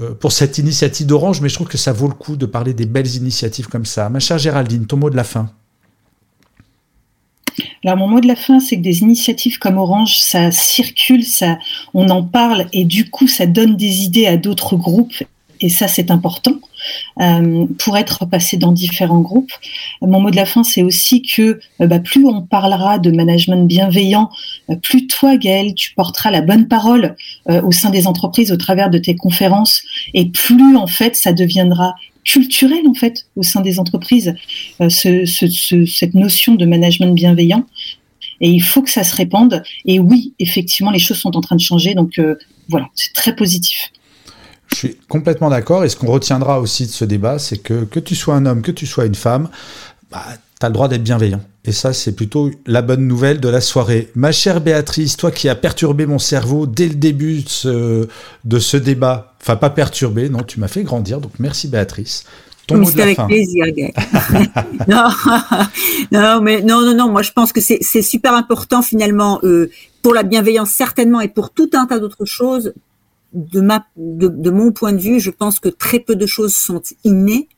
euh, 0.00 0.14
pour 0.14 0.32
cette 0.32 0.56
initiative 0.56 1.06
d'Orange, 1.06 1.40
mais 1.42 1.50
je 1.50 1.54
trouve 1.54 1.68
que 1.68 1.76
ça 1.76 1.92
vaut 1.92 2.08
le 2.08 2.14
coup 2.14 2.36
de 2.36 2.46
parler 2.46 2.72
des 2.72 2.86
belles 2.86 3.14
initiatives 3.14 3.68
comme 3.68 3.84
ça. 3.84 4.08
Ma 4.08 4.20
chère 4.20 4.38
Géraldine, 4.38 4.86
ton 4.86 4.96
mot 4.96 5.10
de 5.10 5.16
la 5.16 5.24
fin. 5.24 5.50
Alors 7.84 7.98
mon 7.98 8.08
mot 8.08 8.20
de 8.20 8.28
la 8.28 8.36
fin, 8.36 8.60
c'est 8.60 8.76
que 8.76 8.82
des 8.82 9.02
initiatives 9.02 9.58
comme 9.58 9.76
Orange, 9.76 10.18
ça 10.18 10.50
circule, 10.50 11.24
ça, 11.24 11.58
on 11.94 12.08
en 12.08 12.22
parle 12.22 12.66
et 12.72 12.84
du 12.84 13.10
coup, 13.10 13.28
ça 13.28 13.46
donne 13.46 13.76
des 13.76 14.02
idées 14.02 14.26
à 14.26 14.36
d'autres 14.36 14.76
groupes. 14.76 15.22
Et 15.62 15.68
ça, 15.68 15.86
c'est 15.86 16.10
important 16.10 16.56
euh, 17.20 17.66
pour 17.78 17.96
être 17.96 18.26
passé 18.26 18.56
dans 18.56 18.72
différents 18.72 19.20
groupes. 19.20 19.52
Mon 20.02 20.20
mot 20.20 20.30
de 20.30 20.36
la 20.36 20.44
fin, 20.44 20.64
c'est 20.64 20.82
aussi 20.82 21.22
que 21.22 21.60
euh, 21.80 21.86
bah, 21.86 22.00
plus 22.00 22.26
on 22.26 22.42
parlera 22.42 22.98
de 22.98 23.12
management 23.12 23.66
bienveillant, 23.66 24.28
euh, 24.70 24.76
plus 24.76 25.06
toi, 25.06 25.36
Gaël, 25.36 25.74
tu 25.74 25.94
porteras 25.94 26.32
la 26.32 26.40
bonne 26.42 26.66
parole 26.66 27.16
au 27.48 27.70
sein 27.70 27.90
des 27.90 28.06
entreprises 28.06 28.50
au 28.50 28.56
travers 28.56 28.90
de 28.90 28.98
tes 28.98 29.14
conférences, 29.14 29.82
et 30.14 30.26
plus 30.26 30.76
en 30.76 30.86
fait, 30.86 31.16
ça 31.16 31.32
deviendra 31.32 31.94
culturel 32.24 32.86
en 32.88 32.94
fait 32.94 33.26
au 33.36 33.42
sein 33.42 33.60
des 33.60 33.80
entreprises 33.80 34.34
ce, 34.80 35.24
ce, 35.26 35.48
ce, 35.48 35.84
cette 35.86 36.14
notion 36.14 36.54
de 36.54 36.64
management 36.66 37.14
bienveillant. 37.14 37.66
Et 38.40 38.48
il 38.50 38.62
faut 38.62 38.82
que 38.82 38.90
ça 38.90 39.04
se 39.04 39.14
répande. 39.16 39.62
Et 39.86 39.98
oui 39.98 40.32
effectivement 40.38 40.90
les 40.90 41.00
choses 41.00 41.18
sont 41.18 41.36
en 41.36 41.40
train 41.40 41.56
de 41.56 41.60
changer. 41.60 41.94
Donc 41.94 42.20
voilà 42.68 42.88
c'est 42.94 43.12
très 43.12 43.34
positif 43.34 43.90
Je 44.72 44.76
suis 44.76 44.96
complètement 45.08 45.50
d'accord. 45.50 45.84
Et 45.84 45.88
ce 45.88 45.96
qu'on 45.96 46.10
retiendra 46.10 46.60
aussi 46.60 46.86
de 46.86 46.90
ce 46.90 47.04
débat, 47.04 47.38
c'est 47.38 47.58
que 47.58 47.84
que 47.84 48.00
tu 48.00 48.14
sois 48.14 48.34
un 48.34 48.46
homme, 48.46 48.62
que 48.62 48.72
tu 48.72 48.86
sois 48.86 49.06
une 49.06 49.14
femme, 49.14 49.48
bah, 50.10 50.24
tu 50.58 50.66
as 50.66 50.68
le 50.68 50.74
droit 50.74 50.88
d'être 50.88 51.02
bienveillant. 51.02 51.40
Et 51.64 51.72
ça, 51.72 51.92
c'est 51.92 52.12
plutôt 52.12 52.50
la 52.66 52.82
bonne 52.82 53.06
nouvelle 53.06 53.40
de 53.40 53.48
la 53.48 53.60
soirée. 53.60 54.10
Ma 54.16 54.32
chère 54.32 54.60
Béatrice, 54.60 55.16
toi 55.16 55.30
qui 55.30 55.48
as 55.48 55.54
perturbé 55.54 56.06
mon 56.06 56.18
cerveau 56.18 56.66
dès 56.66 56.88
le 56.88 56.94
début 56.94 57.42
de 57.42 57.48
ce, 57.48 58.08
de 58.44 58.58
ce 58.58 58.76
débat, 58.76 59.34
enfin 59.40 59.56
pas 59.56 59.70
perturbé, 59.70 60.28
non, 60.28 60.42
tu 60.42 60.58
m'as 60.58 60.68
fait 60.68 60.82
grandir. 60.82 61.20
Donc 61.20 61.32
merci 61.38 61.68
Béatrice. 61.68 62.24
Ton 62.66 62.80
la 62.80 63.02
avec 63.02 63.16
fin. 63.16 63.26
plaisir, 63.26 63.64
Gaël. 63.76 63.92
non, 64.88 65.08
non, 66.12 66.40
mais 66.42 66.62
non, 66.62 66.82
non, 66.82 66.94
non. 66.94 67.08
Moi, 67.08 67.22
je 67.22 67.32
pense 67.32 67.52
que 67.52 67.60
c'est 67.60 67.78
c'est 67.80 68.02
super 68.02 68.34
important 68.34 68.82
finalement 68.82 69.40
euh, 69.42 69.68
pour 70.00 70.14
la 70.14 70.22
bienveillance 70.22 70.70
certainement 70.70 71.20
et 71.20 71.28
pour 71.28 71.50
tout 71.50 71.70
un 71.74 71.86
tas 71.86 71.98
d'autres 71.98 72.24
choses. 72.24 72.72
De 73.32 73.60
ma, 73.60 73.86
de, 73.96 74.28
de 74.28 74.50
mon 74.50 74.72
point 74.72 74.92
de 74.92 74.98
vue, 74.98 75.20
je 75.20 75.30
pense 75.30 75.60
que 75.60 75.68
très 75.68 76.00
peu 76.00 76.16
de 76.16 76.26
choses 76.26 76.54
sont 76.54 76.82
innées 77.04 77.48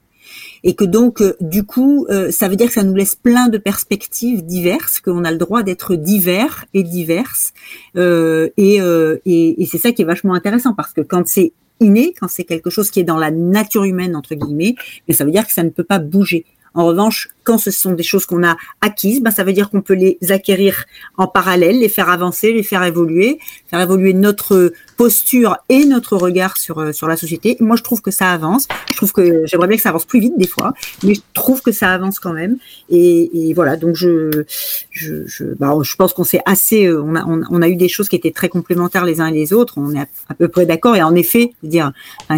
et 0.62 0.74
que 0.74 0.84
donc 0.84 1.22
du 1.40 1.64
coup 1.64 2.06
ça 2.30 2.48
veut 2.48 2.56
dire 2.56 2.68
que 2.68 2.72
ça 2.72 2.82
nous 2.82 2.94
laisse 2.94 3.14
plein 3.14 3.48
de 3.48 3.58
perspectives 3.58 4.44
diverses, 4.44 5.00
qu'on 5.00 5.24
a 5.24 5.30
le 5.30 5.36
droit 5.36 5.62
d'être 5.62 5.94
divers 5.96 6.64
et 6.72 6.82
diverses, 6.82 7.52
et, 7.96 8.50
et, 8.56 9.62
et 9.62 9.66
c'est 9.66 9.78
ça 9.78 9.92
qui 9.92 10.02
est 10.02 10.06
vachement 10.06 10.34
intéressant 10.34 10.74
parce 10.74 10.92
que 10.92 11.02
quand 11.02 11.26
c'est 11.26 11.52
inné, 11.80 12.14
quand 12.18 12.28
c'est 12.28 12.44
quelque 12.44 12.70
chose 12.70 12.90
qui 12.90 13.00
est 13.00 13.04
dans 13.04 13.18
la 13.18 13.30
nature 13.30 13.84
humaine 13.84 14.16
entre 14.16 14.34
guillemets, 14.34 14.74
mais 15.06 15.14
ça 15.14 15.24
veut 15.24 15.30
dire 15.30 15.46
que 15.46 15.52
ça 15.52 15.62
ne 15.62 15.70
peut 15.70 15.84
pas 15.84 15.98
bouger. 15.98 16.46
En 16.72 16.86
revanche, 16.86 17.28
quand 17.44 17.58
ce 17.58 17.70
sont 17.70 17.92
des 17.92 18.02
choses 18.02 18.26
qu'on 18.26 18.42
a 18.42 18.56
acquises, 18.80 19.22
ben, 19.22 19.30
ça 19.30 19.44
veut 19.44 19.52
dire 19.52 19.70
qu'on 19.70 19.82
peut 19.82 19.94
les 19.94 20.18
acquérir 20.30 20.84
en 21.16 21.26
parallèle, 21.26 21.78
les 21.78 21.88
faire 21.88 22.08
avancer, 22.08 22.52
les 22.52 22.62
faire 22.62 22.82
évoluer, 22.82 23.38
faire 23.70 23.80
évoluer 23.80 24.14
notre 24.14 24.72
posture 24.96 25.58
et 25.68 25.84
notre 25.84 26.16
regard 26.16 26.56
sur, 26.56 26.78
euh, 26.78 26.92
sur 26.92 27.06
la 27.06 27.16
société. 27.16 27.56
Moi, 27.60 27.76
je 27.76 27.82
trouve 27.82 28.00
que 28.00 28.10
ça 28.10 28.30
avance. 28.30 28.66
Je 28.90 28.96
trouve 28.96 29.12
que 29.12 29.44
j'aimerais 29.46 29.68
bien 29.68 29.76
que 29.76 29.82
ça 29.82 29.90
avance 29.90 30.06
plus 30.06 30.20
vite 30.20 30.38
des 30.38 30.46
fois, 30.46 30.72
mais 31.02 31.14
je 31.14 31.20
trouve 31.34 31.60
que 31.60 31.72
ça 31.72 31.90
avance 31.92 32.18
quand 32.18 32.32
même. 32.32 32.56
Et, 32.88 33.52
voilà, 33.54 33.76
donc 33.76 33.94
je, 33.96 34.44
je, 34.90 35.26
je, 35.26 35.44
bah, 35.58 35.74
je 35.82 35.94
pense 35.96 36.12
qu'on 36.12 36.24
s'est 36.24 36.42
assez, 36.46 36.86
euh, 36.86 37.02
on 37.02 37.14
a, 37.14 37.24
on, 37.26 37.62
a 37.62 37.68
eu 37.68 37.76
des 37.76 37.88
choses 37.88 38.08
qui 38.08 38.16
étaient 38.16 38.30
très 38.30 38.48
complémentaires 38.48 39.04
les 39.04 39.20
uns 39.20 39.26
et 39.26 39.32
les 39.32 39.52
autres. 39.52 39.74
On 39.76 39.92
est 39.94 40.00
à, 40.28 40.34
peu 40.34 40.48
près 40.48 40.66
d'accord. 40.66 40.96
Et 40.96 41.02
en 41.02 41.14
effet, 41.14 41.52
dire, 41.62 41.92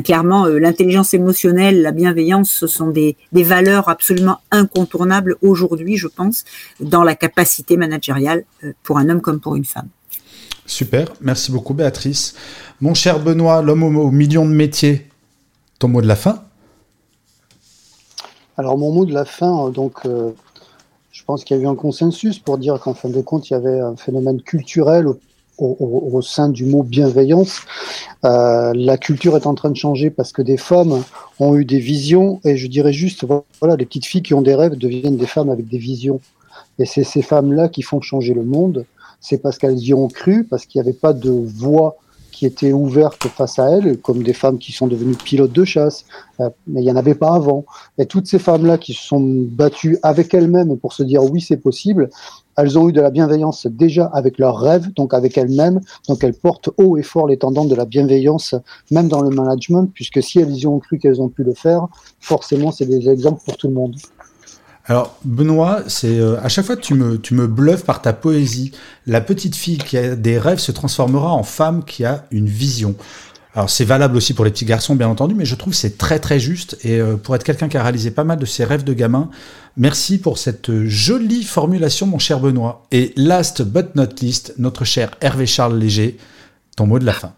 clairement, 0.04 0.46
euh, 0.46 0.58
l'intelligence 0.58 1.14
émotionnelle, 1.14 1.82
la 1.82 1.92
bienveillance, 1.92 2.50
ce 2.50 2.66
sont 2.66 2.88
des, 2.88 3.16
des 3.32 3.42
valeurs 3.44 3.88
absolument 3.88 4.40
incontournables 4.50 4.95
aujourd'hui, 5.42 5.96
je 5.96 6.08
pense, 6.08 6.44
dans 6.80 7.02
la 7.02 7.14
capacité 7.14 7.76
managériale 7.76 8.44
pour 8.82 8.98
un 8.98 9.08
homme 9.08 9.20
comme 9.20 9.40
pour 9.40 9.56
une 9.56 9.64
femme. 9.64 9.88
Super, 10.66 11.12
merci 11.20 11.52
beaucoup 11.52 11.74
Béatrice. 11.74 12.34
Mon 12.80 12.94
cher 12.94 13.20
Benoît, 13.20 13.62
l'homme 13.62 13.84
au 13.84 14.10
million 14.10 14.44
de 14.44 14.52
métiers, 14.52 15.08
ton 15.78 15.88
mot 15.88 16.02
de 16.02 16.08
la 16.08 16.16
fin? 16.16 16.42
Alors 18.56 18.76
mon 18.78 18.92
mot 18.92 19.04
de 19.04 19.12
la 19.12 19.24
fin, 19.24 19.66
euh, 19.66 19.70
donc 19.70 20.06
euh, 20.06 20.32
je 21.12 21.22
pense 21.24 21.44
qu'il 21.44 21.56
y 21.56 21.60
a 21.60 21.62
eu 21.62 21.66
un 21.66 21.74
consensus 21.74 22.38
pour 22.38 22.58
dire 22.58 22.80
qu'en 22.80 22.94
fin 22.94 23.08
de 23.08 23.20
compte, 23.20 23.50
il 23.50 23.52
y 23.52 23.56
avait 23.56 23.80
un 23.80 23.96
phénomène 23.96 24.40
culturel 24.42 25.06
au, 25.58 26.20
sein 26.22 26.48
du 26.48 26.64
mot 26.64 26.82
bienveillance. 26.82 27.60
Euh, 28.24 28.72
la 28.74 28.98
culture 28.98 29.36
est 29.36 29.46
en 29.46 29.54
train 29.54 29.70
de 29.70 29.76
changer 29.76 30.10
parce 30.10 30.32
que 30.32 30.42
des 30.42 30.56
femmes 30.56 31.02
ont 31.38 31.56
eu 31.56 31.64
des 31.64 31.78
visions 31.78 32.40
et 32.44 32.56
je 32.56 32.66
dirais 32.66 32.92
juste, 32.92 33.24
voilà, 33.60 33.76
les 33.76 33.86
petites 33.86 34.06
filles 34.06 34.22
qui 34.22 34.34
ont 34.34 34.42
des 34.42 34.54
rêves 34.54 34.76
deviennent 34.76 35.16
des 35.16 35.26
femmes 35.26 35.50
avec 35.50 35.68
des 35.68 35.78
visions. 35.78 36.20
Et 36.78 36.86
c'est 36.86 37.04
ces 37.04 37.22
femmes-là 37.22 37.68
qui 37.68 37.82
font 37.82 38.00
changer 38.00 38.34
le 38.34 38.44
monde 38.44 38.84
c'est 39.20 39.38
parce 39.38 39.58
qu'elles 39.58 39.78
y 39.78 39.94
ont 39.94 40.08
cru, 40.08 40.44
parce 40.44 40.66
qu'il 40.66 40.80
n'y 40.80 40.88
avait 40.88 40.96
pas 40.96 41.12
de 41.12 41.30
voie 41.30 41.96
qui 42.32 42.44
était 42.44 42.72
ouverte 42.72 43.26
face 43.28 43.58
à 43.58 43.70
elles, 43.70 43.98
comme 43.98 44.22
des 44.22 44.34
femmes 44.34 44.58
qui 44.58 44.70
sont 44.70 44.86
devenues 44.86 45.16
pilotes 45.16 45.52
de 45.52 45.64
chasse, 45.64 46.04
euh, 46.40 46.50
mais 46.66 46.82
il 46.82 46.84
n'y 46.84 46.92
en 46.92 46.96
avait 46.96 47.14
pas 47.14 47.34
avant. 47.34 47.64
Et 47.96 48.04
toutes 48.04 48.26
ces 48.26 48.38
femmes-là 48.38 48.76
qui 48.76 48.92
se 48.92 49.02
sont 49.02 49.20
battues 49.20 49.98
avec 50.02 50.34
elles-mêmes 50.34 50.76
pour 50.76 50.92
se 50.92 51.02
dire 51.02 51.24
oui, 51.24 51.40
c'est 51.40 51.56
possible, 51.56 52.10
elles 52.56 52.78
ont 52.78 52.88
eu 52.88 52.92
de 52.92 53.00
la 53.00 53.10
bienveillance 53.10 53.66
déjà 53.66 54.06
avec 54.06 54.38
leurs 54.38 54.58
rêves, 54.58 54.92
donc 54.94 55.14
avec 55.14 55.36
elles-mêmes, 55.36 55.80
donc 56.08 56.24
elles 56.24 56.34
portent 56.34 56.70
haut 56.78 56.96
et 56.96 57.02
fort 57.02 57.26
les 57.26 57.36
tendances 57.36 57.68
de 57.68 57.74
la 57.74 57.84
bienveillance, 57.84 58.54
même 58.90 59.08
dans 59.08 59.20
le 59.20 59.30
management, 59.30 59.90
puisque 59.92 60.22
si 60.22 60.38
elles 60.38 60.54
y 60.56 60.66
ont 60.66 60.78
cru 60.78 60.98
qu'elles 60.98 61.20
ont 61.20 61.28
pu 61.28 61.44
le 61.44 61.54
faire, 61.54 61.86
forcément 62.20 62.72
c'est 62.72 62.86
des 62.86 63.08
exemples 63.08 63.42
pour 63.44 63.56
tout 63.56 63.68
le 63.68 63.74
monde. 63.74 63.96
Alors 64.88 65.16
Benoît, 65.24 65.82
c'est 65.88 66.18
euh, 66.18 66.40
à 66.42 66.48
chaque 66.48 66.64
fois 66.64 66.76
tu 66.76 66.94
me 66.94 67.18
tu 67.18 67.34
me 67.34 67.48
bluffes 67.48 67.84
par 67.84 68.02
ta 68.02 68.12
poésie. 68.12 68.70
La 69.06 69.20
petite 69.20 69.56
fille 69.56 69.78
qui 69.78 69.98
a 69.98 70.14
des 70.14 70.38
rêves 70.38 70.60
se 70.60 70.70
transformera 70.70 71.32
en 71.32 71.42
femme 71.42 71.84
qui 71.84 72.04
a 72.04 72.24
une 72.30 72.46
vision. 72.46 72.94
Alors 73.56 73.68
c'est 73.68 73.84
valable 73.84 74.16
aussi 74.16 74.32
pour 74.32 74.44
les 74.44 74.52
petits 74.52 74.64
garçons 74.64 74.94
bien 74.94 75.08
entendu, 75.08 75.34
mais 75.34 75.44
je 75.44 75.56
trouve 75.56 75.74
c'est 75.74 75.98
très 75.98 76.20
très 76.20 76.38
juste 76.38 76.78
et 76.84 77.00
euh, 77.00 77.16
pour 77.16 77.34
être 77.34 77.42
quelqu'un 77.42 77.68
qui 77.68 77.76
a 77.76 77.82
réalisé 77.82 78.12
pas 78.12 78.22
mal 78.22 78.38
de 78.38 78.46
ses 78.46 78.64
rêves 78.64 78.84
de 78.84 78.92
gamin, 78.92 79.28
merci 79.76 80.18
pour 80.18 80.38
cette 80.38 80.84
jolie 80.86 81.42
formulation 81.42 82.06
mon 82.06 82.18
cher 82.18 82.40
Benoît. 82.40 82.86
Et 82.92 83.12
last 83.16 83.62
but 83.62 83.94
not 83.94 84.08
least, 84.22 84.54
notre 84.58 84.84
cher 84.84 85.10
Hervé 85.20 85.46
Charles 85.46 85.78
Léger, 85.78 86.16
ton 86.76 86.86
mot 86.86 86.98
de 86.98 87.04
la 87.04 87.12
fin. 87.12 87.32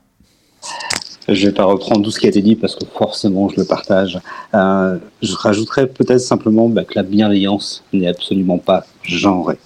Je 1.28 1.46
vais 1.46 1.52
pas 1.52 1.64
reprendre 1.64 2.02
tout 2.02 2.10
ce 2.10 2.18
qui 2.18 2.26
a 2.26 2.30
été 2.30 2.40
dit 2.40 2.56
parce 2.56 2.74
que 2.74 2.86
forcément 2.86 3.48
je 3.48 3.56
le 3.60 3.66
partage. 3.66 4.18
Euh, 4.54 4.96
je 5.20 5.34
rajouterais 5.34 5.86
peut-être 5.86 6.20
simplement 6.20 6.68
bah, 6.68 6.84
que 6.84 6.94
la 6.94 7.02
bienveillance 7.02 7.84
n'est 7.92 8.08
absolument 8.08 8.58
pas 8.58 8.86
genrée. 9.02 9.58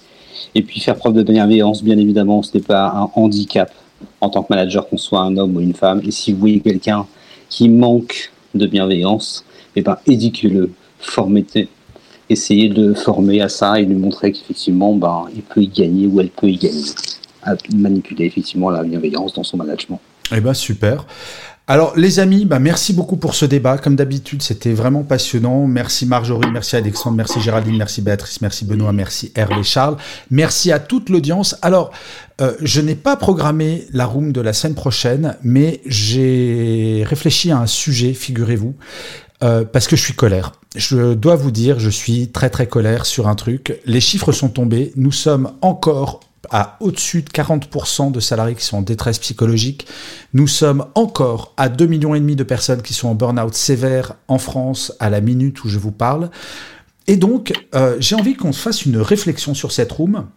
Et 0.55 0.61
puis 0.61 0.81
faire 0.81 0.95
preuve 0.95 1.13
de 1.13 1.23
bienveillance, 1.23 1.83
bien 1.83 1.97
évidemment, 1.97 2.43
ce 2.43 2.57
n'est 2.57 2.63
pas 2.63 2.89
un 2.89 3.09
handicap 3.15 3.71
en 4.19 4.29
tant 4.29 4.43
que 4.43 4.47
manager 4.49 4.87
qu'on 4.89 4.97
soit 4.97 5.21
un 5.21 5.37
homme 5.37 5.55
ou 5.55 5.61
une 5.61 5.73
femme. 5.73 6.01
Et 6.03 6.11
si 6.11 6.33
vous 6.33 6.39
voyez 6.39 6.59
quelqu'un 6.59 7.05
qui 7.49 7.69
manque 7.69 8.31
de 8.53 8.67
bienveillance, 8.67 9.45
eh 9.75 9.81
ben 9.81 9.97
éduquez-le, 10.05 10.71
formez 10.99 11.45
essayez 12.33 12.69
de 12.69 12.93
former 12.93 13.41
à 13.41 13.49
ça 13.49 13.79
et 13.79 13.85
lui 13.85 13.95
montrer 13.95 14.31
qu'effectivement, 14.31 14.93
ben, 14.93 15.25
il 15.33 15.41
peut 15.41 15.61
y 15.61 15.67
gagner 15.67 16.07
ou 16.07 16.19
elle 16.19 16.29
peut 16.29 16.49
y 16.49 16.57
gagner. 16.57 16.83
Manipuler 17.75 18.25
effectivement 18.25 18.69
la 18.69 18.83
bienveillance 18.83 19.33
dans 19.33 19.43
son 19.43 19.57
management. 19.57 19.99
Eh 20.35 20.39
ben 20.39 20.53
super. 20.53 21.05
Alors 21.65 21.93
les 21.95 22.19
amis, 22.19 22.43
bah, 22.43 22.59
merci 22.59 22.91
beaucoup 22.91 23.15
pour 23.15 23.35
ce 23.35 23.45
débat. 23.45 23.77
Comme 23.77 23.95
d'habitude, 23.95 24.41
c'était 24.41 24.73
vraiment 24.73 25.03
passionnant. 25.03 25.65
Merci 25.65 26.05
Marjorie, 26.05 26.51
merci 26.51 26.75
Alexandre, 26.75 27.15
merci 27.15 27.39
Géraldine, 27.39 27.77
merci 27.77 28.01
Béatrice, 28.01 28.41
merci 28.41 28.65
Benoît, 28.65 28.91
merci 28.91 29.31
Hervé 29.33 29.63
Charles. 29.63 29.95
Merci 30.29 30.73
à 30.73 30.79
toute 30.79 31.09
l'audience. 31.09 31.55
Alors, 31.61 31.91
euh, 32.41 32.53
je 32.61 32.81
n'ai 32.81 32.95
pas 32.95 33.15
programmé 33.15 33.85
la 33.93 34.05
room 34.05 34.33
de 34.33 34.41
la 34.41 34.51
semaine 34.51 34.75
prochaine, 34.75 35.37
mais 35.41 35.79
j'ai 35.85 37.05
réfléchi 37.07 37.51
à 37.51 37.59
un 37.59 37.67
sujet, 37.67 38.13
figurez-vous, 38.13 38.75
euh, 39.43 39.65
parce 39.65 39.87
que 39.87 39.95
je 39.95 40.01
suis 40.01 40.13
colère. 40.13 40.53
Je 40.75 41.13
dois 41.13 41.35
vous 41.35 41.51
dire, 41.51 41.79
je 41.79 41.89
suis 41.89 42.29
très 42.29 42.49
très 42.49 42.67
colère 42.67 43.05
sur 43.05 43.27
un 43.27 43.35
truc. 43.35 43.79
Les 43.85 43.99
chiffres 44.01 44.31
sont 44.31 44.49
tombés. 44.49 44.91
Nous 44.95 45.11
sommes 45.11 45.51
encore 45.61 46.21
à 46.49 46.77
au-dessus 46.79 47.21
de 47.21 47.29
40% 47.29 48.11
de 48.11 48.19
salariés 48.19 48.55
qui 48.55 48.65
sont 48.65 48.77
en 48.77 48.81
détresse 48.81 49.19
psychologique. 49.19 49.87
Nous 50.33 50.47
sommes 50.47 50.85
encore 50.95 51.53
à 51.57 51.69
2,5 51.69 51.87
millions 51.87 52.35
de 52.35 52.43
personnes 52.43 52.81
qui 52.81 52.93
sont 52.93 53.09
en 53.09 53.15
burn-out 53.15 53.53
sévère 53.53 54.15
en 54.27 54.37
France 54.37 54.93
à 54.99 55.09
la 55.09 55.21
minute 55.21 55.63
où 55.63 55.69
je 55.69 55.77
vous 55.77 55.91
parle. 55.91 56.29
Et 57.07 57.17
donc, 57.17 57.53
euh, 57.75 57.97
j'ai 57.99 58.15
envie 58.15 58.35
qu'on 58.35 58.53
fasse 58.53 58.85
une 58.85 58.97
réflexion 58.97 59.53
sur 59.53 59.71
cette 59.71 59.91
room, 59.91 60.27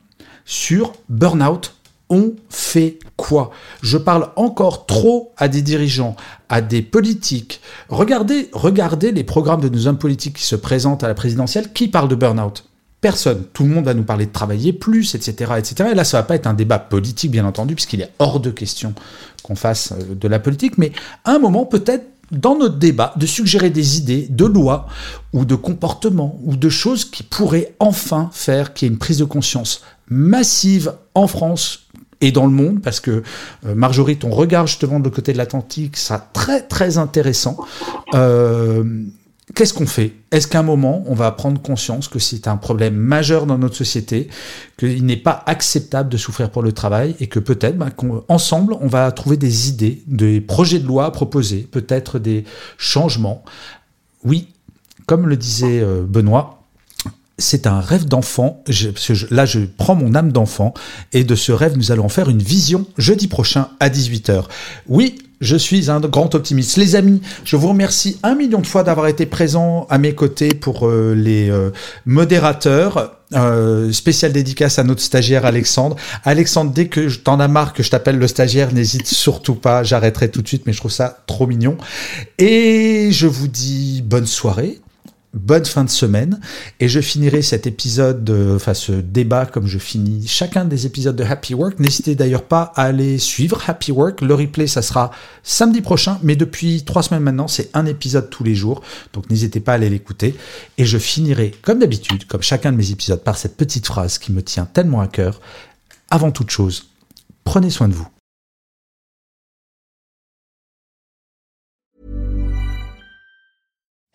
sur 0.45 0.93
burn-out. 1.09 1.76
On 2.09 2.35
fait 2.49 2.99
quoi? 3.17 3.51
Je 3.83 3.99
parle 3.99 4.29
encore 4.37 4.87
trop 4.87 5.33
à 5.37 5.49
des 5.49 5.63
dirigeants, 5.63 6.15
à 6.49 6.61
des 6.61 6.83
politiques. 6.83 7.61
Regardez, 7.89 8.49
regardez 8.53 9.11
les 9.13 9.25
programmes 9.25 9.61
de 9.61 9.69
nos 9.69 9.87
hommes 9.89 9.99
politiques 9.99 10.37
qui 10.37 10.45
se 10.45 10.57
présentent 10.57 11.03
à 11.03 11.09
la 11.09 11.15
présidentielle. 11.15 11.73
Qui 11.73 11.89
parle 11.89 12.09
de 12.09 12.15
burn-out? 12.15 12.65
Personne. 13.01 13.45
Tout 13.53 13.65
le 13.65 13.71
monde 13.71 13.85
va 13.85 13.95
nous 13.95 14.05
parler 14.05 14.27
de 14.27 14.33
travailler 14.33 14.73
plus, 14.73 15.15
etc., 15.15 15.53
etc. 15.59 15.91
Et 15.93 15.95
là, 15.95 16.05
ça 16.05 16.19
va 16.19 16.23
pas 16.23 16.37
être 16.37 16.47
un 16.47 16.55
débat 16.55 16.79
politique, 16.79 17.31
bien 17.31 17.45
entendu, 17.45 17.75
puisqu'il 17.75 18.01
est 18.01 18.13
hors 18.19 18.41
de 18.41 18.51
question 18.51 18.95
qu'on 19.43 19.57
fasse 19.57 19.93
euh, 19.93 20.15
de 20.15 20.29
la 20.29 20.39
politique. 20.39 20.79
Mais 20.79 20.93
à 21.25 21.33
un 21.33 21.39
moment, 21.39 21.67
peut-être 21.67 22.05
dans 22.31 22.59
notre 22.59 22.77
débat, 22.77 23.13
de 23.17 23.27
suggérer 23.27 23.71
des 23.71 23.99
idées 23.99 24.27
de 24.29 24.45
loi 24.45 24.87
ou 25.33 25.45
de 25.45 25.55
comportements 25.55 26.39
ou 26.45 26.57
de 26.57 26.69
choses 26.69 27.05
qui 27.05 27.23
pourraient 27.23 27.75
enfin 27.79 28.31
faire 28.33 28.75
qu'il 28.75 28.87
y 28.87 28.91
ait 28.91 28.93
une 28.93 28.99
prise 28.99 29.19
de 29.19 29.25
conscience 29.25 29.83
massive 30.09 30.93
en 31.15 31.27
France 31.27 31.86
et 32.21 32.33
dans 32.33 32.47
le 32.47 32.53
monde, 32.53 32.81
parce 32.83 33.01
que 33.01 33.23
euh, 33.67 33.75
Marjorie, 33.75 34.17
ton 34.17 34.31
regard 34.31 34.67
justement 34.67 34.99
de 34.99 35.05
l'autre 35.05 35.17
côté 35.17 35.33
de 35.33 35.39
l'Atlantique, 35.39 35.97
sera 35.97 36.19
très 36.19 36.63
très 36.63 36.99
intéressant. 36.99 37.57
Euh, 38.15 38.85
Qu'est-ce 39.55 39.73
qu'on 39.73 39.87
fait? 39.87 40.13
Est-ce 40.33 40.49
qu'à 40.49 40.59
un 40.59 40.65
moment, 40.65 41.05
on 41.07 41.15
va 41.15 41.31
prendre 41.31 41.63
conscience 41.63 42.09
que 42.09 42.19
c'est 42.19 42.49
un 42.49 42.57
problème 42.57 42.97
majeur 42.97 43.47
dans 43.47 43.59
notre 43.59 43.77
société, 43.77 44.29
qu'il 44.77 45.07
n'est 45.07 45.17
pas 45.17 45.45
acceptable 45.47 46.09
de 46.09 46.17
souffrir 46.17 46.51
pour 46.51 46.63
le 46.63 46.73
travail 46.73 47.15
et 47.21 47.29
que 47.29 47.39
peut-être, 47.39 47.79
ben, 47.79 47.91
ensemble, 48.29 48.75
on 48.81 48.89
va 48.89 49.11
trouver 49.13 49.37
des 49.37 49.69
idées, 49.69 50.03
des 50.09 50.41
projets 50.41 50.81
de 50.81 50.87
loi 50.87 51.07
à 51.07 51.11
proposer, 51.13 51.59
peut-être 51.71 52.19
des 52.19 52.43
changements? 52.77 53.45
Oui, 54.25 54.49
comme 55.07 55.29
le 55.29 55.37
disait 55.37 55.81
euh, 55.81 56.03
Benoît, 56.03 56.56
c'est 57.39 57.67
un 57.67 57.81
rêve 57.81 58.07
d'enfant. 58.07 58.63
là, 59.31 59.47
je 59.47 59.61
prends 59.61 59.95
mon 59.95 60.15
âme 60.15 60.33
d'enfant 60.33 60.75
et 61.13 61.25
de 61.25 61.35
ce 61.35 61.53
rêve, 61.53 61.77
nous 61.77 61.93
allons 61.93 62.09
faire 62.09 62.31
une 62.31 62.43
vision 62.43 62.87
jeudi 62.97 63.29
prochain 63.29 63.69
à 63.81 63.89
18h. 63.89 64.45
Oui, 64.89 65.19
je 65.41 65.57
suis 65.57 65.91
un 65.91 66.01
grand 66.01 66.35
optimiste. 66.35 66.77
Les 66.77 66.97
amis, 66.97 67.21
je 67.45 67.57
vous 67.57 67.69
remercie 67.69 68.19
un 68.23 68.35
million 68.35 68.61
de 68.61 68.67
fois 68.67 68.83
d'avoir 68.83 69.07
été 69.07 69.27
présents 69.27 69.87
à 69.91 69.99
mes 69.99 70.15
côtés 70.15 70.49
pour 70.49 70.89
euh, 70.89 71.15
les 71.15 71.51
euh, 71.51 71.71
modérateurs. 72.07 73.13
Euh, 73.35 73.91
spécial 73.91 74.31
dédicace 74.31 74.79
à 74.79 74.85
notre 74.85 75.03
stagiaire 75.03 75.45
Alexandre. 75.47 75.97
Alexandre, 76.23 76.71
dès 76.71 76.87
que 76.87 77.13
t'en 77.13 77.41
as 77.41 77.49
marre 77.49 77.73
que 77.73 77.83
je 77.83 77.91
t'appelle 77.91 78.19
le 78.19 78.29
stagiaire, 78.29 78.73
n'hésite 78.73 79.09
surtout 79.09 79.57
pas, 79.57 79.83
j'arrêterai 79.83 80.31
tout 80.31 80.43
de 80.43 80.47
suite, 80.47 80.63
mais 80.65 80.73
je 80.73 80.79
trouve 80.79 80.93
ça 80.93 81.25
trop 81.27 81.49
mignon. 81.49 81.77
Et 82.39 83.09
je 83.11 83.27
vous 83.27 83.49
dis 83.49 84.01
bonne 84.07 84.27
soirée, 84.27 84.81
bonne 85.39 85.65
fin 85.65 85.85
de 85.85 85.91
semaine 85.91 86.41
et 86.81 86.89
je 86.89 87.01
finirai 87.01 87.43
cet 87.43 87.67
épisode, 87.67 88.31
enfin 88.55 88.75
ce 88.75 88.93
débat 88.93 89.47
comme 89.47 89.67
je 89.67 89.79
finis 89.79 90.27
chacun 90.27 90.65
des 90.65 90.87
épisodes 90.87 91.17
de 91.17 91.25
Happy 91.25 91.55
Work. 91.55 91.79
N'hésitez 91.79 92.15
d'ailleurs 92.15 92.43
pas 92.43 92.73
à 92.75 92.83
aller 92.83 93.19
suivre 93.19 93.63
Happy 93.67 93.93
Work. 93.93 94.21
Le 94.21 94.35
replay, 94.35 94.67
ça 94.67 94.83
sera 94.83 95.11
samedi 95.43 95.81
prochain, 95.81 96.19
mais 96.23 96.37
depuis 96.37 96.83
trois 96.85 97.03
semaines 97.03 97.23
maintenant, 97.23 97.49
c'est 97.49 97.71
un 97.75 97.87
épisode 97.87 98.31
tous 98.31 98.45
les 98.45 98.55
jours. 98.55 98.83
Donc 99.13 99.31
n'hésitez 99.31 99.61
pas 99.61 99.73
à 99.73 99.75
aller 99.77 99.91
l'écouter. 99.91 100.35
Et 100.79 100.85
je 100.85 100.99
finirai, 100.99 101.53
comme 101.63 101.79
d'habitude, 101.79 102.27
comme 102.27 102.43
chacun 102.43 102.73
de 102.73 102.77
mes 102.77 102.91
épisodes, 102.91 103.23
par 103.23 103.37
cette 103.37 103.57
petite 103.57 103.87
phrase 103.87 104.19
qui 104.19 104.33
me 104.33 104.43
tient 104.43 104.67
tellement 104.67 105.01
à 105.01 105.07
cœur. 105.07 105.41
Avant 106.11 106.31
toute 106.31 106.51
chose, 106.51 106.91
prenez 107.45 107.71
soin 107.71 107.89
de 107.89 107.95
vous. 107.95 108.09